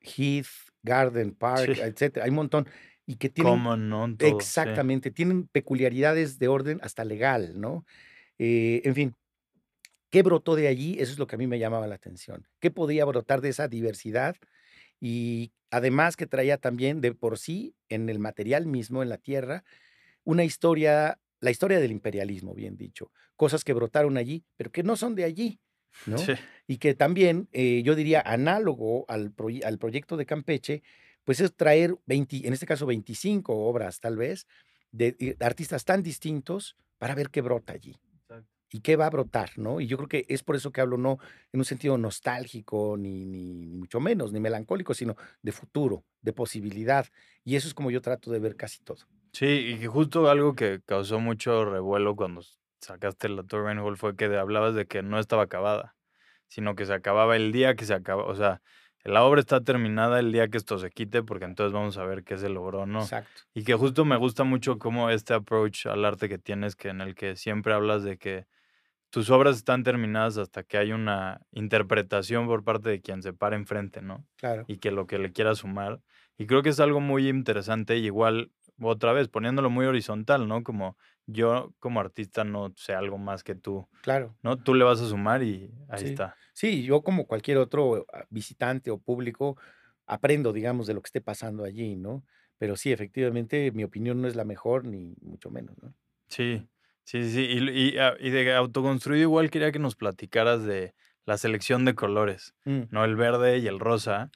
Heath, 0.02 0.48
Garden, 0.82 1.34
Park, 1.34 1.74
Sí. 1.74 1.80
etcétera, 1.80 2.24
hay 2.26 2.30
un 2.30 2.36
montón 2.36 2.68
y 3.06 3.16
que 3.16 3.30
tienen 3.30 3.64
¿Cómo 3.64 3.76
no? 3.76 4.16
Todo, 4.16 4.48
sí. 4.48 4.70
exactamente, 4.70 5.10
tienen 5.12 5.48
peculiaridades 5.48 6.38
de 6.38 6.48
orden 6.48 6.80
hasta 6.82 7.04
legal, 7.04 7.60
¿no? 7.60 7.86
Eh, 8.38 8.82
en 8.84 8.94
fin, 8.96 9.16
¿qué 10.14 10.22
brotó 10.22 10.54
de 10.56 10.68
allí? 10.68 10.94
Eso 11.00 11.12
es 11.12 11.18
lo 11.18 11.26
que 11.26 11.34
a 11.34 11.38
mí 11.38 11.48
me 11.48 11.58
llamaba 11.58 11.88
la 11.88 11.96
atención. 11.96 12.46
¿Qué 12.60 12.70
podía 12.70 13.04
brotar 13.04 13.40
de 13.40 13.48
esa 13.50 13.66
diversidad? 13.68 14.36
Y 15.00 15.52
además 15.70 16.16
que 16.16 16.26
traía 16.26 16.58
también 16.58 17.00
de 17.00 17.14
por 17.14 17.38
sí 17.38 17.74
en 17.88 18.08
el 18.08 18.20
material 18.20 18.66
mismo, 18.66 19.02
en 19.02 19.08
la 19.08 19.18
tierra, 19.18 19.64
una 20.24 20.44
historia, 20.44 21.20
la 21.40 21.50
historia 21.50 21.80
del 21.80 21.92
imperialismo, 21.92 22.54
bien 22.54 22.76
dicho, 22.76 23.12
cosas 23.36 23.64
que 23.64 23.72
brotaron 23.72 24.16
allí, 24.16 24.44
pero 24.56 24.72
que 24.72 24.84
no 24.84 24.96
son 24.96 25.16
de 25.16 25.24
allí, 25.24 25.60
¿no? 26.04 26.18
Sí. 26.18 26.34
Y 26.66 26.78
que 26.78 26.94
también, 26.94 27.48
eh, 27.52 27.82
yo 27.84 27.96
diría, 27.96 28.22
análogo 28.22 29.06
al, 29.08 29.34
proye- 29.34 29.64
al 29.64 29.78
proyecto 29.78 30.16
de 30.16 30.26
Campeche, 30.26 30.82
pues 31.24 31.40
es 31.40 31.54
traer 31.56 31.96
20, 32.06 32.46
en 32.46 32.52
este 32.54 32.66
caso 32.66 32.86
25 32.86 33.66
obras 33.66 34.00
tal 34.00 34.16
vez, 34.16 34.46
de, 34.92 35.16
eh, 35.20 35.36
de 35.38 35.46
artistas 35.46 35.84
tan 35.84 36.02
distintos 36.02 36.76
para 36.98 37.14
ver 37.14 37.30
qué 37.30 37.42
brota 37.42 37.72
allí. 37.74 37.96
Y 38.74 38.80
qué 38.80 38.96
va 38.96 39.06
a 39.06 39.10
brotar, 39.10 39.50
¿no? 39.56 39.80
Y 39.80 39.86
yo 39.86 39.96
creo 39.96 40.08
que 40.08 40.26
es 40.28 40.42
por 40.42 40.56
eso 40.56 40.72
que 40.72 40.80
hablo 40.80 40.98
no 40.98 41.20
en 41.52 41.60
un 41.60 41.64
sentido 41.64 41.96
nostálgico, 41.96 42.96
ni, 42.98 43.24
ni, 43.24 43.54
ni 43.54 43.76
mucho 43.76 44.00
menos, 44.00 44.32
ni 44.32 44.40
melancólico, 44.40 44.94
sino 44.94 45.14
de 45.42 45.52
futuro, 45.52 46.02
de 46.22 46.32
posibilidad. 46.32 47.06
Y 47.44 47.54
eso 47.54 47.68
es 47.68 47.74
como 47.74 47.92
yo 47.92 48.00
trato 48.00 48.32
de 48.32 48.40
ver 48.40 48.56
casi 48.56 48.82
todo. 48.82 48.98
Sí, 49.32 49.46
y 49.46 49.78
que 49.78 49.86
justo 49.86 50.28
algo 50.28 50.56
que 50.56 50.80
causó 50.84 51.20
mucho 51.20 51.64
revuelo 51.64 52.16
cuando 52.16 52.40
sacaste 52.80 53.28
la 53.28 53.44
Turbine 53.44 53.80
Hall 53.80 53.96
fue 53.96 54.16
que 54.16 54.24
hablabas 54.24 54.74
de 54.74 54.86
que 54.86 55.04
no 55.04 55.20
estaba 55.20 55.44
acabada, 55.44 55.94
sino 56.48 56.74
que 56.74 56.84
se 56.84 56.94
acababa 56.94 57.36
el 57.36 57.52
día 57.52 57.76
que 57.76 57.84
se 57.84 57.94
acaba, 57.94 58.24
o 58.24 58.34
sea, 58.34 58.60
la 59.04 59.22
obra 59.22 59.38
está 59.38 59.60
terminada 59.60 60.18
el 60.18 60.32
día 60.32 60.48
que 60.48 60.58
esto 60.58 60.78
se 60.78 60.90
quite, 60.90 61.22
porque 61.22 61.44
entonces 61.44 61.72
vamos 61.72 61.96
a 61.96 62.04
ver 62.04 62.24
qué 62.24 62.38
se 62.38 62.48
logró 62.48 62.86
no. 62.86 63.02
Exacto. 63.02 63.42
Y 63.54 63.62
que 63.62 63.74
justo 63.74 64.04
me 64.04 64.16
gusta 64.16 64.42
mucho 64.42 64.80
como 64.80 65.10
este 65.10 65.32
approach 65.32 65.86
al 65.86 66.04
arte 66.04 66.28
que 66.28 66.38
tienes, 66.38 66.74
que 66.74 66.88
en 66.88 67.02
el 67.02 67.14
que 67.14 67.36
siempre 67.36 67.72
hablas 67.72 68.02
de 68.02 68.18
que 68.18 68.46
tus 69.14 69.30
obras 69.30 69.56
están 69.56 69.84
terminadas 69.84 70.38
hasta 70.38 70.64
que 70.64 70.76
hay 70.76 70.90
una 70.90 71.40
interpretación 71.52 72.48
por 72.48 72.64
parte 72.64 72.88
de 72.90 73.00
quien 73.00 73.22
se 73.22 73.32
para 73.32 73.54
enfrente, 73.54 74.02
¿no? 74.02 74.26
Claro. 74.36 74.64
y 74.66 74.78
que 74.78 74.90
lo 74.90 75.06
que 75.06 75.18
le 75.18 75.30
quiera 75.32 75.54
sumar. 75.54 76.00
Y 76.36 76.46
creo 76.46 76.64
que 76.64 76.70
es 76.70 76.80
algo 76.80 76.98
muy 77.00 77.28
interesante, 77.28 77.96
y 77.96 78.06
igual, 78.06 78.50
otra 78.80 79.12
vez, 79.12 79.28
poniéndolo 79.28 79.70
muy 79.70 79.86
horizontal, 79.86 80.48
¿no? 80.48 80.64
Como 80.64 80.96
yo 81.26 81.72
como 81.78 82.00
artista 82.00 82.42
no 82.42 82.72
sé 82.76 82.92
algo 82.94 83.16
más 83.18 83.44
que 83.44 83.54
tú, 83.54 83.88
Claro. 84.02 84.36
¿no? 84.42 84.56
Tú 84.58 84.74
le 84.74 84.82
vas 84.84 85.00
a 85.00 85.06
sumar 85.08 85.44
y 85.44 85.70
ahí 85.88 86.00
Sí. 86.00 86.06
está. 86.06 86.34
Sí, 86.52 86.82
yo 86.82 87.02
como 87.02 87.28
cualquier 87.28 87.58
otro 87.58 88.06
ah, 88.12 88.24
visitante 88.30 88.90
o 88.90 88.98
público, 88.98 89.56
aprendo, 90.06 90.52
digamos, 90.52 90.88
de 90.88 90.94
lo 90.94 91.02
que 91.02 91.06
esté 91.06 91.20
pasando 91.20 91.62
allí, 91.62 91.94
¿no? 91.94 92.24
Pero 92.58 92.74
sí, 92.74 92.90
efectivamente, 92.90 93.70
mi 93.70 93.84
opinión 93.84 94.20
no 94.20 94.26
es 94.26 94.34
la 94.34 94.44
mejor, 94.44 94.84
ni 94.86 95.14
mucho 95.22 95.50
menos, 95.52 95.76
¿no? 95.80 95.94
Sí, 96.28 96.66
sí, 97.04 97.30
sí. 97.30 97.40
Y, 97.42 97.70
y, 97.94 97.98
ah, 97.98 98.14
y 98.18 98.30
de 98.30 98.54
autoconstruido 98.54 99.22
igual 99.22 99.50
quería 99.50 99.72
que 99.72 99.78
nos 99.78 99.96
platicaras 99.96 100.64
de 100.64 100.94
la 101.26 101.38
selección 101.38 101.84
de 101.84 101.94
colores, 101.94 102.54
Mm. 102.66 102.88
¿no? 102.90 103.04
El 103.04 103.16
verde 103.16 103.58
y 103.58 103.66
el 103.66 103.80
rosa, 103.80 104.30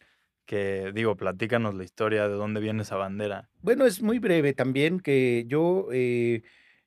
que 0.46 0.92
digo, 0.94 1.16
platícanos 1.16 1.74
la 1.74 1.84
historia 1.84 2.28
de 2.28 2.34
dónde 2.34 2.60
viene 2.60 2.82
esa 2.82 2.96
bandera. 2.96 3.50
Bueno, 3.60 3.86
es 3.86 4.02
muy 4.02 4.18
breve 4.18 4.52
también 4.54 5.00
que 5.00 5.44
yo 5.46 5.88
eh, 5.92 6.42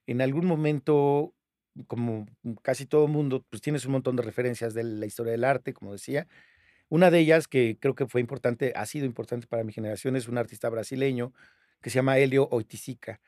en 0.07 0.21
algún 0.21 0.45
momento, 0.45 1.33
como 1.87 2.25
casi 2.63 2.85
todo 2.85 3.07
mundo, 3.07 3.45
pues 3.49 3.61
tienes 3.61 3.85
un 3.85 3.91
montón 3.93 4.15
de 4.15 4.23
referencias 4.23 4.73
de 4.73 4.83
la 4.83 5.05
historia 5.05 5.31
del 5.33 5.43
arte, 5.43 5.73
como 5.73 5.91
decía. 5.93 6.27
Una 6.89 7.11
de 7.11 7.19
ellas 7.19 7.47
que 7.47 7.77
creo 7.79 7.95
que 7.95 8.07
fue 8.07 8.21
importante, 8.21 8.73
ha 8.75 8.85
sido 8.85 9.05
importante 9.05 9.47
para 9.47 9.63
mi 9.63 9.73
generación, 9.73 10.15
es 10.15 10.27
un 10.27 10.37
artista 10.37 10.69
brasileño 10.69 11.33
que 11.81 11.89
se 11.89 11.95
llama 11.95 12.17
Helio 12.17 12.49
Oiticica. 12.51 13.21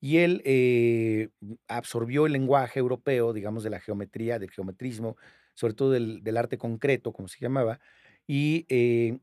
Y 0.00 0.18
él 0.18 0.42
eh, 0.44 1.28
absorbió 1.68 2.26
el 2.26 2.32
lenguaje 2.32 2.78
europeo, 2.80 3.32
digamos, 3.32 3.62
de 3.64 3.70
la 3.70 3.80
geometría, 3.80 4.38
del 4.38 4.50
geometrismo, 4.50 5.16
sobre 5.54 5.74
todo 5.74 5.90
del, 5.90 6.22
del 6.22 6.36
arte 6.38 6.58
concreto, 6.58 7.12
como 7.12 7.28
se 7.28 7.38
llamaba, 7.40 7.80
y 8.26 8.66
eh, 8.68 9.18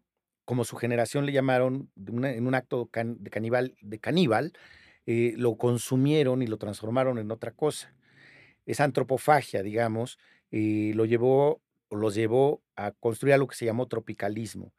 como 0.45 0.63
su 0.65 0.75
generación 0.77 1.25
le 1.25 1.31
llamaron, 1.33 1.91
una- 2.11 2.31
en 2.33 2.47
un 2.47 2.55
acto 2.55 2.87
can- 2.87 3.17
de 3.23 3.29
caníbal, 3.31 3.75
de 3.81 3.99
caníbal 3.99 4.53
eh, 5.05 5.33
lo 5.37 5.57
consumieron 5.57 6.41
y 6.41 6.47
lo 6.47 6.57
transformaron 6.57 7.17
en 7.17 7.31
otra 7.31 7.51
cosa. 7.51 7.93
Esa 8.65 8.83
antropofagia, 8.83 9.63
digamos, 9.63 10.17
lo 10.51 11.05
llevó 11.05 11.61
los 11.89 12.15
llevó 12.15 12.61
a 12.75 12.91
construir 12.91 13.33
algo 13.33 13.47
que 13.47 13.55
se 13.55 13.65
llamó 13.65 13.87
tropicalismo. 13.87 14.73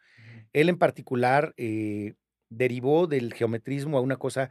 Él 0.53 0.69
en 0.71 0.79
particular 0.79 1.55
derivó 2.51 3.07
del 3.07 3.35
geometrismo 3.35 3.99
a 3.99 4.01
una 4.01 4.17
cosa 4.17 4.51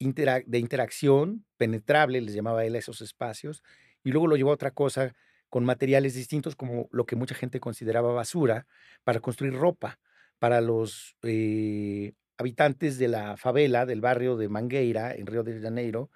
de 0.00 0.58
interacción 0.58 1.44
penetrable, 1.58 2.20
les 2.20 2.34
llamaba 2.34 2.64
él 2.64 2.74
a 2.74 2.78
esos 2.78 3.00
espacios, 3.02 3.62
y 4.02 4.10
luego 4.10 4.26
lo 4.26 4.36
llevó 4.36 4.50
a 4.50 4.54
otra 4.54 4.70
cosa 4.70 5.14
con 5.50 5.64
materiales 5.64 6.14
distintos 6.14 6.56
como 6.56 6.88
lo 6.90 7.04
que 7.04 7.16
mucha 7.16 7.34
gente 7.34 7.60
consideraba 7.60 8.12
basura 8.12 8.66
para 9.04 9.20
construir 9.20 9.54
ropa 9.54 9.98
para 10.38 10.60
los 10.62 11.16
eh, 11.22 12.14
habitantes 12.38 12.98
de 12.98 13.08
la 13.08 13.36
favela 13.36 13.84
del 13.84 14.00
barrio 14.00 14.36
de 14.36 14.48
Mangueira 14.48 15.14
en 15.14 15.26
Río 15.26 15.42
de 15.42 15.60
Janeiro 15.60 16.10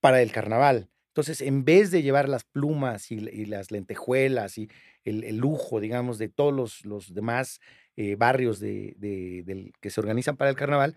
para 0.00 0.22
el 0.22 0.32
carnaval. 0.32 0.88
Entonces, 1.08 1.42
en 1.42 1.66
vez 1.66 1.90
de 1.90 2.02
llevar 2.02 2.28
las 2.30 2.44
plumas 2.44 3.10
y, 3.10 3.20
las 3.44 3.70
lentejuelas 3.70 4.56
y 4.56 4.70
el, 5.04 5.36
lujo, 5.36 5.78
digamos, 5.80 6.16
de 6.16 6.30
todos 6.30 6.54
los, 6.54 6.86
los 6.86 7.12
demás 7.12 7.60
eh, 7.96 8.16
barrios 8.16 8.60
de, 8.60 8.94
de, 8.96 9.72
que 9.80 9.90
se 9.90 10.00
organizan 10.00 10.38
para 10.38 10.48
el 10.48 10.56
carnaval, 10.56 10.96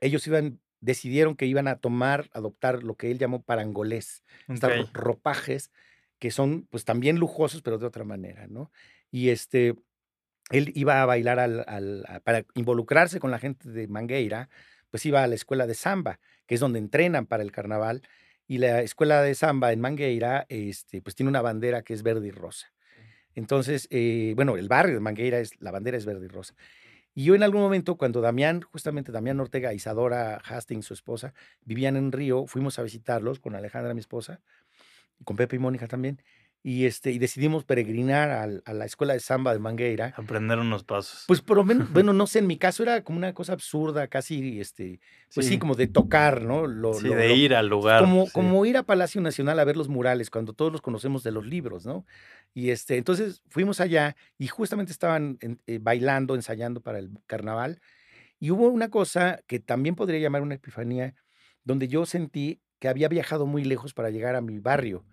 ellos 0.00 0.24
iban, 0.28 0.60
decidieron 0.82 1.36
que 1.36 1.46
iban 1.46 1.68
a 1.68 1.76
tomar, 1.76 2.28
adoptar 2.34 2.82
lo 2.82 2.96
que 2.96 3.10
él 3.10 3.18
llamó 3.18 3.42
parangolés, 3.42 4.24
okay. 4.44 4.54
estos 4.54 4.92
ropajes 4.92 5.70
que 6.18 6.30
son 6.30 6.66
pues 6.70 6.84
también 6.84 7.18
lujosos, 7.18 7.62
pero 7.62 7.78
de 7.78 7.86
otra 7.86 8.04
manera, 8.04 8.46
¿no? 8.48 8.70
Y 9.10 9.30
este, 9.30 9.74
él 10.50 10.72
iba 10.74 11.02
a 11.02 11.06
bailar 11.06 11.38
al, 11.38 11.64
al, 11.66 12.04
a, 12.06 12.20
para 12.20 12.44
involucrarse 12.54 13.20
con 13.20 13.30
la 13.30 13.38
gente 13.38 13.70
de 13.70 13.88
Mangueira, 13.88 14.48
pues 14.90 15.06
iba 15.06 15.22
a 15.22 15.26
la 15.26 15.34
escuela 15.34 15.66
de 15.66 15.74
samba, 15.74 16.20
que 16.46 16.54
es 16.54 16.60
donde 16.60 16.78
entrenan 16.78 17.26
para 17.26 17.42
el 17.42 17.52
carnaval, 17.52 18.02
y 18.46 18.58
la 18.58 18.82
escuela 18.82 19.22
de 19.22 19.34
samba 19.34 19.72
en 19.72 19.80
Mangueira, 19.80 20.46
este, 20.48 21.00
pues 21.00 21.14
tiene 21.14 21.30
una 21.30 21.42
bandera 21.42 21.82
que 21.82 21.94
es 21.94 22.02
verde 22.02 22.28
y 22.28 22.30
rosa. 22.32 22.72
Entonces, 23.34 23.88
eh, 23.90 24.32
bueno, 24.36 24.56
el 24.56 24.68
barrio 24.68 24.94
de 24.94 25.00
Mangueira, 25.00 25.38
es, 25.38 25.60
la 25.60 25.70
bandera 25.70 25.96
es 25.96 26.04
verde 26.04 26.26
y 26.26 26.28
rosa. 26.28 26.54
Y 27.14 27.24
yo 27.24 27.34
en 27.34 27.42
algún 27.42 27.60
momento, 27.60 27.96
cuando 27.96 28.20
Damián, 28.20 28.62
justamente 28.62 29.12
Damián 29.12 29.38
Ortega, 29.40 29.74
Isadora 29.74 30.40
Hastings, 30.44 30.86
su 30.86 30.94
esposa, 30.94 31.34
vivían 31.64 31.96
en 31.96 32.10
Río, 32.10 32.46
fuimos 32.46 32.78
a 32.78 32.82
visitarlos 32.82 33.38
con 33.38 33.54
Alejandra, 33.54 33.92
mi 33.94 34.00
esposa, 34.00 34.40
y 35.18 35.24
con 35.24 35.36
Pepe 35.36 35.56
y 35.56 35.58
Mónica 35.58 35.86
también 35.88 36.22
y, 36.64 36.86
este, 36.86 37.10
y 37.10 37.18
decidimos 37.18 37.64
peregrinar 37.64 38.30
al- 38.30 38.62
a, 38.66 38.72
la 38.72 38.84
escuela 38.84 39.14
de 39.14 39.20
samba 39.20 39.52
de 39.52 39.58
Mangueira. 39.58 40.14
Aprender 40.16 40.58
unos 40.60 40.84
pasos. 40.84 41.24
Pues 41.26 41.40
por 41.40 41.56
lo 41.56 41.64
menos, 41.64 41.88
bueno, 41.92 42.12
no 42.12 42.26
sé, 42.28 42.38
en 42.38 42.46
mi 42.46 42.56
caso 42.56 42.82
era 42.84 43.02
como 43.02 43.18
una 43.18 43.34
cosa 43.34 43.52
absurda, 43.52 44.06
casi, 44.08 44.60
este, 44.60 45.00
pues 45.34 45.46
sí, 45.46 45.54
Sí. 45.54 45.58
como 45.58 45.74
de 45.74 45.88
tocar, 45.88 46.42
¿no? 46.42 46.66
Lo, 46.68 46.94
sí, 46.94 47.08
lo- 47.08 47.14
de 47.16 47.28
lo- 47.28 47.34
ir 47.34 47.54
al 47.54 47.68
lugar. 47.68 48.00
como, 48.00 48.26
sí. 48.26 48.32
como 48.32 48.64
ir 48.64 48.76
a 48.76 48.84
Palacio 48.84 49.20
Nacional 49.20 49.58
a 49.58 49.64
ver 49.64 49.76
los 49.76 49.88
murales, 49.88 50.30
cuando 50.30 50.52
todos 50.52 50.70
los 50.70 50.82
conocemos 50.82 51.22
de 51.24 51.32
los 51.32 51.44
libros, 51.44 51.84
¿no? 51.84 52.06
Y 52.54 52.70
este, 52.70 52.96
entonces 52.96 53.42
fuimos 53.48 53.80
allá 53.80 54.14
y 54.38 54.46
justamente 54.46 54.92
estaban 54.92 55.38
en- 55.40 55.60
eh, 55.66 55.78
bailando, 55.82 56.34
ensayando 56.36 56.80
para 56.80 56.98
el 57.00 57.10
carnaval. 57.26 57.80
Y 58.38 58.50
hubo 58.50 58.68
una 58.68 58.88
cosa 58.88 59.40
que 59.46 59.58
también 59.60 59.94
podría 59.94 60.18
llamar 60.20 60.42
una 60.42 60.54
epifanía, 60.56 61.14
donde 61.64 61.88
yo 61.88 62.06
sentí 62.06 62.60
que 62.78 62.88
había 62.88 63.08
viajado 63.08 63.46
muy 63.46 63.64
lejos 63.64 63.94
para 63.94 64.10
llegar 64.10 64.34
a 64.36 64.40
mi 64.40 64.58
barrio. 64.58 65.04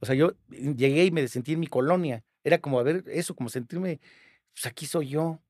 O 0.00 0.06
sea, 0.06 0.14
yo 0.14 0.32
llegué 0.50 1.04
y 1.06 1.10
me 1.10 1.26
sentí 1.28 1.52
en 1.54 1.60
mi 1.60 1.66
colonia. 1.68 2.24
Era 2.44 2.58
como 2.60 2.78
a 2.78 2.82
ver 2.82 3.04
eso, 3.08 3.34
como 3.34 3.48
sentirme, 3.50 4.00
pues 4.54 4.66
aquí 4.66 4.86
soy 4.86 5.08
yo. 5.10 5.40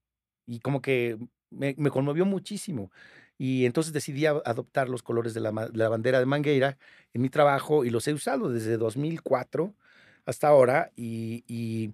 Y 0.47 0.61
como 0.61 0.80
que 0.82 1.18
me, 1.51 1.74
me 1.78 1.90
conmovió 1.90 2.24
muchísimo. 2.26 2.90
Y 3.38 3.66
entonces 3.66 3.92
decidí 3.92 4.26
adoptar 4.26 4.88
los 4.88 5.03
colores 5.03 5.34
de 5.34 5.40
la, 5.40 5.53
de 5.53 5.78
la 5.78 5.88
bandera 5.88 6.18
de 6.20 6.26
Mangueira 6.26 6.78
en 7.14 7.22
mi 7.22 7.28
trabajo 7.30 7.84
y 7.84 7.90
los 7.90 8.07
he 8.09 8.14
usado 8.14 8.51
desde 8.51 8.76
2004 8.78 9.74
hasta 10.26 10.49
ahora. 10.49 10.92
Y, 10.97 11.44
y- 11.49 11.92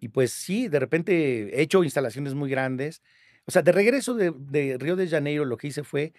y 0.00 0.08
pues 0.08 0.32
sí, 0.32 0.68
de 0.68 0.80
repente 0.80 1.56
he 1.58 1.62
hecho 1.62 1.84
instalaciones 1.84 2.34
muy 2.34 2.50
grandes. 2.50 3.02
O 3.46 3.50
sea, 3.52 3.62
de 3.62 3.72
regreso 3.72 4.14
de, 4.14 4.32
de 4.36 4.76
Río 4.78 4.96
de 4.96 5.08
Janeiro, 5.08 5.44
lo 5.44 5.56
que 5.56 5.68
hice 5.68 5.84
fue 5.84 6.12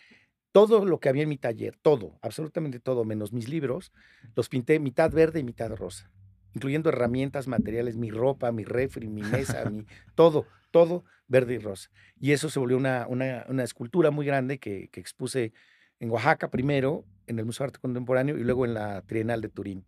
todo 0.54 0.86
lo 0.86 1.00
que 1.00 1.10
había 1.10 1.24
en 1.24 1.30
mi 1.30 1.38
taller, 1.38 1.76
todo, 1.82 2.18
absolutamente 2.22 2.80
todo, 2.80 3.04
menos 3.04 3.34
mis 3.34 3.50
libros, 3.50 3.92
los 4.36 4.50
pinté 4.50 4.80
mitad 4.80 5.12
verde 5.12 5.40
y 5.40 5.44
mitad 5.44 5.76
rosa, 5.76 6.12
incluyendo 6.54 6.90
herramientas, 6.90 7.48
materiales, 7.48 7.98
mi 7.98 8.12
ropa, 8.12 8.52
mi 8.52 8.64
refri, 8.64 9.10
mi 9.10 9.24
mesa, 9.24 9.68
mi, 9.70 9.86
todo, 10.16 10.46
todo 10.70 11.04
verde 11.28 11.56
y 11.56 11.58
rosa. 11.58 11.90
Y 12.20 12.34
eso 12.34 12.50
se 12.50 12.60
volvió 12.60 12.78
una, 12.78 13.08
una, 13.10 13.46
una 13.50 13.64
escultura 13.64 14.12
muy 14.12 14.28
grande 14.28 14.60
que, 14.60 14.90
que 14.90 15.00
expuse 15.00 15.54
en 16.00 16.12
Oaxaca 16.12 16.52
primero, 16.52 17.04
en 17.26 17.40
el 17.40 17.46
Museo 17.46 17.66
de 17.66 17.70
Arte 17.70 17.80
Contemporáneo 17.80 18.38
y 18.38 18.44
luego 18.44 18.66
en 18.66 18.76
la 18.76 19.02
Trienal 19.02 19.42
de 19.42 19.50
Turín. 19.50 19.86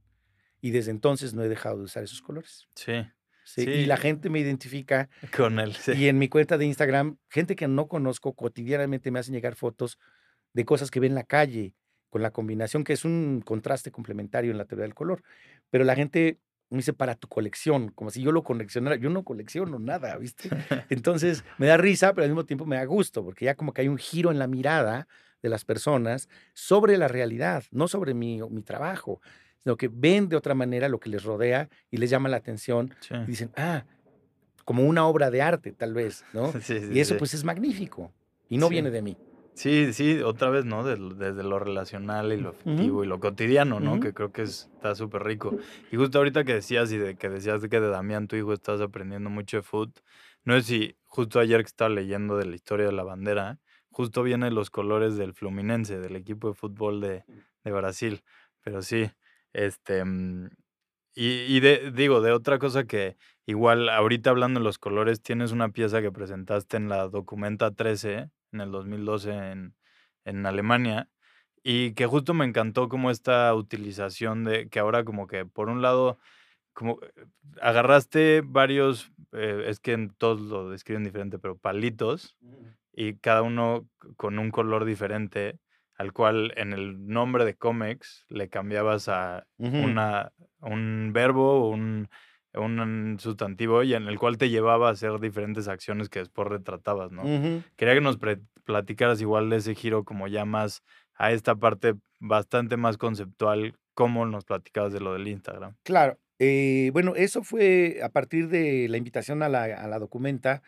Y 0.61 0.71
desde 0.71 0.89
entonces 0.89 1.35
no 1.35 1.43
he 1.43 1.47
dejado 1.47 1.77
de 1.77 1.83
usar 1.83 2.03
esos 2.03 2.21
colores. 2.21 2.67
Sí, 2.73 2.93
Sí, 3.45 3.63
Sí. 3.63 3.69
Y 3.69 3.85
la 3.85 3.97
gente 3.97 4.31
me 4.31 4.39
identifica 4.39 5.07
con 5.37 5.59
él. 5.59 5.75
Sí. 5.75 5.91
y 5.91 6.07
en 6.07 6.17
mi 6.17 6.29
cuenta 6.29 6.57
de 6.57 6.65
Instagram, 6.65 7.17
gente 7.29 7.55
que 7.55 7.67
no 7.67 7.87
conozco 7.87 8.33
cotidianamente 8.33 9.11
me 9.11 9.19
hacen 9.19 9.35
llegar 9.35 9.53
fotos 9.53 9.99
de 10.55 10.65
cosas 10.65 10.89
que 10.89 10.99
ven 10.99 11.11
en 11.11 11.15
la 11.15 11.23
calle, 11.23 11.73
con 12.09 12.21
la 12.21 12.31
combinación 12.31 12.83
que 12.83 12.93
es 12.93 13.03
un 13.05 13.41
contraste 13.45 13.91
complementario 13.91 14.51
en 14.51 14.57
la 14.57 14.65
teoría 14.65 14.83
del 14.83 14.95
color. 14.95 15.21
Pero 15.69 15.83
la 15.83 15.95
gente 15.95 16.39
me 16.69 16.77
dice 16.77 16.93
para 16.93 17.15
tu 17.15 17.27
colección, 17.27 17.89
como 17.89 18.09
si 18.09 18.21
yo 18.21 18.31
lo 18.31 18.43
coleccionara. 18.43 18.95
Yo 18.95 19.09
no 19.09 19.23
colecciono 19.23 19.77
nada, 19.79 20.17
¿viste? 20.17 20.49
Entonces 20.89 21.43
me 21.57 21.67
da 21.67 21.77
risa, 21.77 22.13
pero 22.13 22.23
al 22.23 22.29
mismo 22.31 22.45
tiempo 22.45 22.65
me 22.65 22.77
da 22.77 22.85
gusto, 22.85 23.23
porque 23.23 23.45
ya 23.45 23.55
como 23.55 23.73
que 23.73 23.81
hay 23.81 23.87
un 23.89 23.97
giro 23.97 24.31
en 24.31 24.39
la 24.39 24.47
mirada 24.47 25.07
de 25.43 25.49
las 25.49 25.65
personas 25.65 26.29
sobre 26.53 26.97
la 26.97 27.07
realidad, 27.07 27.65
no 27.71 27.87
sobre 27.87 28.13
mi, 28.13 28.41
mi 28.49 28.61
trabajo, 28.63 29.21
sino 29.59 29.75
que 29.77 29.89
ven 29.91 30.29
de 30.29 30.37
otra 30.37 30.55
manera 30.55 30.87
lo 30.89 30.99
que 30.99 31.09
les 31.09 31.23
rodea 31.23 31.69
y 31.91 31.97
les 31.97 32.09
llama 32.09 32.29
la 32.29 32.37
atención 32.37 32.93
Sí. 33.01 33.13
y 33.13 33.25
dicen, 33.25 33.51
ah, 33.57 33.83
como 34.63 34.83
una 34.83 35.05
obra 35.05 35.29
de 35.29 35.41
arte, 35.41 35.71
tal 35.73 35.93
vez, 35.93 36.23
¿no? 36.33 36.51
Sí, 36.61 36.79
sí, 36.79 36.89
y 36.93 36.99
eso 36.99 37.17
pues 37.17 37.33
es 37.33 37.43
magnífico. 37.43 38.11
Y 38.49 38.57
no 38.57 38.69
viene 38.69 38.89
de 38.89 39.01
mí. 39.01 39.17
Sí, 39.57 39.93
sí, 39.93 40.21
otra 40.21 40.49
vez, 40.49 40.65
¿no? 40.65 40.83
Desde 40.83 41.43
lo 41.43 41.59
relacional 41.59 42.33
y 42.33 42.37
lo 42.37 42.49
afectivo 42.49 43.03
y 43.05 43.07
lo 43.07 43.21
cotidiano, 43.21 43.79
¿no? 43.79 43.99
Que 44.01 44.13
creo 44.13 44.31
que 44.33 44.41
es- 44.41 44.69
está 44.73 44.95
súper 44.95 45.23
rico. 45.23 45.55
Y 45.89 45.95
justo 45.95 46.17
ahorita 46.17 46.43
que 46.43 46.55
decías 46.55 46.91
y 46.91 46.97
de 46.97 47.15
que 47.15 47.29
decías 47.29 47.61
de 47.61 47.69
que 47.69 47.79
de 47.79 47.87
Damián, 47.87 48.27
tu 48.27 48.35
hijo, 48.35 48.51
estás 48.51 48.81
aprendiendo 48.81 49.29
mucho 49.29 49.57
de 49.57 49.63
food, 49.63 49.91
no 50.43 50.55
sé 50.55 50.61
si 50.63 50.97
justo 51.05 51.39
ayer 51.39 51.61
que 51.61 51.67
estaba 51.67 51.89
leyendo 51.89 52.35
de 52.37 52.45
la 52.45 52.55
historia 52.55 52.85
de 52.85 52.91
la 52.91 53.03
bandera, 53.03 53.59
justo 53.91 54.23
vienen 54.23 54.53
los 54.55 54.69
colores 54.69 55.15
del 55.15 55.33
Fluminense, 55.33 55.99
del 55.99 56.17
equipo 56.17 56.49
de 56.49 56.53
fútbol 56.55 56.99
de, 56.99 57.23
de 57.63 57.71
Brasil. 57.71 58.23
Pero 58.61 58.81
sí, 58.81 59.09
este... 59.53 60.03
Y, 61.15 61.45
y 61.47 61.61
de, 61.61 61.91
digo, 61.91 62.21
de 62.21 62.33
otra 62.33 62.59
cosa 62.59 62.83
que 62.85 63.15
igual 63.45 63.89
ahorita 63.89 64.29
hablando 64.29 64.59
de 64.59 64.65
los 64.65 64.77
colores, 64.77 65.21
tienes 65.21 65.51
una 65.51 65.69
pieza 65.69 66.01
que 66.01 66.11
presentaste 66.11 66.77
en 66.77 66.89
la 66.89 67.07
Documenta 67.07 67.71
13 67.71 68.29
en 68.51 68.61
el 68.61 68.71
2012 68.71 69.31
en, 69.31 69.75
en 70.25 70.45
Alemania 70.45 71.09
y 71.63 71.93
que 71.93 72.05
justo 72.05 72.33
me 72.33 72.45
encantó 72.45 72.89
como 72.89 73.09
esta 73.11 73.53
utilización 73.55 74.43
de 74.43 74.69
que 74.69 74.79
ahora 74.79 75.03
como 75.03 75.25
que 75.27 75.45
por 75.45 75.69
un 75.69 75.81
lado 75.81 76.19
como 76.73 76.99
eh, 77.01 77.25
agarraste 77.61 78.41
varios, 78.45 79.11
eh, 79.31 79.63
es 79.67 79.79
que 79.79 79.93
en 79.93 80.09
todos 80.11 80.41
lo 80.41 80.69
describen 80.69 81.03
diferente, 81.03 81.39
pero 81.39 81.57
palitos 81.57 82.35
y 82.93 83.15
cada 83.15 83.41
uno 83.41 83.87
con 84.17 84.37
un 84.39 84.51
color 84.51 84.85
diferente 84.85 85.59
al 85.95 86.13
cual 86.13 86.53
en 86.57 86.73
el 86.73 87.07
nombre 87.07 87.45
de 87.45 87.55
cómics 87.55 88.25
le 88.29 88.49
cambiabas 88.49 89.07
a 89.07 89.47
una, 89.57 90.31
un 90.61 91.11
verbo, 91.13 91.69
un, 91.69 92.09
un 92.53 93.17
sustantivo 93.19 93.83
y 93.83 93.93
en 93.93 94.07
el 94.07 94.19
cual 94.19 94.37
te 94.37 94.49
llevaba 94.49 94.89
a 94.89 94.91
hacer 94.91 95.19
diferentes 95.19 95.67
acciones 95.67 96.09
que 96.09 96.19
después 96.19 96.47
retratabas, 96.47 97.11
¿no? 97.11 97.23
Quería 97.75 97.93
que 97.93 98.01
nos 98.01 98.17
platicaras 98.63 99.21
igual 99.21 99.49
de 99.49 99.57
ese 99.57 99.75
giro 99.75 100.03
como 100.03 100.27
ya 100.27 100.45
más 100.45 100.83
a 101.15 101.31
esta 101.31 101.55
parte 101.55 101.93
bastante 102.19 102.77
más 102.77 102.97
conceptual, 102.97 103.75
como 103.93 104.25
nos 104.25 104.43
platicabas 104.43 104.91
de 104.91 104.99
lo 104.99 105.13
del 105.13 105.27
Instagram. 105.27 105.75
Claro. 105.83 106.17
eh, 106.39 106.89
bueno, 106.91 107.15
eso 107.15 107.43
fue 107.43 107.99
a 108.03 108.09
partir 108.09 108.49
de 108.49 108.87
la 108.89 108.97
invitación 108.97 109.41
a 109.41 109.47
la, 109.47 109.63
a 109.63 109.87
la 109.87 109.99
documenta 109.99 110.61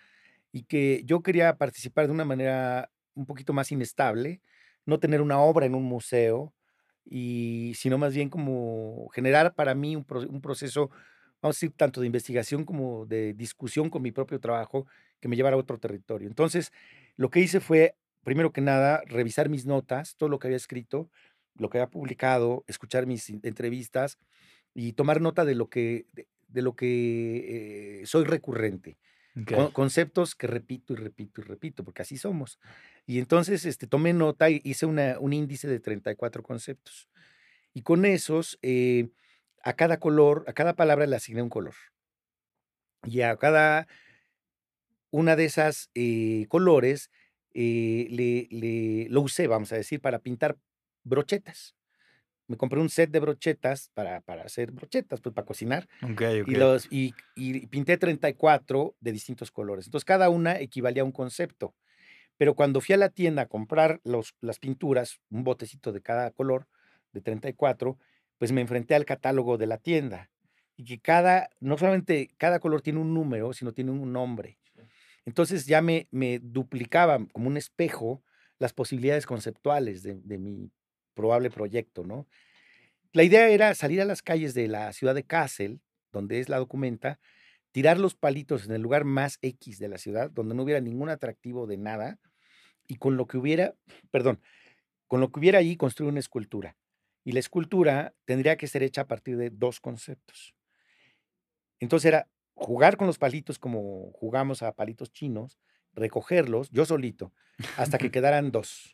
y 0.53 0.63
que 0.63 1.01
yo 1.03 1.21
quería 1.21 1.57
participar 1.57 2.07
de 2.07 2.13
una 2.13 2.23
manera 2.23 2.89
un 3.15 3.25
poquito 3.25 3.51
más 3.51 3.71
inestable, 3.71 4.41
no 4.87 4.99
tener 4.99 5.21
una 5.21 5.39
obra 5.41 5.67
en 5.67 5.75
un 5.75 5.83
museo, 5.85 6.53
y 7.05 7.73
sino 7.75 7.97
más 7.99 8.13
bien 8.15 8.29
como 8.29 9.09
generar 9.13 9.53
para 9.55 9.75
mí 9.75 9.95
un, 9.95 10.03
pro- 10.05 10.27
un 10.27 10.41
proceso, 10.41 10.89
vamos 11.41 11.57
a 11.57 11.59
decir, 11.59 11.73
tanto 11.77 12.01
de 12.01 12.07
investigación 12.07 12.65
como 12.65 13.05
de 13.05 13.33
discusión 13.33 13.89
con 13.89 14.01
mi 14.01 14.11
propio 14.11 14.39
trabajo 14.39 14.87
que 15.21 15.27
me 15.29 15.35
llevara 15.35 15.55
a 15.55 15.59
otro 15.59 15.79
territorio. 15.79 16.27
Entonces, 16.27 16.71
lo 17.15 17.29
que 17.29 17.39
hice 17.41 17.59
fue, 17.61 17.95
primero 18.23 18.51
que 18.53 18.61
nada, 18.61 19.01
revisar 19.07 19.49
mis 19.49 19.65
notas, 19.65 20.15
todo 20.17 20.29
lo 20.29 20.39
que 20.39 20.47
había 20.47 20.57
escrito, 20.57 21.09
lo 21.55 21.69
que 21.69 21.79
había 21.79 21.89
publicado, 21.89 22.63
escuchar 22.67 23.05
mis 23.07 23.29
entrevistas 23.29 24.17
y 24.73 24.93
tomar 24.93 25.21
nota 25.21 25.45
de 25.45 25.55
lo 25.55 25.69
que, 25.69 26.05
de, 26.13 26.27
de 26.47 26.61
lo 26.61 26.75
que 26.75 28.01
eh, 28.01 28.05
soy 28.05 28.25
recurrente. 28.25 28.97
Con- 29.45 29.71
conceptos 29.71 30.35
que 30.35 30.47
repito 30.47 30.93
y 30.93 30.97
repito 30.97 31.41
y 31.41 31.43
repito, 31.45 31.83
porque 31.83 32.01
así 32.01 32.17
somos. 32.17 32.59
Y 33.05 33.19
entonces 33.19 33.65
este, 33.65 33.87
tomé 33.87 34.13
nota 34.13 34.49
y 34.49 34.61
hice 34.63 34.85
una- 34.85 35.19
un 35.19 35.33
índice 35.33 35.67
de 35.67 35.79
34 35.79 36.43
conceptos. 36.43 37.07
Y 37.73 37.83
con 37.83 38.05
esos, 38.05 38.59
eh, 38.63 39.09
a 39.63 39.73
cada 39.75 39.99
color, 39.99 40.45
a 40.47 40.53
cada 40.53 40.75
palabra 40.75 41.07
le 41.07 41.15
asigné 41.17 41.41
un 41.43 41.49
color. 41.49 41.75
Y 43.03 43.21
a 43.21 43.37
cada 43.37 43.87
una 45.11 45.35
de 45.35 45.45
esas 45.45 45.89
eh, 45.95 46.45
colores 46.49 47.11
eh, 47.53 48.07
le, 48.09 48.47
le- 48.51 49.07
lo 49.09 49.21
usé, 49.21 49.47
vamos 49.47 49.71
a 49.71 49.75
decir, 49.77 50.01
para 50.01 50.19
pintar 50.19 50.57
brochetas. 51.03 51.75
Me 52.47 52.57
compré 52.57 52.79
un 52.79 52.89
set 52.89 53.11
de 53.11 53.19
brochetas 53.19 53.91
para, 53.93 54.21
para 54.21 54.43
hacer 54.43 54.71
brochetas, 54.71 55.19
pues 55.21 55.35
para 55.35 55.45
cocinar. 55.45 55.87
Ok, 56.01 56.21
ok. 56.41 56.47
Y, 56.47 56.55
los, 56.55 56.87
y, 56.91 57.13
y 57.35 57.67
pinté 57.67 57.97
34 57.97 58.95
de 58.99 59.11
distintos 59.11 59.51
colores. 59.51 59.85
Entonces, 59.85 60.05
cada 60.05 60.29
una 60.29 60.59
equivalía 60.59 61.01
a 61.01 61.05
un 61.05 61.11
concepto. 61.11 61.75
Pero 62.37 62.53
cuando 62.55 62.81
fui 62.81 62.93
a 62.93 62.97
la 62.97 63.09
tienda 63.09 63.43
a 63.43 63.47
comprar 63.47 63.99
los, 64.03 64.35
las 64.41 64.59
pinturas, 64.59 65.19
un 65.29 65.43
botecito 65.43 65.91
de 65.91 66.01
cada 66.01 66.31
color, 66.31 66.67
de 67.11 67.21
34, 67.21 67.97
pues 68.37 68.51
me 68.51 68.61
enfrenté 68.61 68.95
al 68.95 69.05
catálogo 69.05 69.57
de 69.57 69.67
la 69.67 69.77
tienda. 69.77 70.29
Y 70.75 70.85
que 70.85 70.99
cada, 70.99 71.49
no 71.59 71.77
solamente 71.77 72.29
cada 72.37 72.59
color 72.59 72.81
tiene 72.81 72.99
un 72.99 73.13
número, 73.13 73.53
sino 73.53 73.73
tiene 73.73 73.91
un 73.91 74.13
nombre. 74.13 74.59
Entonces 75.25 75.65
ya 75.65 75.81
me, 75.81 76.07
me 76.11 76.39
duplicaba 76.39 77.19
como 77.33 77.47
un 77.47 77.57
espejo 77.57 78.23
las 78.59 78.73
posibilidades 78.73 79.25
conceptuales 79.25 80.03
de, 80.03 80.21
de 80.23 80.37
mi 80.37 80.71
probable 81.17 81.49
proyecto, 81.49 82.05
¿no? 82.05 82.27
La 83.11 83.23
idea 83.23 83.49
era 83.49 83.73
salir 83.75 83.99
a 83.99 84.05
las 84.05 84.21
calles 84.21 84.53
de 84.53 84.67
la 84.67 84.93
ciudad 84.93 85.15
de 85.15 85.23
Kassel, 85.23 85.81
donde 86.13 86.39
es 86.39 86.47
la 86.47 86.57
documenta, 86.57 87.19
tirar 87.71 87.99
los 87.99 88.15
palitos 88.15 88.65
en 88.65 88.71
el 88.71 88.81
lugar 88.81 89.03
más 89.03 89.39
X 89.41 89.79
de 89.79 89.89
la 89.89 89.97
ciudad, 89.97 90.31
donde 90.31 90.55
no 90.55 90.63
hubiera 90.63 90.79
ningún 90.79 91.09
atractivo 91.09 91.67
de 91.67 91.77
nada, 91.77 92.19
y 92.87 92.95
con 92.95 93.17
lo 93.17 93.27
que 93.27 93.37
hubiera, 93.37 93.75
perdón, 94.11 94.39
con 95.07 95.19
lo 95.19 95.31
que 95.31 95.39
hubiera 95.39 95.59
ahí 95.59 95.75
construir 95.75 96.11
una 96.11 96.19
escultura. 96.19 96.77
Y 97.23 97.33
la 97.33 97.39
escultura 97.39 98.13
tendría 98.25 98.55
que 98.55 98.67
ser 98.67 98.83
hecha 98.83 99.01
a 99.01 99.07
partir 99.07 99.35
de 99.35 99.49
dos 99.49 99.79
conceptos. 99.79 100.55
Entonces 101.79 102.07
era 102.07 102.29
jugar 102.53 102.97
con 102.97 103.07
los 103.07 103.17
palitos 103.17 103.59
como 103.59 104.11
jugamos 104.13 104.63
a 104.63 104.71
palitos 104.71 105.11
chinos, 105.11 105.59
recogerlos, 105.97 106.69
yo 106.71 106.85
solito, 106.85 107.33
hasta 107.75 107.97
que 107.97 108.11
quedaran 108.11 108.51
dos. 108.51 108.93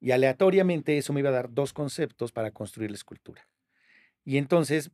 Y 0.00 0.10
aleatoriamente 0.10 0.98
eso 0.98 1.12
me 1.12 1.20
iba 1.20 1.28
a 1.28 1.32
dar 1.32 1.52
dos 1.52 1.72
conceptos 1.72 2.32
para 2.32 2.50
construir 2.50 2.90
la 2.90 2.96
escultura. 2.96 3.48
Y 4.24 4.38
entonces 4.38 4.90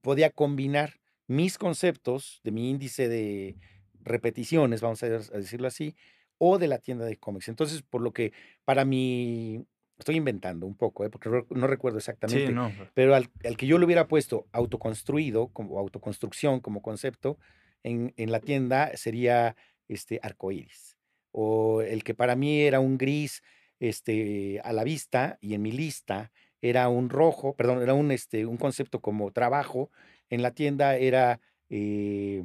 podía 0.00 0.30
combinar 0.30 1.00
mis 1.26 1.56
conceptos 1.58 2.40
de 2.42 2.50
mi 2.50 2.68
índice 2.68 3.08
de 3.08 3.56
repeticiones, 4.00 4.80
vamos 4.80 5.02
a 5.02 5.08
decirlo 5.08 5.68
así, 5.68 5.94
o 6.38 6.58
de 6.58 6.68
la 6.68 6.78
tienda 6.78 7.04
de 7.04 7.16
cómics. 7.16 7.48
Entonces, 7.48 7.82
por 7.82 8.02
lo 8.02 8.12
que 8.12 8.32
para 8.64 8.84
mí, 8.84 9.64
estoy 9.98 10.16
inventando 10.16 10.66
un 10.66 10.76
poco, 10.76 11.04
¿eh? 11.04 11.10
porque 11.10 11.30
no 11.50 11.66
recuerdo 11.66 11.98
Sí, 12.00 12.02
exactamente, 12.10 12.52
no. 12.52 12.72
pero 12.94 13.14
al, 13.14 13.30
al 13.44 13.56
que 13.56 13.66
yo 13.66 13.78
le 13.78 13.84
hubiera 13.86 14.08
puesto 14.08 14.46
autoconstruido, 14.52 15.48
como 15.48 15.78
autoconstrucción 15.78 16.60
como 16.60 16.82
concepto, 16.82 17.38
en, 17.82 18.12
en 18.16 18.32
la 18.32 18.40
tienda 18.40 18.90
sería 18.96 19.56
este 19.88 20.18
arcoíris. 20.22 20.93
O 21.36 21.82
el 21.82 22.04
que 22.04 22.14
para 22.14 22.36
mí 22.36 22.60
era 22.62 22.78
un 22.78 22.96
gris 22.96 23.42
este, 23.80 24.60
a 24.62 24.72
la 24.72 24.84
vista 24.84 25.36
y 25.40 25.54
en 25.54 25.62
mi 25.62 25.72
lista 25.72 26.30
era 26.62 26.88
un 26.88 27.10
rojo, 27.10 27.56
perdón, 27.56 27.82
era 27.82 27.92
un, 27.92 28.12
este, 28.12 28.46
un 28.46 28.56
concepto 28.56 29.00
como 29.00 29.32
trabajo, 29.32 29.90
en 30.30 30.42
la 30.42 30.52
tienda 30.52 30.96
era 30.96 31.40
eh, 31.68 32.44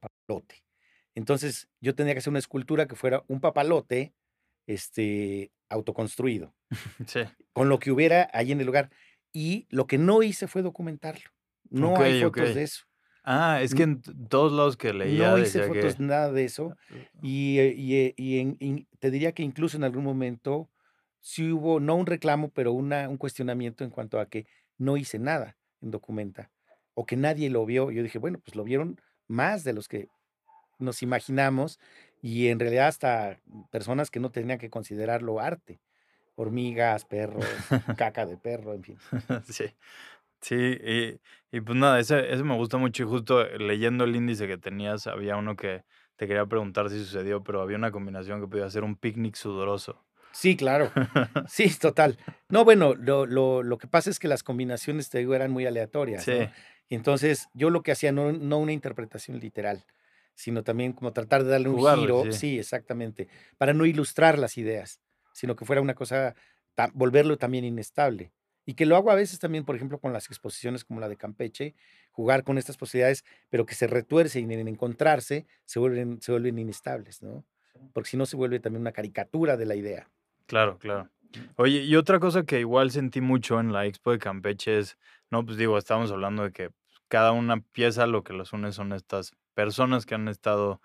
papalote. 0.00 0.64
Entonces 1.14 1.68
yo 1.80 1.94
tenía 1.94 2.14
que 2.14 2.18
hacer 2.18 2.30
una 2.30 2.38
escultura 2.38 2.86
que 2.86 2.94
fuera 2.94 3.24
un 3.26 3.40
papalote 3.40 4.14
este, 4.66 5.50
autoconstruido 5.68 6.54
Sí. 7.06 7.20
con 7.52 7.68
lo 7.68 7.78
que 7.78 7.90
hubiera 7.90 8.30
ahí 8.32 8.52
en 8.52 8.60
el 8.60 8.66
lugar. 8.66 8.90
Y 9.32 9.66
lo 9.70 9.86
que 9.86 9.98
no 9.98 10.22
hice 10.22 10.46
fue 10.46 10.62
documentarlo. 10.62 11.30
No 11.70 11.96
hay 12.00 12.22
fotos 12.22 12.54
de 12.54 12.62
eso. 12.62 12.84
Ah, 13.30 13.60
es 13.60 13.74
que 13.74 13.82
en 13.82 14.00
todos 14.00 14.52
lados 14.52 14.78
que 14.78 14.94
leía 14.94 15.28
No 15.32 15.38
hice 15.38 15.60
fotos, 15.62 15.96
que... 15.96 16.02
nada 16.02 16.32
de 16.32 16.46
eso. 16.46 16.74
Y, 17.20 17.58
eh, 17.58 17.74
y, 17.76 17.94
eh, 17.96 18.14
y 18.16 18.38
en- 18.38 18.56
in- 18.58 18.88
te 19.00 19.10
diría 19.10 19.32
que 19.32 19.42
incluso 19.42 19.76
en 19.76 19.84
algún 19.84 20.02
momento 20.02 20.70
sí 21.20 21.52
hubo, 21.52 21.78
no 21.78 21.94
un 21.96 22.06
reclamo, 22.06 22.48
pero 22.48 22.72
una, 22.72 23.06
un 23.06 23.18
cuestionamiento 23.18 23.84
en 23.84 23.90
cuanto 23.90 24.18
a 24.18 24.30
que 24.30 24.46
no 24.78 24.96
hice 24.96 25.18
nada 25.18 25.58
en 25.82 25.90
Documenta 25.90 26.50
o 26.94 27.04
que 27.04 27.16
nadie 27.16 27.50
lo 27.50 27.66
vio. 27.66 27.90
Yo 27.90 28.02
dije, 28.02 28.18
bueno, 28.18 28.38
pues 28.38 28.56
lo 28.56 28.64
vieron 28.64 28.98
más 29.26 29.62
de 29.62 29.74
los 29.74 29.88
que 29.88 30.08
nos 30.78 31.02
imaginamos 31.02 31.78
y 32.22 32.48
en 32.48 32.58
realidad 32.58 32.88
hasta 32.88 33.40
personas 33.70 34.10
que 34.10 34.20
no 34.20 34.30
tenían 34.30 34.58
que 34.58 34.70
considerarlo 34.70 35.38
arte. 35.38 35.80
Hormigas, 36.34 37.04
perros, 37.04 37.44
caca 37.98 38.24
de 38.24 38.38
perro, 38.38 38.72
en 38.72 38.84
fin. 38.84 38.98
Sí. 39.44 39.64
Sí, 40.40 40.54
y, 40.56 41.20
y 41.50 41.60
pues 41.60 41.76
nada, 41.78 41.98
ese, 42.00 42.32
ese 42.32 42.44
me 42.44 42.54
gusta 42.56 42.78
mucho 42.78 43.02
y 43.02 43.06
justo 43.06 43.44
leyendo 43.58 44.04
el 44.04 44.14
índice 44.16 44.46
que 44.46 44.56
tenías, 44.58 45.06
había 45.06 45.36
uno 45.36 45.56
que 45.56 45.84
te 46.16 46.26
quería 46.28 46.46
preguntar 46.46 46.90
si 46.90 46.98
sucedió, 47.00 47.42
pero 47.42 47.60
había 47.60 47.76
una 47.76 47.90
combinación 47.90 48.40
que 48.40 48.46
podía 48.48 48.70
ser 48.70 48.84
un 48.84 48.96
picnic 48.96 49.34
sudoroso. 49.34 50.06
Sí, 50.32 50.56
claro. 50.56 50.96
Sí, 51.44 51.70
total. 51.78 52.18
No, 52.48 52.64
bueno, 52.64 52.94
lo, 52.94 53.26
lo, 53.26 53.62
lo 53.62 53.78
que 53.78 53.88
pasa 53.88 54.10
es 54.10 54.18
que 54.18 54.28
las 54.28 54.42
combinaciones, 54.42 55.08
te 55.10 55.18
digo, 55.18 55.34
eran 55.34 55.50
muy 55.50 55.66
aleatorias. 55.66 56.30
¿no? 56.30 56.46
Sí, 56.46 56.52
Y 56.88 56.94
entonces 56.94 57.48
yo 57.54 57.70
lo 57.70 57.82
que 57.82 57.92
hacía 57.92 58.12
no, 58.12 58.32
no 58.32 58.58
una 58.58 58.72
interpretación 58.72 59.38
literal, 59.40 59.86
sino 60.34 60.62
también 60.62 60.92
como 60.92 61.12
tratar 61.12 61.44
de 61.44 61.50
darle 61.50 61.68
un 61.70 61.78
Jugarle, 61.78 62.14
giro, 62.18 62.26
sí. 62.30 62.30
sí. 62.30 62.58
exactamente, 62.58 63.28
para 63.56 63.72
no 63.74 63.86
ilustrar 63.86 64.38
las 64.38 64.56
ideas, 64.58 65.00
sino 65.32 65.56
que 65.56 65.64
fuera 65.64 65.82
una 65.82 65.94
cosa, 65.94 66.34
ta- 66.74 66.90
volverlo 66.94 67.38
también 67.38 67.64
inestable. 67.64 68.32
Y 68.68 68.74
que 68.74 68.84
lo 68.84 68.96
hago 68.96 69.10
a 69.10 69.14
veces 69.14 69.38
también, 69.38 69.64
por 69.64 69.76
ejemplo, 69.76 69.98
con 69.98 70.12
las 70.12 70.26
exposiciones 70.26 70.84
como 70.84 71.00
la 71.00 71.08
de 71.08 71.16
Campeche, 71.16 71.74
jugar 72.12 72.44
con 72.44 72.58
estas 72.58 72.76
posibilidades, 72.76 73.24
pero 73.48 73.64
que 73.64 73.74
se 73.74 73.86
retuercen 73.86 74.50
y 74.50 74.54
en 74.54 74.68
encontrarse 74.68 75.46
se 75.64 75.78
vuelven, 75.78 76.20
se 76.20 76.32
vuelven 76.32 76.58
inestables, 76.58 77.22
¿no? 77.22 77.46
Porque 77.94 78.10
si 78.10 78.18
no 78.18 78.26
se 78.26 78.36
vuelve 78.36 78.60
también 78.60 78.82
una 78.82 78.92
caricatura 78.92 79.56
de 79.56 79.64
la 79.64 79.74
idea. 79.74 80.10
claro, 80.44 80.78
claro. 80.78 81.10
Oye, 81.56 81.80
y 81.84 81.96
otra 81.96 82.20
cosa 82.20 82.42
que 82.44 82.60
igual 82.60 82.90
sentí 82.90 83.22
mucho 83.22 83.58
en 83.58 83.72
la 83.72 83.86
expo 83.86 84.10
de 84.12 84.18
Campeche 84.18 84.78
es, 84.78 84.98
no, 85.30 85.46
pues 85.46 85.56
digo, 85.56 85.78
estábamos 85.78 86.12
hablando 86.12 86.42
de 86.42 86.52
que 86.52 86.70
cada 87.08 87.32
una 87.32 87.62
pieza 87.62 88.06
lo 88.06 88.22
que 88.22 88.34
los 88.34 88.52
une 88.52 88.72
son 88.72 88.92
estas 88.92 89.32
personas 89.54 90.04
que 90.04 90.14
han 90.14 90.28
estado 90.28 90.82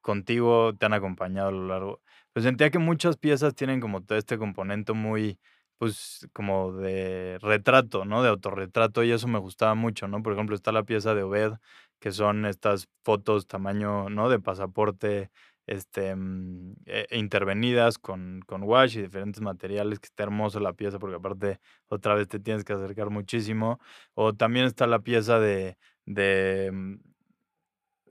contigo, 0.00 0.74
te 0.76 0.86
han 0.86 0.92
acompañado 0.94 1.48
a 1.48 1.52
lo 1.52 1.66
largo. 1.66 2.02
Pues 2.32 2.44
sentía 2.44 2.70
que 2.70 2.78
muchas 2.78 3.16
piezas 3.16 3.54
tienen 3.56 3.80
como 3.80 4.04
todo 4.04 4.16
este 4.18 4.38
componente 4.38 4.92
muy, 4.92 5.40
pues, 5.78 6.28
como 6.32 6.72
de 6.72 7.38
retrato, 7.40 8.04
¿no? 8.04 8.22
De 8.22 8.28
autorretrato, 8.30 9.04
y 9.04 9.12
eso 9.12 9.28
me 9.28 9.38
gustaba 9.38 9.74
mucho, 9.74 10.08
¿no? 10.08 10.22
Por 10.22 10.32
ejemplo, 10.32 10.54
está 10.56 10.72
la 10.72 10.84
pieza 10.84 11.14
de 11.14 11.22
Obed, 11.22 11.52
que 12.00 12.12
son 12.12 12.46
estas 12.46 12.88
fotos 13.04 13.46
tamaño, 13.46 14.08
¿no? 14.10 14.28
De 14.28 14.40
pasaporte, 14.40 15.30
este, 15.66 16.14
mm, 16.14 16.74
e- 16.86 17.06
e 17.10 17.18
intervenidas 17.18 17.98
con, 17.98 18.40
con 18.46 18.62
wash 18.62 18.96
y 18.98 19.02
diferentes 19.02 19.40
materiales, 19.42 19.98
que 20.00 20.06
está 20.06 20.22
hermosa 20.24 20.60
la 20.60 20.72
pieza, 20.74 20.98
porque 20.98 21.16
aparte, 21.16 21.60
otra 21.88 22.14
vez 22.14 22.28
te 22.28 22.38
tienes 22.38 22.64
que 22.64 22.72
acercar 22.72 23.10
muchísimo. 23.10 23.80
O 24.14 24.32
también 24.34 24.66
está 24.66 24.86
la 24.86 25.00
pieza 25.00 25.38
de, 25.40 25.76
de 26.06 26.70
mm, 26.72 26.94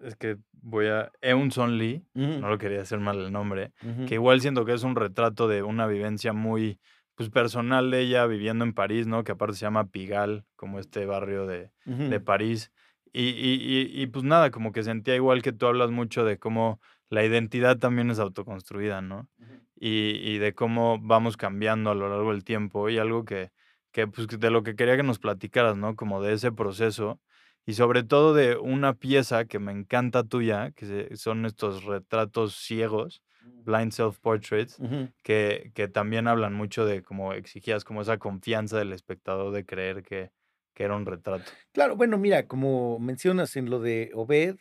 es 0.04 0.16
que 0.16 0.38
voy 0.62 0.88
a, 0.88 1.12
Eunson 1.22 1.78
Lee, 1.78 2.04
no 2.42 2.50
lo 2.50 2.58
quería 2.58 2.82
hacer 2.82 3.00
mal 3.00 3.18
el 3.20 3.32
nombre, 3.32 3.72
que 4.06 4.16
igual 4.16 4.42
siento 4.42 4.66
que 4.66 4.74
es 4.74 4.84
un 4.84 4.96
retrato 4.96 5.48
de 5.48 5.64
una 5.64 5.88
vivencia 5.88 6.34
muy, 6.34 6.80
pues, 7.16 7.30
personal 7.30 7.92
de 7.92 8.02
ella 8.02 8.26
viviendo 8.26 8.66
en 8.66 8.74
París, 8.74 9.08
¿no? 9.08 9.24
Que 9.24 9.34
aparte 9.34 9.56
se 9.56 9.62
llama 9.62 9.88
Pigalle, 9.88 10.44
como 10.56 10.80
este 10.80 11.06
barrio 11.06 11.46
de, 11.48 11.72
de. 11.86 12.20
París. 12.20 12.72
Y, 13.14 13.30
y, 13.30 13.54
y, 13.62 14.02
y, 14.04 14.08
pues 14.08 14.24
nada, 14.26 14.52
como 14.52 14.72
que 14.72 14.84
sentía 14.84 15.16
igual 15.16 15.42
que 15.42 15.54
tú 15.54 15.68
hablas 15.68 15.92
mucho 15.92 16.26
de 16.26 16.38
cómo 16.38 16.82
la 17.10 17.24
identidad 17.24 17.78
también 17.78 18.12
es 18.12 18.20
autoconstruida, 18.20 19.02
¿no? 19.02 19.30
Y, 19.78 20.20
y 20.24 20.38
de 20.38 20.54
cómo 20.54 21.00
vamos 21.02 21.38
cambiando 21.38 21.92
a 21.92 21.96
lo 21.96 22.10
largo 22.10 22.32
del 22.32 22.44
tiempo 22.44 22.90
y 22.90 22.98
algo 22.98 23.26
que, 23.26 23.52
que 23.92 24.08
pues 24.08 24.28
de 24.28 24.50
lo 24.50 24.64
que 24.64 24.76
quería 24.76 24.98
que 24.98 25.04
nos 25.04 25.20
platicaras, 25.20 25.78
¿no? 25.78 25.96
Como 25.96 26.22
de 26.22 26.34
ese 26.34 26.52
proceso 26.52 27.20
y 27.66 27.74
sobre 27.74 28.04
todo 28.04 28.34
de 28.34 28.58
una 28.58 28.94
pieza 28.94 29.46
que 29.46 29.60
me 29.60 29.72
encanta 29.72 30.24
tuya, 30.24 30.72
que 30.72 31.16
son 31.16 31.46
estos 31.46 31.84
retratos 31.84 32.56
ciegos, 32.56 33.24
blind 33.64 33.92
self-portraits, 33.94 34.80
Ujú. 34.80 35.10
que, 35.24 35.72
que 35.76 35.88
también 35.88 36.28
hablan 36.28 36.54
mucho 36.54 36.86
de 36.86 37.02
cómo 37.04 37.34
exigías 37.34 37.84
como 37.84 38.02
esa 38.02 38.18
confianza 38.20 38.78
del 38.78 38.94
espectador 38.94 39.54
de 39.54 39.66
creer 39.66 40.04
que, 40.04 40.32
que 40.74 40.84
era 40.84 40.96
un 40.96 41.06
retrato. 41.06 41.54
Claro, 41.74 41.96
bueno, 41.96 42.18
mira, 42.18 42.48
como 42.48 43.00
mencionas 43.00 43.56
en 43.56 43.70
lo 43.70 43.80
de 43.80 44.12
Obed 44.14 44.58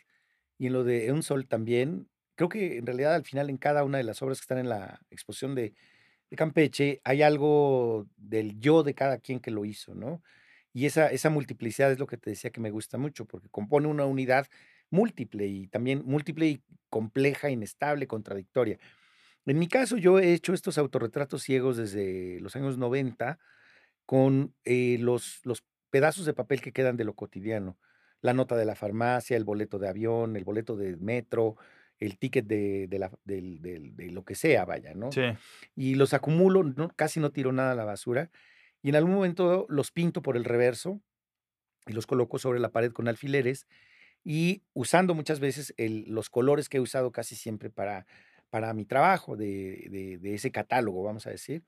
y 0.57 0.67
en 0.67 0.73
lo 0.73 0.83
de 0.83 1.11
Un 1.11 1.23
Sol 1.23 1.47
también, 1.47 2.09
creo 2.35 2.49
que 2.49 2.77
en 2.77 2.85
realidad 2.85 3.15
al 3.15 3.23
final 3.25 3.49
en 3.49 3.57
cada 3.57 3.83
una 3.83 3.97
de 3.97 4.03
las 4.03 4.21
obras 4.21 4.39
que 4.39 4.43
están 4.43 4.57
en 4.59 4.69
la 4.69 5.01
exposición 5.09 5.55
de, 5.55 5.73
de 6.29 6.37
Campeche 6.37 7.01
hay 7.05 7.21
algo 7.23 8.07
del 8.17 8.59
yo 8.59 8.83
de 8.83 8.95
cada 8.95 9.19
quien 9.19 9.39
que 9.41 9.51
lo 9.51 9.65
hizo, 9.65 9.95
¿no? 9.95 10.23
Y 10.73 10.85
esa, 10.87 11.09
esa 11.11 11.29
multiplicidad 11.29 11.91
es 11.91 11.99
lo 11.99 12.07
que 12.07 12.17
te 12.17 12.31
decía 12.31 12.51
que 12.51 12.61
me 12.61 12.71
gusta 12.71 12.97
mucho, 12.97 13.25
porque 13.25 13.49
compone 13.49 13.87
una 13.87 14.05
unidad 14.05 14.47
múltiple 14.89 15.47
y 15.47 15.67
también 15.67 16.03
múltiple 16.05 16.47
y 16.47 16.63
compleja, 16.89 17.49
inestable, 17.49 18.07
contradictoria. 18.07 18.79
En 19.45 19.59
mi 19.59 19.67
caso, 19.67 19.97
yo 19.97 20.19
he 20.19 20.33
hecho 20.33 20.53
estos 20.53 20.77
autorretratos 20.77 21.43
ciegos 21.43 21.77
desde 21.77 22.39
los 22.41 22.55
años 22.55 22.77
90 22.77 23.39
con 24.05 24.55
eh, 24.65 24.97
los, 24.99 25.41
los 25.45 25.63
pedazos 25.89 26.25
de 26.25 26.33
papel 26.33 26.61
que 26.61 26.73
quedan 26.73 26.97
de 26.97 27.03
lo 27.05 27.15
cotidiano. 27.15 27.77
La 28.21 28.33
nota 28.33 28.55
de 28.55 28.65
la 28.65 28.75
farmacia, 28.75 29.37
el 29.37 29.43
boleto 29.43 29.79
de 29.79 29.87
avión, 29.89 30.35
el 30.35 30.43
boleto 30.43 30.75
de 30.75 30.97
metro, 30.97 31.57
el 31.99 32.17
ticket 32.17 32.45
de, 32.45 32.87
de 32.87 32.99
la- 32.99 33.11
de 33.23 34.09
lo 34.11 34.25
que 34.25 34.35
sea, 34.35 34.65
vaya, 34.65 34.93
¿no? 34.93 35.11
Sí, 35.11 35.21
Y 35.75 35.95
los 35.95 36.13
acumulo, 36.13 36.63
no, 36.63 36.89
casi 36.95 37.19
no 37.19 37.31
tiro 37.31 37.51
nada 37.51 37.71
a 37.71 37.75
la 37.75 37.85
basura. 37.85 38.31
Y 38.81 38.89
en 38.89 38.95
algún 38.95 39.13
momento 39.13 39.65
los 39.69 39.91
pinto 39.91 40.21
por 40.21 40.37
el 40.37 40.43
reverso 40.43 41.01
y 41.87 41.93
los 41.93 42.07
coloco 42.07 42.39
sobre 42.39 42.59
la 42.59 42.71
pared 42.71 42.91
con 42.91 43.07
alfileres 43.07 43.67
y 44.25 44.63
usando 44.73 45.15
muchas 45.15 45.39
veces 45.41 45.75
el- 45.77 46.05
los 46.09 46.31
colores 46.31 46.69
que 46.69 46.79
he 46.79 46.81
usado 46.81 47.13
casi 47.13 47.35
siempre 47.37 47.71
para, 47.71 48.07
para 48.51 48.73
mi 48.75 48.85
trabajo 48.85 49.37
de, 49.37 49.87
de- 49.91 50.19
de 50.19 50.35
ese 50.35 50.51
catálogo, 50.51 51.03
vamos 51.03 51.27
a 51.27 51.31
decir 51.31 51.63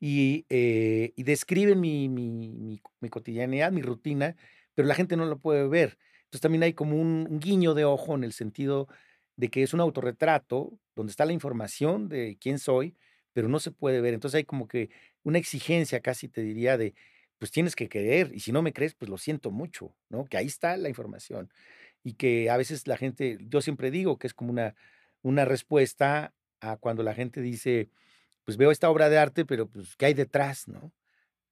y, 0.00 0.46
eh, 0.50 1.12
y 1.16 1.22
describen 1.22 1.80
mi, 1.80 2.08
mi, 2.08 2.30
mi- 2.30 2.80
mi 3.00 3.08
cotidianidad, 3.08 3.72
mi 3.72 3.82
rutina, 3.82 4.36
pero 4.74 4.88
la 4.88 4.94
gente 4.94 5.16
no 5.16 5.26
lo 5.26 5.38
puede 5.38 5.66
ver. 5.68 5.98
Entonces 6.24 6.40
también 6.42 6.62
hay 6.64 6.74
como 6.74 6.96
un, 7.00 7.26
un 7.30 7.40
guiño 7.40 7.74
de 7.74 7.84
ojo 7.84 8.14
en 8.14 8.24
el 8.24 8.32
sentido 8.32 8.88
de 9.36 9.48
que 9.50 9.62
es 9.62 9.74
un 9.74 9.80
autorretrato 9.80 10.78
donde 10.94 11.10
está 11.10 11.24
la 11.26 11.32
información 11.32 12.08
de 12.08 12.36
quién 12.40 12.58
soy, 12.58 12.96
pero 13.32 13.48
no 13.48 13.58
se 13.60 13.70
puede 13.70 14.00
ver. 14.00 14.14
Entonces 14.14 14.36
hay 14.38 14.44
como 14.44 14.68
que 14.68 14.90
una 15.22 15.38
exigencia 15.38 16.00
casi 16.00 16.28
te 16.28 16.42
diría 16.42 16.76
de, 16.78 16.94
pues 17.38 17.50
tienes 17.50 17.76
que 17.76 17.88
creer 17.88 18.30
y 18.34 18.40
si 18.40 18.52
no 18.52 18.62
me 18.62 18.72
crees, 18.72 18.94
pues 18.94 19.08
lo 19.10 19.18
siento 19.18 19.50
mucho, 19.50 19.94
¿no? 20.08 20.24
Que 20.24 20.36
ahí 20.38 20.46
está 20.46 20.76
la 20.76 20.88
información 20.88 21.50
y 22.06 22.14
que 22.14 22.50
a 22.50 22.56
veces 22.56 22.86
la 22.86 22.96
gente, 22.96 23.36
yo 23.48 23.60
siempre 23.60 23.90
digo 23.90 24.16
que 24.16 24.28
es 24.28 24.34
como 24.34 24.52
una, 24.52 24.76
una 25.22 25.44
respuesta 25.44 26.32
a 26.60 26.76
cuando 26.76 27.02
la 27.02 27.14
gente 27.14 27.40
dice, 27.40 27.90
pues 28.44 28.56
veo 28.56 28.70
esta 28.70 28.88
obra 28.90 29.08
de 29.08 29.18
arte, 29.18 29.44
pero 29.44 29.68
pues, 29.68 29.96
¿qué 29.96 30.06
hay 30.06 30.14
detrás, 30.14 30.68
no? 30.68 30.92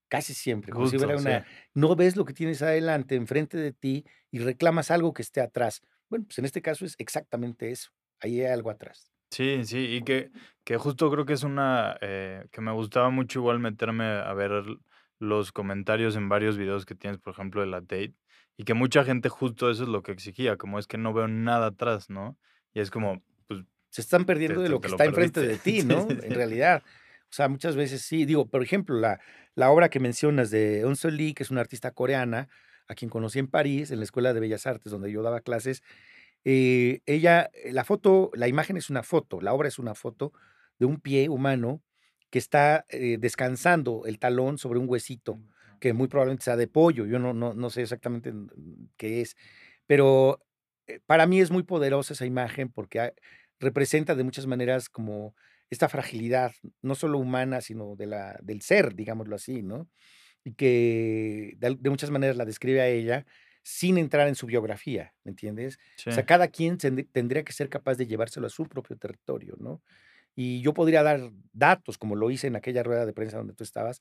casi 0.07 0.33
siempre, 0.33 0.71
como 0.71 0.87
si 0.87 0.97
sí. 0.97 1.05
una 1.05 1.45
no 1.75 1.97
ves 1.97 2.15
lo 2.15 2.25
que 2.25 2.35
tienes 2.35 2.63
adelante, 2.63 3.17
enfrente 3.17 3.57
de 3.57 3.73
ti, 3.73 4.05
y 4.31 4.39
reclamas 4.39 4.93
algo 4.93 5.13
que 5.13 5.23
esté 5.23 5.41
atrás. 5.41 5.83
Bueno, 6.09 6.27
pues 6.27 6.39
en 6.39 6.45
este 6.45 6.63
caso 6.63 6.85
es 6.85 6.95
exactamente 6.99 7.73
eso, 7.73 7.91
ahí 8.21 8.41
hay 8.41 8.53
algo 8.53 8.71
atrás. 8.71 9.11
Sí, 9.33 9.65
sí, 9.65 9.97
y 9.97 10.03
que 10.03 10.31
que 10.63 10.77
justo 10.77 11.11
creo 11.11 11.25
que 11.27 11.33
es 11.33 11.43
una, 11.43 11.97
eh, 12.01 12.47
que 12.53 12.61
me 12.61 12.71
gustaba 12.71 13.11
mucho 13.11 13.41
igual 13.41 13.59
meterme 13.59 14.05
a 14.05 14.33
ver 14.35 14.53
los 15.19 15.51
comentarios 15.51 16.15
en 16.15 16.29
varios 16.29 16.57
videos 16.57 16.87
que 16.87 16.95
tienes, 16.95 17.19
por 17.19 17.33
ejemplo, 17.33 17.61
de 17.63 17.67
la 17.67 17.81
Tate, 17.81 18.15
y 18.57 18.65
que 18.65 18.75
mucha 18.75 19.05
gente 19.05 19.29
justo 19.29 19.71
eso 19.71 19.83
es 19.85 19.89
lo 19.89 20.03
que 20.03 20.13
exigía, 20.13 20.57
como 20.57 20.79
es 20.79 20.87
que 20.87 20.99
no 20.99 21.13
veo 21.13 21.29
nada 21.29 21.69
atrás, 21.69 22.11
¿no? 22.11 22.37
Y 22.73 22.81
es 22.81 22.91
como, 22.91 23.23
pues 23.47 23.65
Se 23.91 24.01
están 24.01 24.23
te 24.23 24.27
perdiendo 24.27 24.61
de 24.63 24.69
lo 24.69 24.81
que 24.81 24.89
lo 24.89 24.95
está 24.95 25.05
enfrente 25.05 25.41
de 25.41 25.59
perdiste. 25.59 25.59
ti, 25.59 25.81
Sí, 25.81 25.87
¿no? 25.87 26.07
sí, 26.09 26.19
En 26.23 26.35
realidad. 26.35 26.83
O 27.31 27.37
sea, 27.37 27.49
muchas 27.49 27.75
veces 27.75 28.03
sí, 28.03 28.27
digo, 28.27 28.47
por 28.47 28.63
ejemplo, 28.63 28.97
la 28.97 29.21
la 29.55 29.71
obra 29.71 29.89
que 29.89 30.01
mencionas 30.01 30.51
de 30.51 30.81
Eun 30.81 30.97
Soon 30.97 31.17
Lee, 31.17 31.35
que 31.35 31.43
es 31.45 31.51
una 31.51 31.61
artista 31.61 31.93
coreana, 31.93 32.49
a 32.89 32.95
quien 32.95 33.09
conocí 33.09 33.39
en 33.39 33.47
París, 33.49 33.91
en 33.91 33.99
la 33.99 34.05
Escuela 34.05 34.33
de 34.35 34.41
Bellas 34.41 34.67
Artes, 34.67 34.91
donde 34.93 35.11
yo 35.11 35.23
daba 35.23 35.41
clases, 35.41 35.83
eh, 36.45 37.01
ella, 37.07 37.51
eh, 37.55 37.73
la 37.73 37.85
foto, 37.85 38.31
la 38.35 38.49
imagen 38.49 38.77
es 38.77 38.91
una 38.91 39.03
foto, 39.03 39.41
la 39.41 39.55
obra 39.55 39.69
es 39.69 39.79
una 39.79 39.95
foto 39.95 40.33
de 40.79 40.87
un 40.87 41.01
pie 41.01 41.29
humano 41.29 41.83
que 42.31 42.39
está, 42.39 42.85
eh, 42.89 43.17
descansando 43.19 44.03
el 44.07 44.19
talón 44.19 44.59
sobre 44.59 44.79
un 44.81 44.89
huesito, 44.89 45.39
que 45.81 45.93
muy 45.95 46.09
probablemente 46.09 46.45
sea 46.45 46.57
de 46.57 46.69
pollo, 46.69 47.07
yo 47.07 47.19
no 47.19 47.35
no 47.35 47.55
no 47.55 47.71
sé 47.71 47.83
exactamente, 47.83 48.33
qué 48.97 49.21
es, 49.23 49.37
pero, 49.87 50.41
eh, 50.87 51.01
para 51.07 51.27
mí 51.27 51.41
es 51.41 51.51
muy 51.51 51.63
poderosa 51.65 52.15
esa 52.15 52.27
imagen 52.27 52.71
porque, 52.73 53.13
representa 53.61 54.15
de 54.15 54.25
muchas 54.25 54.47
maneras 54.47 54.89
como 54.91 55.35
esta 55.71 55.89
fragilidad, 55.89 56.53
no 56.83 56.95
solo 56.95 57.19
humana, 57.19 57.61
sino 57.63 57.97
de 57.97 58.07
la 58.07 58.39
del 58.43 58.63
ser, 58.63 58.95
digámoslo 58.95 59.37
así, 59.37 59.63
¿no? 59.63 59.89
Y 60.45 60.55
que 60.55 61.55
de 61.59 61.91
muchas 61.91 62.11
maneras 62.11 62.37
la 62.37 62.45
describe 62.47 62.81
a 62.83 62.89
ella 62.89 63.27
sin 63.65 63.99
entrar 63.99 64.29
en 64.29 64.35
su 64.37 64.47
biografía, 64.47 65.15
¿me 65.25 65.31
entiendes? 65.33 65.79
O 66.09 66.13
sea, 66.13 66.25
cada 66.27 66.49
quien 66.49 66.79
tend 66.79 67.11
tendría 67.13 67.45
que 67.45 67.53
ser 67.55 67.69
capaz 67.71 67.97
de 67.97 68.07
llevárselo 68.07 68.47
a 68.49 68.51
su 68.51 68.69
propio 68.69 68.97
territorio, 68.99 69.57
¿no? 69.59 69.83
Y 70.37 70.63
yo 70.63 70.75
podría 70.75 71.03
dar 71.05 71.31
datos, 71.53 71.99
como 71.99 72.17
lo 72.17 72.31
hice 72.31 72.49
en 72.49 72.57
aquella 72.57 72.83
rueda 72.85 73.07
de 73.07 73.13
prensa 73.15 73.39
donde 73.39 73.55
tú 73.55 73.65
estabas, 73.65 74.01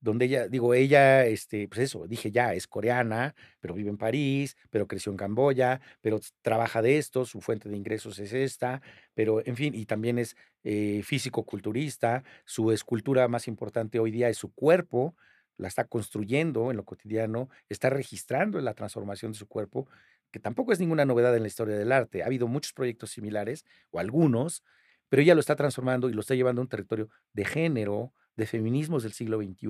donde 0.00 0.26
ella, 0.26 0.48
digo, 0.48 0.74
ella, 0.74 1.26
este, 1.26 1.68
pues 1.68 1.80
eso, 1.82 2.06
dije 2.06 2.30
ya, 2.30 2.54
es 2.54 2.66
coreana, 2.66 3.34
pero 3.60 3.74
vive 3.74 3.90
en 3.90 3.98
París, 3.98 4.56
pero 4.70 4.86
creció 4.86 5.12
en 5.12 5.18
Camboya, 5.18 5.80
pero 6.00 6.20
trabaja 6.42 6.82
de 6.82 6.98
esto, 6.98 7.24
su 7.26 7.40
fuente 7.40 7.68
de 7.68 7.76
ingresos 7.76 8.18
es 8.18 8.32
esta, 8.32 8.80
pero 9.14 9.44
en 9.46 9.56
fin, 9.56 9.74
y 9.74 9.86
también 9.86 10.18
es, 10.18 10.36
eh, 10.64 11.02
físico-culturista, 11.04 12.24
su 12.44 12.72
escultura 12.72 13.28
más 13.28 13.48
importante 13.48 13.98
hoy 13.98 14.10
día 14.10 14.28
es 14.28 14.38
su 14.38 14.52
cuerpo, 14.54 15.14
la 15.56 15.68
está 15.68 15.84
construyendo 15.84 16.70
en 16.70 16.76
lo 16.78 16.84
cotidiano, 16.84 17.50
está 17.68 17.90
registrando 17.90 18.60
la 18.60 18.74
transformación 18.74 19.32
de 19.32 19.38
su 19.38 19.46
cuerpo, 19.46 19.86
que 20.30 20.40
tampoco 20.40 20.72
es 20.72 20.80
ninguna 20.80 21.04
novedad 21.04 21.34
en 21.36 21.42
la 21.42 21.48
historia 21.48 21.76
del 21.76 21.92
arte. 21.92 22.22
Ha 22.22 22.26
habido 22.26 22.46
muchos 22.46 22.72
proyectos 22.72 23.10
similares, 23.10 23.64
o 23.90 23.98
algunos, 23.98 24.62
pero 25.08 25.22
ella 25.22 25.34
lo 25.34 25.40
está 25.40 25.56
transformando 25.56 26.08
y 26.08 26.12
lo 26.14 26.20
está 26.20 26.34
llevando 26.34 26.60
a 26.60 26.64
un 26.64 26.68
territorio 26.68 27.10
de 27.32 27.44
género, 27.44 28.12
de 28.40 28.46
feminismos 28.46 29.02
del 29.02 29.12
siglo 29.12 29.38
XXI, 29.38 29.68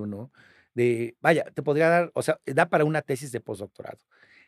de 0.73 1.17
vaya, 1.19 1.43
te 1.53 1.61
podría 1.61 1.89
dar, 1.89 2.11
o 2.15 2.21
sea, 2.23 2.39
da 2.45 2.69
para 2.69 2.85
una 2.85 3.01
tesis 3.01 3.31
de 3.31 3.41
postdoctorado. 3.41 3.99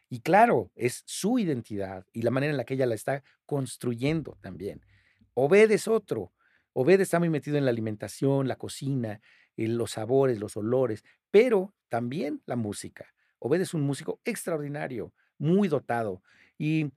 Y 0.10 0.22
claro, 0.22 0.72
es 0.76 1.04
su 1.06 1.40
identidad 1.40 2.06
y 2.14 2.22
la 2.22 2.32
manera 2.32 2.52
en 2.52 2.58
la 2.58 2.64
que 2.64 2.76
ella 2.76 2.86
la 2.86 2.96
está 2.96 3.24
construyendo 3.46 4.38
también. 4.42 4.86
Obed 5.34 5.72
es 5.72 5.88
otro. 5.88 6.32
Obed 6.72 7.02
está 7.02 7.20
muy 7.20 7.30
metido 7.30 7.58
en 7.58 7.66
la 7.66 7.72
alimentación, 7.72 8.48
la 8.48 8.56
cocina, 8.56 9.20
en 9.58 9.78
los 9.78 9.92
sabores, 9.92 10.40
los 10.40 10.56
olores, 10.56 11.04
pero 11.30 11.74
también 11.90 12.42
la 12.46 12.56
música. 12.56 13.14
Obed 13.40 13.60
es 13.62 13.74
un 13.74 13.82
músico 13.82 14.22
extraordinario, 14.24 15.14
muy 15.38 15.68
dotado 15.68 16.24
y 16.58 16.92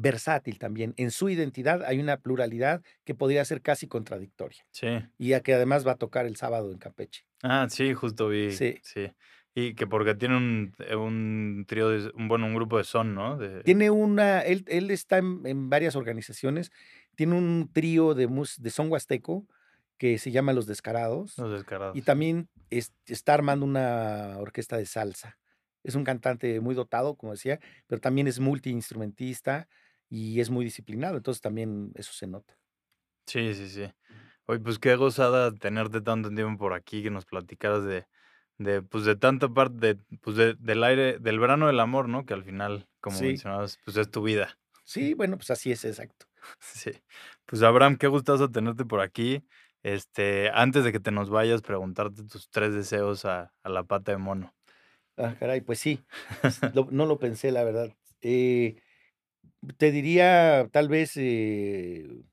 versátil 0.00 0.58
también. 0.58 0.94
En 0.96 1.10
su 1.10 1.28
identidad 1.28 1.82
hay 1.84 1.98
una 1.98 2.16
pluralidad 2.18 2.82
que 3.04 3.14
podría 3.14 3.44
ser 3.44 3.62
casi 3.62 3.86
contradictoria. 3.86 4.64
Sí. 4.70 4.88
Y 5.18 5.32
a 5.34 5.40
que 5.40 5.54
además 5.54 5.86
va 5.86 5.92
a 5.92 5.96
tocar 5.96 6.26
el 6.26 6.36
sábado 6.36 6.72
en 6.72 6.78
Campeche. 6.78 7.24
Ah, 7.42 7.66
sí, 7.70 7.94
justo 7.94 8.28
vi, 8.28 8.52
Sí. 8.52 8.78
sí. 8.82 9.12
Y 9.54 9.74
que 9.74 9.86
porque 9.86 10.14
tiene 10.14 10.36
un, 10.36 10.72
eh, 10.78 10.94
un 10.94 11.64
trío 11.66 11.88
de 11.88 12.12
un 12.14 12.28
bueno, 12.28 12.46
un 12.46 12.54
grupo 12.54 12.78
de 12.78 12.84
son, 12.84 13.14
¿no? 13.14 13.36
De 13.36 13.62
Tiene 13.64 13.90
una 13.90 14.40
él 14.42 14.64
él 14.68 14.90
está 14.92 15.18
en 15.18 15.40
en 15.44 15.68
varias 15.68 15.96
organizaciones, 15.96 16.70
tiene 17.16 17.34
un 17.34 17.68
trío 17.72 18.14
de 18.14 18.28
mus 18.28 18.62
de 18.62 18.70
son 18.70 18.90
huasteco 18.92 19.46
que 19.98 20.18
se 20.18 20.30
llama 20.30 20.52
Los 20.52 20.66
Descarados, 20.66 21.36
Los 21.36 21.50
y 21.50 21.54
Descarados. 21.54 22.04
también 22.04 22.48
es 22.70 22.92
está 23.06 23.34
armando 23.34 23.66
una 23.66 24.36
orquesta 24.38 24.76
de 24.76 24.86
salsa. 24.86 25.36
Es 25.82 25.94
un 25.96 26.04
cantante 26.04 26.60
muy 26.60 26.74
dotado, 26.74 27.16
como 27.16 27.32
decía, 27.32 27.58
pero 27.88 28.00
también 28.00 28.28
es 28.28 28.38
multiinstrumentista 28.38 29.66
y 30.10 30.40
es 30.40 30.50
muy 30.50 30.64
disciplinado, 30.66 31.18
entonces 31.18 31.42
también 31.42 31.92
eso 31.96 32.12
se 32.14 32.28
nota. 32.28 32.58
Sí, 33.26 33.54
sí, 33.54 33.68
sí. 33.68 33.92
Oye, 34.46 34.60
pues 34.60 34.78
qué 34.78 34.96
gozada 34.96 35.52
tenerte 35.54 36.00
tanto 36.00 36.30
tiempo 36.30 36.58
por 36.58 36.72
aquí, 36.74 37.02
que 37.02 37.10
nos 37.10 37.26
platicaras 37.26 37.84
de 37.84 38.06
de, 38.58 38.82
pues, 38.82 39.06
de 39.06 39.16
tanta 39.16 39.48
parte 39.48 39.94
de, 39.96 39.96
pues, 40.20 40.36
de 40.36 40.54
del 40.58 40.84
aire 40.84 41.18
del 41.18 41.38
verano 41.40 41.66
del 41.66 41.80
amor, 41.80 42.08
¿no? 42.10 42.26
Que 42.26 42.34
al 42.34 42.44
final, 42.44 42.88
como 43.00 43.20
Sí. 43.20 43.24
mencionabas, 43.24 43.78
pues, 43.84 43.96
es 43.96 44.10
tu 44.10 44.22
vida. 44.22 44.58
Sí, 44.84 45.14
bueno, 45.14 45.36
pues 45.38 45.50
así 45.50 45.70
es, 45.72 45.84
exacto. 45.86 46.26
Sí. 46.60 46.92
Pues, 47.46 47.62
Abraham, 47.62 47.96
qué 47.96 48.06
gustazo 48.06 48.50
tenerte 48.50 48.84
por 48.84 49.00
aquí. 49.00 49.44
Este, 49.82 50.50
antes 50.52 50.84
de 50.84 50.92
que 50.92 51.00
te 51.00 51.10
nos 51.10 51.30
vayas, 51.30 51.62
preguntarte 51.62 52.24
tus 52.24 52.50
3 52.50 52.74
deseos 52.74 53.24
a 53.24 53.52
a 53.62 53.68
la 53.70 53.84
pata 53.84 54.12
de 54.12 54.18
mono. 54.18 54.54
Ah, 55.16 55.36
caray, 55.38 55.60
pues 55.60 55.78
sí, 55.80 56.04
no 56.92 57.06
lo 57.06 57.18
pensé, 57.18 57.52
la 57.52 57.64
verdad. 57.64 57.96
Eh, 58.20 58.76
te 59.76 59.90
diría, 59.92 60.68
tal 60.72 60.88
vez, 60.88 61.12
eh 61.16 62.24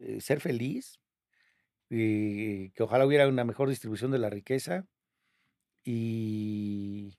eh, 0.00 0.20
ser 0.20 0.40
feliz, 0.40 1.00
y 1.90 2.70
que 2.72 2.82
ojalá 2.82 3.06
hubiera 3.06 3.28
una 3.28 3.44
mejor 3.44 3.68
distribución 3.68 4.10
de 4.10 4.18
la 4.18 4.30
riqueza 4.30 4.86
y 5.84 7.16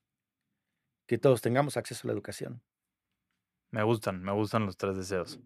que 1.07 1.18
todos 1.18 1.41
tengamos 1.41 1.76
acceso 1.76 2.01
a 2.03 2.07
la 2.07 2.14
educación. 2.14 2.62
Me 3.72 3.84
gustan, 3.84 4.24
me 4.24 4.32
gustan 4.32 4.66
los 4.66 4.78
3 4.78 4.97
deseos. 4.97 5.39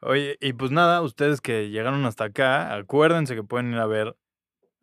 Oye, 0.00 0.36
y 0.40 0.52
pues 0.52 0.70
nada, 0.70 1.02
ustedes 1.02 1.40
que 1.40 1.70
llegaron 1.70 2.04
hasta 2.06 2.24
acá, 2.24 2.74
acuérdense 2.74 3.34
que 3.34 3.42
pueden 3.44 3.72
ir 3.72 3.78
a 3.78 3.86
ver 3.86 4.16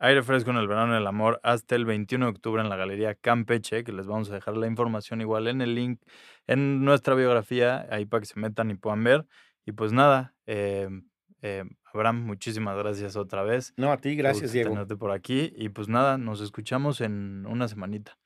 Aire 0.04 0.24
Fresco 0.24 0.50
en 0.50 0.58
el 0.58 0.68
Verano 0.68 0.96
del 0.96 1.06
Amor 1.06 1.40
hasta 1.44 1.76
el 1.76 1.86
21 1.86 2.26
de 2.26 2.32
octubre 2.32 2.60
en 2.60 2.70
la 2.70 2.76
Galería 2.76 3.14
Campeche, 3.14 3.84
que 3.84 3.92
les 3.92 4.08
vamos 4.08 4.32
a 4.32 4.34
dejar 4.34 4.58
la 4.58 4.66
información 4.66 5.22
igual 5.22 5.48
en 5.48 5.62
el 5.62 5.76
link 5.76 6.02
en 6.48 6.84
nuestra 6.84 7.14
biografía, 7.14 7.86
ahí 7.92 8.06
para 8.08 8.22
que 8.22 8.26
se 8.26 8.40
metan 8.40 8.72
y 8.72 8.74
puedan 8.74 9.04
ver. 9.04 9.28
Y 9.64 9.74
pues 9.74 9.94
nada, 9.94 10.34
em, 10.48 11.08
em, 11.44 11.70
Abraham, 11.94 12.26
muchísimas 12.26 12.76
gracias 12.76 13.16
otra 13.16 13.44
vez. 13.44 13.76
No, 13.78 13.92
a 13.92 13.98
ti, 13.98 14.16
gracias, 14.16 14.52
Diego. 14.52 14.72
tenerte 14.72 14.96
por 14.96 15.12
aquí 15.12 15.54
y 15.56 15.70
pues 15.70 15.88
nada, 15.88 16.18
nos 16.18 16.42
escuchamos 16.42 17.00
en 17.00 17.46
una 17.46 17.68
semanita. 17.68 18.18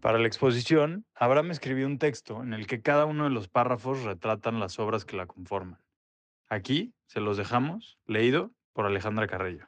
Para 0.00 0.18
la 0.18 0.26
exposición, 0.26 1.06
Abraham 1.14 1.50
escribió 1.50 1.86
un 1.86 1.98
texto 1.98 2.42
en 2.42 2.52
el 2.52 2.66
que 2.66 2.82
cada 2.82 3.06
uno 3.06 3.24
de 3.24 3.30
los 3.30 3.48
párrafos 3.48 4.02
retratan 4.02 4.60
las 4.60 4.78
obras 4.78 5.06
que 5.06 5.16
la 5.16 5.24
conforman. 5.24 5.80
Aquí 6.50 6.92
se 7.06 7.20
los 7.20 7.38
dejamos, 7.38 7.98
leído 8.04 8.52
por 8.74 8.84
Alejandra 8.84 9.26
Carrillo. 9.26 9.66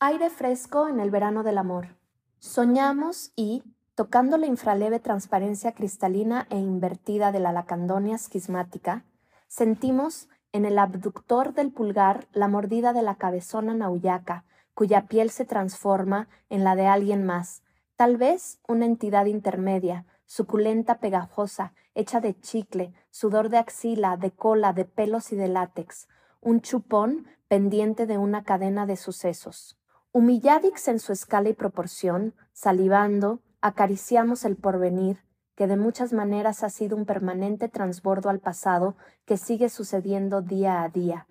Aire 0.00 0.30
fresco 0.30 0.86
en 0.86 1.00
el 1.00 1.10
verano 1.10 1.42
del 1.42 1.58
amor. 1.58 1.96
Soñamos 2.38 3.32
y, 3.34 3.64
tocando 3.96 4.38
la 4.38 4.46
infraleve 4.46 5.00
transparencia 5.00 5.72
cristalina 5.72 6.46
e 6.50 6.56
invertida 6.56 7.32
de 7.32 7.40
la 7.40 7.50
lacandonia 7.50 8.14
esquismática, 8.14 9.04
sentimos 9.48 10.28
en 10.52 10.66
el 10.66 10.78
abductor 10.78 11.52
del 11.52 11.72
pulgar 11.72 12.28
la 12.32 12.46
mordida 12.46 12.92
de 12.92 13.02
la 13.02 13.16
cabezona 13.16 13.74
nauyaca, 13.74 14.44
cuya 14.72 15.08
piel 15.08 15.30
se 15.30 15.44
transforma 15.44 16.28
en 16.48 16.62
la 16.62 16.76
de 16.76 16.86
alguien 16.86 17.26
más, 17.26 17.64
tal 17.96 18.18
vez 18.18 18.60
una 18.68 18.86
entidad 18.86 19.26
intermedia, 19.26 20.06
suculenta 20.26 21.00
pegajosa, 21.00 21.74
hecha 21.96 22.20
de 22.20 22.38
chicle, 22.38 22.94
sudor 23.10 23.48
de 23.48 23.58
axila, 23.58 24.16
de 24.16 24.30
cola, 24.30 24.72
de 24.72 24.84
pelos 24.84 25.32
y 25.32 25.36
de 25.36 25.48
látex, 25.48 26.06
un 26.40 26.60
chupón 26.60 27.26
pendiente 27.48 28.06
de 28.06 28.16
una 28.16 28.44
cadena 28.44 28.86
de 28.86 28.94
sucesos. 28.94 29.77
Humilladix 30.12 30.88
en 30.88 31.00
su 31.00 31.12
escala 31.12 31.50
y 31.50 31.52
proporción, 31.52 32.34
salivando, 32.52 33.40
acariciamos 33.60 34.46
el 34.46 34.56
porvenir, 34.56 35.18
que 35.54 35.66
de 35.66 35.76
muchas 35.76 36.14
maneras 36.14 36.64
ha 36.64 36.70
sido 36.70 36.96
un 36.96 37.04
permanente 37.04 37.68
transbordo 37.68 38.30
al 38.30 38.40
pasado 38.40 38.96
que 39.26 39.36
sigue 39.36 39.68
sucediendo 39.68 40.40
día 40.40 40.82
a 40.82 40.88
día, 40.88 41.26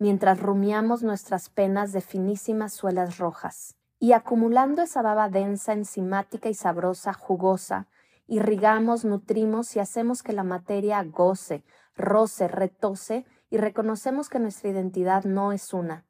mientras 0.00 0.40
rumiamos 0.40 1.04
nuestras 1.04 1.50
penas 1.50 1.92
de 1.92 2.00
finísimas 2.00 2.72
suelas 2.72 3.18
rojas. 3.18 3.76
Y 4.00 4.12
acumulando 4.12 4.82
esa 4.82 5.02
baba 5.02 5.28
densa, 5.28 5.72
enzimática 5.72 6.48
y 6.48 6.54
sabrosa, 6.54 7.12
jugosa, 7.12 7.86
irrigamos, 8.26 9.04
nutrimos 9.04 9.76
y 9.76 9.78
hacemos 9.78 10.24
que 10.24 10.32
la 10.32 10.42
materia 10.42 11.02
goce, 11.04 11.62
roce, 11.94 12.48
retose 12.48 13.24
y 13.50 13.58
reconocemos 13.58 14.28
que 14.28 14.40
nuestra 14.40 14.70
identidad 14.70 15.24
no 15.24 15.52
es 15.52 15.72
una. 15.72 16.04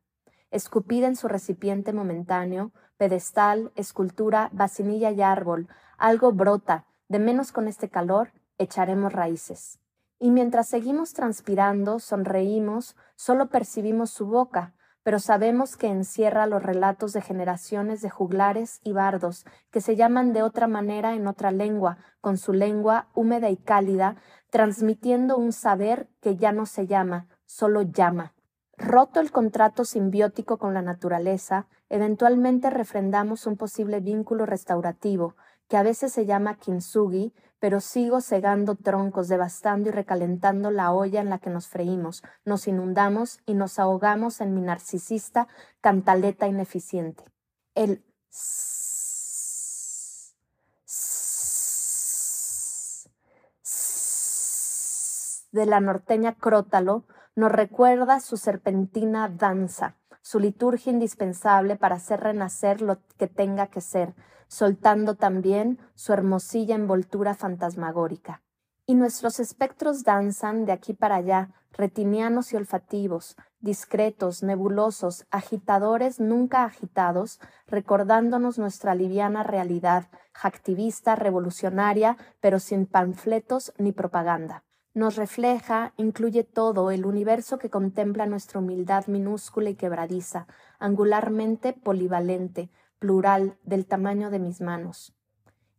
Escupida 0.51 1.07
en 1.07 1.17
su 1.17 1.29
recipiente 1.29 1.93
momentáneo, 1.93 2.73
pedestal, 2.97 3.73
escultura, 3.75 4.51
vacinilla 4.53 5.11
y 5.11 5.23
árbol, 5.23 5.69
algo 5.99 6.33
brota, 6.33 6.87
de 7.09 7.19
menos 7.19 7.53
con 7.53 7.69
este 7.69 7.89
calor, 7.89 8.33
echaremos 8.59 9.13
raíces. 9.13 9.79
Y 10.19 10.31
mientras 10.31 10.69
seguimos 10.69 11.13
transpirando, 11.13 11.99
sonreímos, 11.99 12.97
solo 13.17 13.49
percibimos 13.49 14.11
su 14.11 14.27
boca, 14.27 14.73
pero 15.03 15.21
sabemos 15.21 15.77
que 15.77 15.87
encierra 15.87 16.47
los 16.47 16.63
relatos 16.63 17.13
de 17.13 17.21
generaciones 17.21 18.01
de 18.01 18.11
juglares 18.11 18.81
y 18.83 18.93
bardos 18.93 19.45
que 19.71 19.81
se 19.81 19.95
llaman 19.95 20.33
de 20.33 20.43
otra 20.43 20.67
manera 20.67 21.15
en 21.15 21.29
otra 21.29 21.53
lengua, 21.53 21.99
con 22.21 22.39
su 22.39 22.53
lengua 22.53 23.07
húmeda 23.15 23.51
y 23.51 23.57
cálida, 23.57 24.17
transmitiendo 24.51 25.37
un 25.37 25.53
saber 25.53 26.09
que 26.21 26.35
ya 26.37 26.51
no 26.51 26.67
se 26.67 26.89
llama, 26.89 27.29
solo 27.45 27.83
llama. 27.83 28.36
Roto 28.79 29.21
el 29.21 29.33
contrato 29.33 29.85
simbiótico 29.85 30.59
con 30.59 30.75
la 30.75 30.83
naturaleza, 30.83 31.67
eventualmente 31.89 32.69
refrendamos 32.69 33.47
un 33.47 33.57
posible 33.57 34.01
vínculo 34.01 34.45
restaurativo, 34.45 35.35
que 35.69 35.79
a 35.79 35.83
veces 35.83 36.13
se 36.13 36.27
llama 36.27 36.59
kintsugi, 36.59 37.33
pero 37.59 37.81
sigo 37.81 38.21
segando 38.21 38.75
troncos, 38.75 39.29
devastando 39.29 39.89
y 39.89 39.93
recalentando 39.93 40.71
la 40.71 40.93
olla 40.93 41.21
en 41.21 41.31
la 41.31 41.39
que 41.39 41.49
nos 41.49 41.69
freímos, 41.69 42.23
nos 42.45 42.69
inundamos 42.69 43.41
y 43.47 43.55
nos 43.55 43.79
ahogamos 43.79 44.43
en 44.43 44.55
mi 44.55 44.61
narcisista 44.61 45.49
cantaleta 45.81 46.47
ineficiente. 46.47 47.25
El 47.75 48.05
de 55.53 55.65
la 55.65 55.81
norteña 55.81 56.35
crótalo 56.35 57.05
nos 57.37 57.53
recuerda 57.53 58.19
su 58.21 58.39
serpentina 58.39 59.29
danza, 59.29 59.95
su 60.23 60.41
liturgia 60.41 60.91
indispensable 60.91 61.77
para 61.77 61.97
hacer 61.97 62.21
renacer 62.21 62.81
lo 62.81 62.99
que 63.19 63.29
tenga 63.29 63.67
que 63.67 63.83
ser, 63.83 64.15
soltando 64.49 65.17
también 65.17 65.79
su 65.95 66.15
hermosilla 66.15 66.75
envoltura 66.75 67.35
fantasmagórica. 67.35 68.43
Y 68.87 68.95
nuestros 68.95 69.39
espectros 69.39 70.03
danzan 70.03 70.65
de 70.65 70.73
aquí 70.73 70.95
para 70.95 71.17
allá, 71.17 71.51
retinianos 71.73 72.53
y 72.53 72.57
olfativos, 72.57 73.37
discretos, 73.61 74.43
nebulosos, 74.43 75.27
agitadores 75.31 76.21
nunca 76.21 76.65
agitados, 76.65 77.39
recordándonos 77.67 78.59
nuestra 78.59 78.95
liviana 78.95 79.43
realidad, 79.43 80.09
activista, 80.43 81.17
revolucionaria, 81.17 82.17
pero 82.41 82.61
sin 82.61 82.87
panfletos 82.87 83.75
ni 83.77 83.93
propaganda. 83.93 84.66
Nos 84.97 85.17
refleja, 85.17 85.93
incluye 85.99 86.43
todo, 86.43 86.91
el 86.91 87.05
universo 87.05 87.59
que 87.59 87.69
contempla 87.69 88.25
nuestra 88.25 88.61
humildad 88.61 89.07
minúscula 89.09 89.69
y 89.69 89.75
quebradiza, 89.75 90.47
angularmente 90.79 91.75
polivalente, 91.75 92.71
plural, 92.99 93.59
del 93.63 93.85
tamaño 93.85 94.31
de 94.31 94.39
mis 94.39 94.63
manos. 94.63 95.13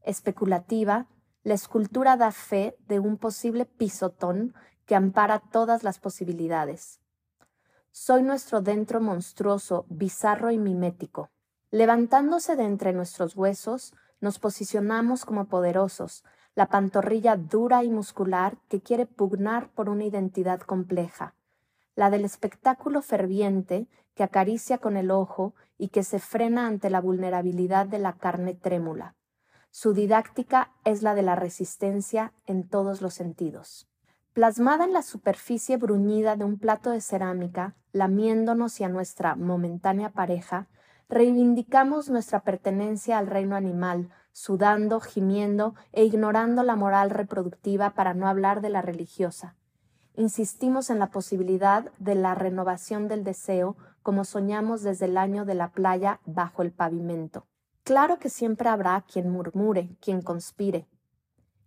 Especulativa, 0.04 1.08
la 1.42 1.56
escultura 1.56 2.16
da 2.16 2.32
fe 2.32 2.78
de 2.88 3.00
un 3.00 3.18
posible 3.18 3.66
pisotón 3.66 4.54
que 4.86 4.94
ampara 4.94 5.40
todas 5.40 5.82
las 5.82 5.98
posibilidades. 5.98 7.00
Soy 7.90 8.22
nuestro 8.22 8.62
dentro 8.62 9.02
monstruoso, 9.02 9.88
bizarro 9.90 10.52
y 10.52 10.60
mimético. 10.60 11.32
Levantándose 11.72 12.56
de 12.56 12.66
entre 12.66 12.94
nuestros 12.94 13.36
huesos, 13.36 13.96
nos 14.22 14.38
posicionamos 14.38 15.26
como 15.26 15.46
poderosos, 15.46 16.24
la 16.58 16.66
pantorrilla 16.66 17.38
dura 17.38 17.84
y 17.84 17.90
muscular 17.92 18.58
que 18.68 18.82
quiere 18.82 19.06
pugnar 19.06 19.70
por 19.70 19.90
una 19.90 20.06
identidad 20.06 20.60
compleja, 20.60 21.36
la 21.94 22.10
del 22.10 22.26
espectáculo 22.26 23.04
ferviente 23.04 23.88
que 24.16 24.24
acaricia 24.24 24.80
con 24.80 24.98
el 24.98 25.12
ojo 25.12 25.54
y 25.78 25.90
que 25.90 26.02
se 26.02 26.18
frena 26.18 26.66
ante 26.66 26.90
la 26.90 27.00
vulnerabilidad 27.00 27.86
de 27.86 28.00
la 28.00 28.14
carne 28.14 28.56
trémula. 28.56 29.14
Su 29.70 29.94
didáctica 29.94 30.72
es 30.84 31.04
la 31.04 31.14
de 31.14 31.22
la 31.22 31.36
resistencia 31.36 32.34
en 32.48 32.68
todos 32.68 33.04
los 33.04 33.14
sentidos. 33.14 33.88
Plasmada 34.34 34.86
en 34.86 34.94
la 34.94 35.04
superficie 35.04 35.78
bruñida 35.78 36.38
de 36.38 36.46
un 36.46 36.58
plato 36.58 36.90
de 36.90 37.02
cerámica, 37.02 37.76
lamiéndonos 37.92 38.82
y 38.82 38.84
a 38.84 38.90
nuestra 38.90 39.36
momentánea 39.36 40.10
pareja, 40.10 40.70
reivindicamos 41.08 42.10
nuestra 42.10 42.40
pertenencia 42.40 43.20
al 43.20 43.28
reino 43.28 43.56
animal, 43.56 44.10
sudando, 44.38 45.00
gimiendo 45.00 45.74
e 45.94 46.06
ignorando 46.06 46.62
la 46.62 46.76
moral 46.76 47.10
reproductiva 47.10 47.96
para 47.96 48.14
no 48.14 48.28
hablar 48.28 48.62
de 48.62 48.70
la 48.70 48.84
religiosa. 48.84 49.56
Insistimos 50.16 50.92
en 50.92 51.00
la 51.00 51.10
posibilidad 51.10 51.92
de 51.98 52.14
la 52.14 52.36
renovación 52.36 53.08
del 53.08 53.24
deseo 53.24 53.78
como 54.04 54.26
soñamos 54.26 54.84
desde 54.84 55.06
el 55.06 55.18
año 55.18 55.44
de 55.44 55.56
la 55.56 55.72
playa 55.72 56.22
bajo 56.28 56.62
el 56.62 56.72
pavimento. 56.72 57.48
Claro 57.84 58.20
que 58.20 58.30
siempre 58.30 58.70
habrá 58.70 59.04
quien 59.12 59.28
murmure, 59.28 59.98
quien 60.02 60.22
conspire. 60.22 60.88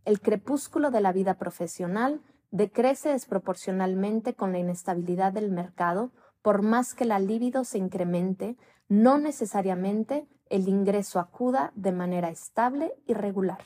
El 0.05 0.21
crepúsculo 0.21 0.93
de 0.93 1.01
la 1.01 1.13
vida 1.13 1.35
profesional 1.39 2.21
decrece 2.53 3.09
desproporcionalmente 3.09 4.35
con 4.35 4.53
la 4.53 4.61
inestabilidad 4.61 5.33
del 5.33 5.51
mercado, 5.51 6.13
por 6.41 6.63
más 6.63 6.95
que 6.95 7.05
la 7.05 7.19
libido 7.19 7.65
se 7.65 7.79
incremente, 7.79 8.57
no 8.89 9.19
necesariamente 9.19 10.29
el 10.51 10.69
ingreso 10.69 11.19
acuda 11.19 11.73
de 11.75 11.93
manera 11.93 12.29
estable 12.29 12.93
y 13.07 13.15
regular. 13.15 13.61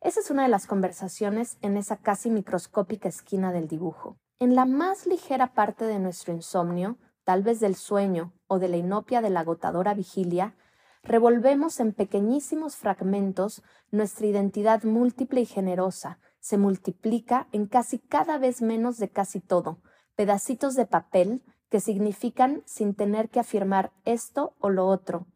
Esa 0.00 0.18
es 0.18 0.30
una 0.30 0.42
de 0.42 0.48
las 0.48 0.66
conversaciones 0.66 1.58
en 1.60 1.76
esa 1.76 1.98
casi 1.98 2.28
microscópica 2.30 3.08
esquina 3.08 3.52
del 3.52 3.68
dibujo. 3.68 4.18
En 4.40 4.56
la 4.56 4.64
más 4.64 5.06
ligera 5.06 5.54
parte 5.54 5.84
de 5.84 6.00
nuestro 6.00 6.34
insomnio, 6.34 6.98
tal 7.22 7.44
vez 7.44 7.60
del 7.60 7.76
sueño 7.76 8.32
o 8.48 8.58
de 8.58 8.68
la 8.68 8.78
inopia 8.78 9.20
de 9.20 9.30
la 9.30 9.40
agotadora 9.40 9.94
vigilia, 9.94 10.56
revolvemos 11.04 11.78
en 11.78 11.92
pequeñísimos 11.92 12.74
fragmentos 12.76 13.62
nuestra 13.92 14.26
identidad 14.26 14.82
múltiple 14.82 15.42
y 15.42 15.46
generosa, 15.46 16.18
se 16.40 16.58
multiplica 16.58 17.46
en 17.52 17.66
casi 17.66 18.00
cada 18.00 18.38
vez 18.38 18.62
menos 18.62 18.98
de 18.98 19.10
casi 19.10 19.40
todo, 19.40 19.80
pedacitos 20.16 20.74
de 20.74 20.86
papel 20.86 21.42
que 21.68 21.78
significan 21.80 22.62
sin 22.66 22.94
tener 22.94 23.30
que 23.30 23.40
afirmar 23.40 23.92
esto 24.04 24.56
o 24.58 24.68
lo 24.68 24.86
otro, 24.88 25.26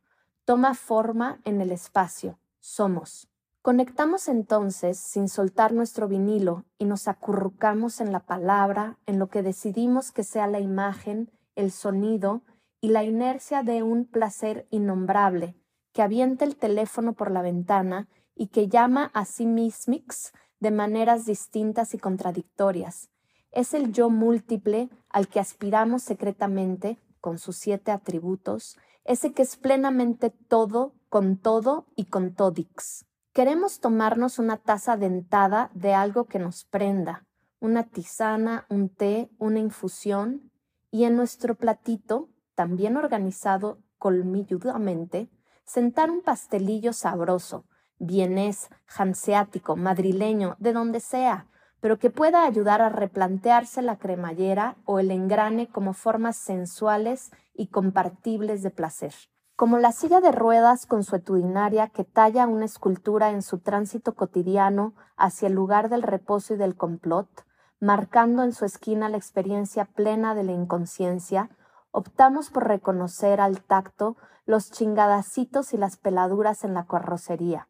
toma 0.47 0.75
forma 0.75 1.41
en 1.45 1.61
el 1.61 1.73
espacio, 1.73 2.39
somos. 2.61 3.29
Conectamos 3.63 4.29
entonces 4.29 4.97
sin 4.97 5.29
soltar 5.29 5.73
nuestro 5.73 6.07
vinilo 6.07 6.65
y 6.79 6.85
nos 6.85 7.09
acurrucamos 7.09 8.01
en 8.01 8.13
la 8.13 8.21
palabra, 8.21 8.97
en 9.07 9.19
lo 9.19 9.29
que 9.29 9.43
decidimos 9.43 10.13
que 10.13 10.23
sea 10.23 10.47
la 10.47 10.61
imagen, 10.61 11.33
el 11.57 11.73
sonido 11.73 12.43
y 12.81 12.91
la 12.91 13.03
inercia 13.03 13.65
de 13.65 13.83
un 13.83 14.07
placer 14.07 14.69
innombrable 14.71 15.57
que 15.93 16.03
avienta 16.03 16.45
el 16.45 16.57
teléfono 16.57 17.15
por 17.15 17.33
la 17.33 17.43
ventana 17.43 18.09
y 18.37 18.49
que 18.49 18.69
llama 18.69 19.11
a 19.15 19.25
sí 19.25 19.47
mismix 19.47 20.33
de 20.61 20.71
maneras 20.71 21.27
distintas 21.27 21.93
y 21.93 21.99
contradictorias. 21.99 23.11
Es 23.51 23.75
el 23.75 23.93
yo 23.93 24.11
múltiple 24.11 24.91
al 25.09 25.27
que 25.27 25.41
aspiramos 25.41 26.05
secretamente, 26.05 26.99
con 27.21 27.39
sus 27.39 27.57
siete 27.57 27.91
atributos, 27.91 28.77
ese 29.07 29.33
que 29.33 29.43
es 29.43 29.57
plenamente 29.57 30.31
todo, 30.31 30.95
con 31.09 31.37
todo 31.37 31.87
y 31.97 32.07
con 32.07 32.35
todix. 32.35 33.07
Queremos 33.33 33.81
tomarnos 33.81 34.39
una 34.39 34.57
taza 34.57 34.97
dentada 34.97 35.71
de 35.75 35.95
algo 35.95 36.25
que 36.25 36.39
nos 36.39 36.65
prenda, 36.65 37.27
una 37.61 37.85
tisana, 37.85 38.67
un 38.69 38.89
té, 38.89 39.31
una 39.39 39.59
infusión, 39.59 40.51
y 40.91 41.05
en 41.05 41.17
nuestro 41.17 41.55
platito, 41.55 42.29
también 42.55 42.97
organizado 42.97 43.79
colmilludamente, 43.99 45.29
sentar 45.65 46.11
un 46.11 46.23
pastelillo 46.23 46.93
sabroso, 46.93 47.67
vienés, 47.99 48.71
hanseático, 48.87 49.77
madrileño, 49.77 50.57
de 50.59 50.73
donde 50.73 51.01
sea, 51.01 51.49
pero 51.87 52.01
que 52.01 52.11
pueda 52.11 52.43
ayudar 52.43 52.83
a 52.83 52.89
replantearse 52.89 53.81
la 53.81 53.95
cremallera 53.95 54.75
o 54.87 54.99
el 54.99 55.13
engrane 55.13 55.69
como 55.69 55.93
formas 55.93 56.37
sensuales 56.37 57.31
y 57.55 57.69
compartibles 57.69 58.65
de 58.65 58.73
placer. 58.73 59.15
Como 59.55 59.79
la 59.79 59.93
silla 59.93 60.21
de 60.21 60.33
ruedas 60.33 60.85
consuetudinaria 60.85 61.87
que 61.87 62.03
talla 62.03 62.49
una 62.49 62.65
escultura 62.65 63.31
en 63.31 63.41
su 63.41 63.61
tránsito 63.61 64.17
cotidiano 64.17 64.95
hacia 65.17 65.47
el 65.47 65.55
lugar 65.55 65.89
del 65.89 66.03
reposo 66.03 66.55
y 66.55 66.57
del 66.57 66.75
complot, 66.75 67.29
marcando 67.79 68.43
en 68.43 68.53
su 68.53 68.65
esquina 68.65 69.09
la 69.09 69.19
experiencia 69.19 69.85
plena 69.85 70.35
de 70.35 70.43
la 70.43 70.51
inconsciencia, 70.51 71.51
optamos 71.93 72.51
por 72.51 72.67
reconocer 72.67 73.41
al 73.41 73.61
tacto 73.63 74.17
los 74.45 74.73
chingadacitos 74.73 75.73
y 75.73 75.77
las 75.77 75.97
peladuras 75.97 76.65
en 76.65 76.75
la 76.75 76.89
carrocería 76.89 77.69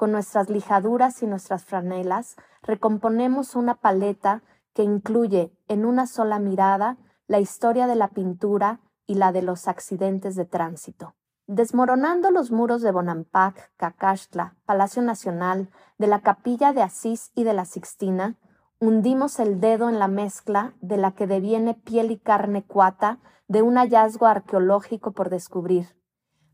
con 0.00 0.12
nuestras 0.12 0.48
lijaduras 0.48 1.22
y 1.22 1.26
nuestras 1.26 1.66
franelas, 1.66 2.36
recomponemos 2.62 3.54
una 3.54 3.74
paleta 3.74 4.42
que 4.72 4.82
incluye 4.82 5.52
en 5.68 5.84
una 5.84 6.06
sola 6.06 6.38
mirada 6.38 6.96
la 7.26 7.38
historia 7.38 7.86
de 7.86 7.96
la 7.96 8.08
pintura 8.08 8.80
y 9.06 9.16
la 9.16 9.30
de 9.30 9.42
los 9.42 9.68
accidentes 9.68 10.36
de 10.36 10.46
tránsito. 10.46 11.16
Desmoronando 11.46 12.30
los 12.30 12.50
muros 12.50 12.80
de 12.80 12.92
Bonampak, 12.92 13.74
Cacaxtla, 13.76 14.56
Palacio 14.64 15.02
Nacional, 15.02 15.68
de 15.98 16.06
la 16.06 16.22
Capilla 16.22 16.72
de 16.72 16.80
Asís 16.80 17.30
y 17.34 17.44
de 17.44 17.52
la 17.52 17.66
Sixtina, 17.66 18.38
hundimos 18.78 19.38
el 19.38 19.60
dedo 19.60 19.90
en 19.90 19.98
la 19.98 20.08
mezcla 20.08 20.72
de 20.80 20.96
la 20.96 21.12
que 21.12 21.26
deviene 21.26 21.74
piel 21.74 22.10
y 22.10 22.18
carne 22.18 22.64
cuata 22.64 23.18
de 23.48 23.60
un 23.60 23.76
hallazgo 23.76 24.24
arqueológico 24.24 25.12
por 25.12 25.28
descubrir. 25.28 25.94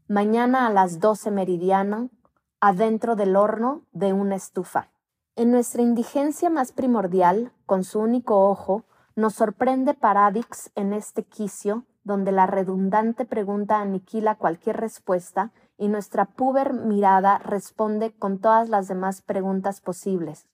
Mañana 0.09 0.67
a 0.67 0.71
las 0.71 0.99
12 0.99 1.33
meridiano, 1.33 2.11
adentro 2.69 3.15
del 3.15 3.37
horno 3.37 3.83
de 3.93 4.13
una 4.13 4.35
estufa. 4.35 4.91
En 5.37 5.53
nuestra 5.53 5.83
indigencia 5.83 6.51
más 6.51 6.73
primordial, 6.73 7.53
con 7.65 7.85
su 7.85 8.01
único 8.01 8.51
ojo, 8.51 8.83
nos 9.15 9.35
sorprende 9.35 9.95
Paradix 9.95 10.73
en 10.75 10.93
este 10.93 11.23
quicio, 11.23 11.85
donde 12.03 12.33
la 12.33 12.47
redundante 12.47 13.25
pregunta 13.25 13.79
aniquila 13.79 14.35
cualquier 14.35 14.79
respuesta 14.79 15.53
y 15.79 15.87
nuestra 15.87 16.25
puber 16.25 16.73
mirada 16.73 17.39
responde 17.39 18.13
con 18.19 18.41
todas 18.41 18.69
las 18.69 18.89
demás 18.89 19.23
preguntas 19.23 19.81
posibles. 19.81 20.49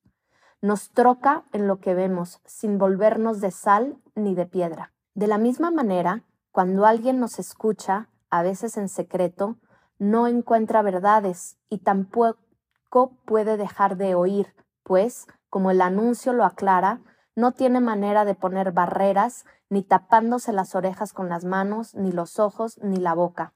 Nos 0.60 0.90
troca 0.90 1.44
en 1.54 1.66
lo 1.66 1.80
que 1.80 1.94
vemos, 1.94 2.42
sin 2.44 2.76
volvernos 2.76 3.40
de 3.40 3.52
sal 3.52 3.96
ni 4.14 4.34
de 4.34 4.44
piedra. 4.44 4.92
De 5.14 5.28
la 5.28 5.38
misma 5.38 5.70
manera, 5.70 6.24
cuando 6.50 6.84
alguien 6.84 7.20
nos 7.20 7.38
escucha, 7.38 8.10
a 8.28 8.42
veces 8.42 8.76
en 8.76 8.90
secreto, 8.90 9.56
no 10.02 10.26
encuentra 10.26 10.82
verdades 10.82 11.56
y 11.70 11.78
tampoco 11.78 13.12
puede 13.24 13.56
dejar 13.56 13.96
de 13.96 14.16
oír, 14.16 14.52
pues, 14.82 15.28
como 15.48 15.70
el 15.70 15.80
anuncio 15.80 16.32
lo 16.32 16.44
aclara, 16.44 17.00
no 17.36 17.52
tiene 17.52 17.80
manera 17.80 18.24
de 18.24 18.34
poner 18.34 18.72
barreras, 18.72 19.46
ni 19.70 19.84
tapándose 19.84 20.52
las 20.52 20.74
orejas 20.74 21.12
con 21.12 21.28
las 21.28 21.44
manos, 21.44 21.94
ni 21.94 22.10
los 22.10 22.40
ojos, 22.40 22.78
ni 22.82 22.96
la 22.96 23.14
boca. 23.14 23.54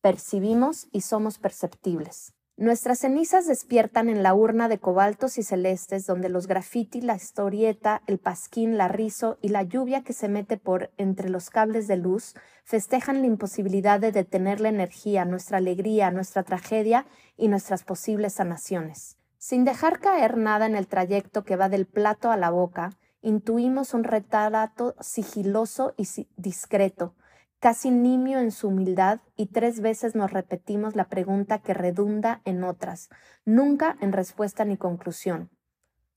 Percibimos 0.00 0.88
y 0.90 1.02
somos 1.02 1.38
perceptibles. 1.38 2.34
Nuestras 2.58 2.98
cenizas 2.98 3.46
despiertan 3.46 4.08
en 4.08 4.24
la 4.24 4.34
urna 4.34 4.68
de 4.68 4.80
cobaltos 4.80 5.38
y 5.38 5.44
celestes 5.44 6.06
donde 6.06 6.28
los 6.28 6.48
grafiti, 6.48 7.00
la 7.00 7.14
historieta, 7.14 8.02
el 8.08 8.18
pasquín, 8.18 8.76
la 8.76 8.88
rizo 8.88 9.38
y 9.40 9.50
la 9.50 9.62
lluvia 9.62 10.02
que 10.02 10.12
se 10.12 10.28
mete 10.28 10.56
por 10.56 10.90
entre 10.96 11.28
los 11.28 11.50
cables 11.50 11.86
de 11.86 11.96
luz 11.96 12.34
festejan 12.64 13.20
la 13.20 13.28
imposibilidad 13.28 14.00
de 14.00 14.10
detener 14.10 14.60
la 14.60 14.70
energía, 14.70 15.24
nuestra 15.24 15.58
alegría, 15.58 16.10
nuestra 16.10 16.42
tragedia 16.42 17.06
y 17.36 17.46
nuestras 17.46 17.84
posibles 17.84 18.32
sanaciones. 18.32 19.18
Sin 19.38 19.64
dejar 19.64 20.00
caer 20.00 20.36
nada 20.36 20.66
en 20.66 20.74
el 20.74 20.88
trayecto 20.88 21.44
que 21.44 21.54
va 21.54 21.68
del 21.68 21.86
plato 21.86 22.32
a 22.32 22.36
la 22.36 22.50
boca, 22.50 22.90
intuimos 23.22 23.94
un 23.94 24.02
retrato 24.02 24.96
sigiloso 24.98 25.94
y 25.96 26.08
discreto, 26.36 27.14
casi 27.60 27.90
nimio 27.90 28.38
en 28.38 28.50
su 28.50 28.68
humildad, 28.68 29.20
y 29.36 29.46
tres 29.46 29.80
veces 29.80 30.14
nos 30.14 30.32
repetimos 30.32 30.96
la 30.96 31.08
pregunta 31.08 31.58
que 31.58 31.74
redunda 31.74 32.40
en 32.44 32.64
otras, 32.64 33.08
nunca 33.44 33.96
en 34.00 34.12
respuesta 34.12 34.64
ni 34.64 34.76
conclusión. 34.76 35.50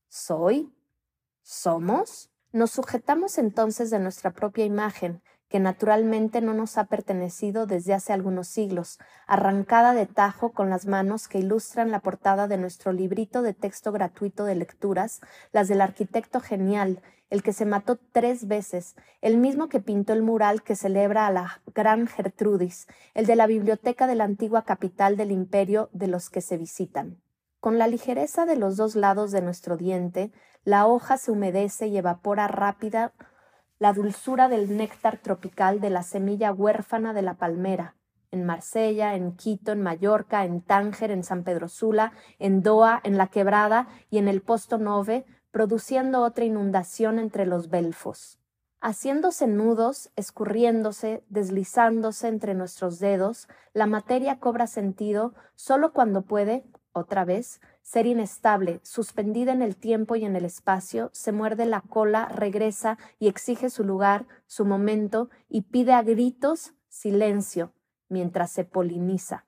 ¿Soy? 0.08 0.72
¿Somos? 1.42 2.30
Nos 2.52 2.70
sujetamos 2.70 3.38
entonces 3.38 3.90
de 3.90 3.98
nuestra 3.98 4.30
propia 4.30 4.64
imagen, 4.64 5.22
que 5.48 5.60
naturalmente 5.60 6.40
no 6.40 6.54
nos 6.54 6.78
ha 6.78 6.84
pertenecido 6.84 7.66
desde 7.66 7.92
hace 7.92 8.14
algunos 8.14 8.48
siglos, 8.48 8.98
arrancada 9.26 9.92
de 9.92 10.06
tajo 10.06 10.52
con 10.52 10.70
las 10.70 10.86
manos 10.86 11.28
que 11.28 11.40
ilustran 11.40 11.90
la 11.90 12.00
portada 12.00 12.48
de 12.48 12.56
nuestro 12.56 12.92
librito 12.92 13.42
de 13.42 13.52
texto 13.52 13.92
gratuito 13.92 14.46
de 14.46 14.54
lecturas, 14.54 15.20
las 15.52 15.68
del 15.68 15.82
arquitecto 15.82 16.40
genial, 16.40 17.02
el 17.32 17.42
que 17.42 17.54
se 17.54 17.64
mató 17.64 17.98
tres 18.12 18.46
veces, 18.46 18.94
el 19.22 19.38
mismo 19.38 19.70
que 19.70 19.80
pintó 19.80 20.12
el 20.12 20.20
mural 20.20 20.62
que 20.62 20.76
celebra 20.76 21.26
a 21.26 21.30
la 21.30 21.62
gran 21.74 22.06
Gertrudis, 22.06 22.86
el 23.14 23.24
de 23.24 23.36
la 23.36 23.46
biblioteca 23.46 24.06
de 24.06 24.14
la 24.14 24.24
antigua 24.24 24.64
capital 24.64 25.16
del 25.16 25.30
imperio 25.30 25.88
de 25.94 26.08
los 26.08 26.28
que 26.28 26.42
se 26.42 26.58
visitan. 26.58 27.22
Con 27.58 27.78
la 27.78 27.86
ligereza 27.86 28.44
de 28.44 28.56
los 28.56 28.76
dos 28.76 28.96
lados 28.96 29.32
de 29.32 29.40
nuestro 29.40 29.78
diente, 29.78 30.30
la 30.64 30.86
hoja 30.86 31.16
se 31.16 31.30
humedece 31.30 31.86
y 31.86 31.96
evapora 31.96 32.48
rápida 32.48 33.14
la 33.78 33.94
dulzura 33.94 34.50
del 34.50 34.76
néctar 34.76 35.16
tropical 35.16 35.80
de 35.80 35.88
la 35.88 36.02
semilla 36.02 36.52
huérfana 36.52 37.14
de 37.14 37.22
la 37.22 37.38
palmera, 37.38 37.96
en 38.30 38.44
Marsella, 38.44 39.14
en 39.14 39.36
Quito, 39.36 39.72
en 39.72 39.80
Mallorca, 39.80 40.44
en 40.44 40.60
Tánger, 40.60 41.10
en 41.10 41.24
San 41.24 41.44
Pedro 41.44 41.70
Sula, 41.70 42.12
en 42.38 42.62
Doha, 42.62 43.00
en 43.04 43.16
La 43.16 43.28
Quebrada 43.28 43.88
y 44.10 44.18
en 44.18 44.28
el 44.28 44.42
Posto 44.42 44.76
Nove, 44.76 45.24
produciendo 45.52 46.22
otra 46.22 46.44
inundación 46.44 47.20
entre 47.20 47.46
los 47.46 47.68
belfos. 47.68 48.40
Haciéndose 48.80 49.46
nudos, 49.46 50.10
escurriéndose, 50.16 51.22
deslizándose 51.28 52.26
entre 52.26 52.54
nuestros 52.54 52.98
dedos, 52.98 53.46
la 53.72 53.86
materia 53.86 54.40
cobra 54.40 54.66
sentido 54.66 55.34
solo 55.54 55.92
cuando 55.92 56.22
puede, 56.22 56.64
otra 56.92 57.24
vez, 57.24 57.60
ser 57.82 58.06
inestable, 58.06 58.80
suspendida 58.82 59.52
en 59.52 59.62
el 59.62 59.76
tiempo 59.76 60.16
y 60.16 60.24
en 60.24 60.34
el 60.34 60.44
espacio, 60.44 61.10
se 61.12 61.30
muerde 61.30 61.64
la 61.66 61.82
cola, 61.82 62.26
regresa 62.26 62.98
y 63.20 63.28
exige 63.28 63.70
su 63.70 63.84
lugar, 63.84 64.26
su 64.46 64.64
momento, 64.64 65.30
y 65.48 65.62
pide 65.62 65.92
a 65.92 66.02
gritos 66.02 66.74
silencio, 66.88 67.72
mientras 68.08 68.50
se 68.50 68.64
poliniza. 68.64 69.46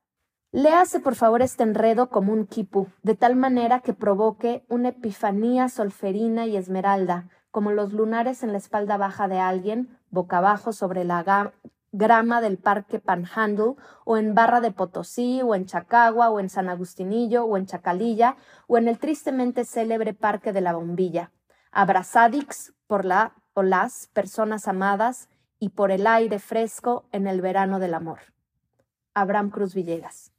Léase 0.55 1.01
por 1.01 1.17
favor 1.17 1.43
este 1.43 1.65
enredo 1.65 2.11
como 2.11 2.33
un 2.33 2.47
quipu, 2.47 2.87
de 3.03 3.17
tal 3.17 3.35
manera 3.35 3.81
que 3.81 3.93
provoque 3.93 4.65
una 4.69 4.91
epifanía 4.91 5.69
solferina 5.69 6.47
y 6.47 6.57
esmeralda, 6.57 7.29
como 7.51 7.73
los 7.73 7.93
lunares 7.93 8.45
en 8.45 8.53
la 8.53 8.59
espalda 8.59 8.97
baja 8.97 9.27
de 9.27 9.41
alguien, 9.41 9.99
boca 10.11 10.39
abajo 10.39 10.73
sobre 10.73 11.03
la 11.03 11.53
grama 11.91 12.41
del 12.41 12.59
Parque 12.59 13.01
Panhandle, 13.01 13.75
o 14.05 14.17
en 14.17 14.37
Barra 14.37 14.61
de 14.61 14.71
Potosí, 14.71 15.43
o 15.43 15.57
en 15.57 15.67
Chacagua, 15.67 16.31
o 16.31 16.39
en 16.39 16.49
San 16.49 16.69
Agustinillo, 16.69 17.47
o 17.47 17.57
en 17.57 17.67
Chacalilla, 17.67 18.37
o 18.69 18.79
en 18.79 18.87
el 18.87 19.01
tristemente 19.01 19.65
célebre 19.65 20.15
Parque 20.15 20.53
de 20.53 20.61
la 20.61 20.75
Bombilla. 20.75 21.33
Abrazadix 21.73 22.73
por 22.87 23.05
la 23.05 23.35
o 23.55 23.65
las 23.65 24.07
personas 24.13 24.69
amadas 24.69 25.29
y 25.59 25.71
por 25.71 25.91
el 25.91 26.07
aire 26.07 26.39
fresco 26.39 27.07
en 27.11 27.27
el 27.27 27.41
verano 27.41 27.81
del 27.81 27.95
amor. 27.95 28.21
Abraham 29.15 29.51
Cruz 29.51 29.75
Villegas. 29.75 30.34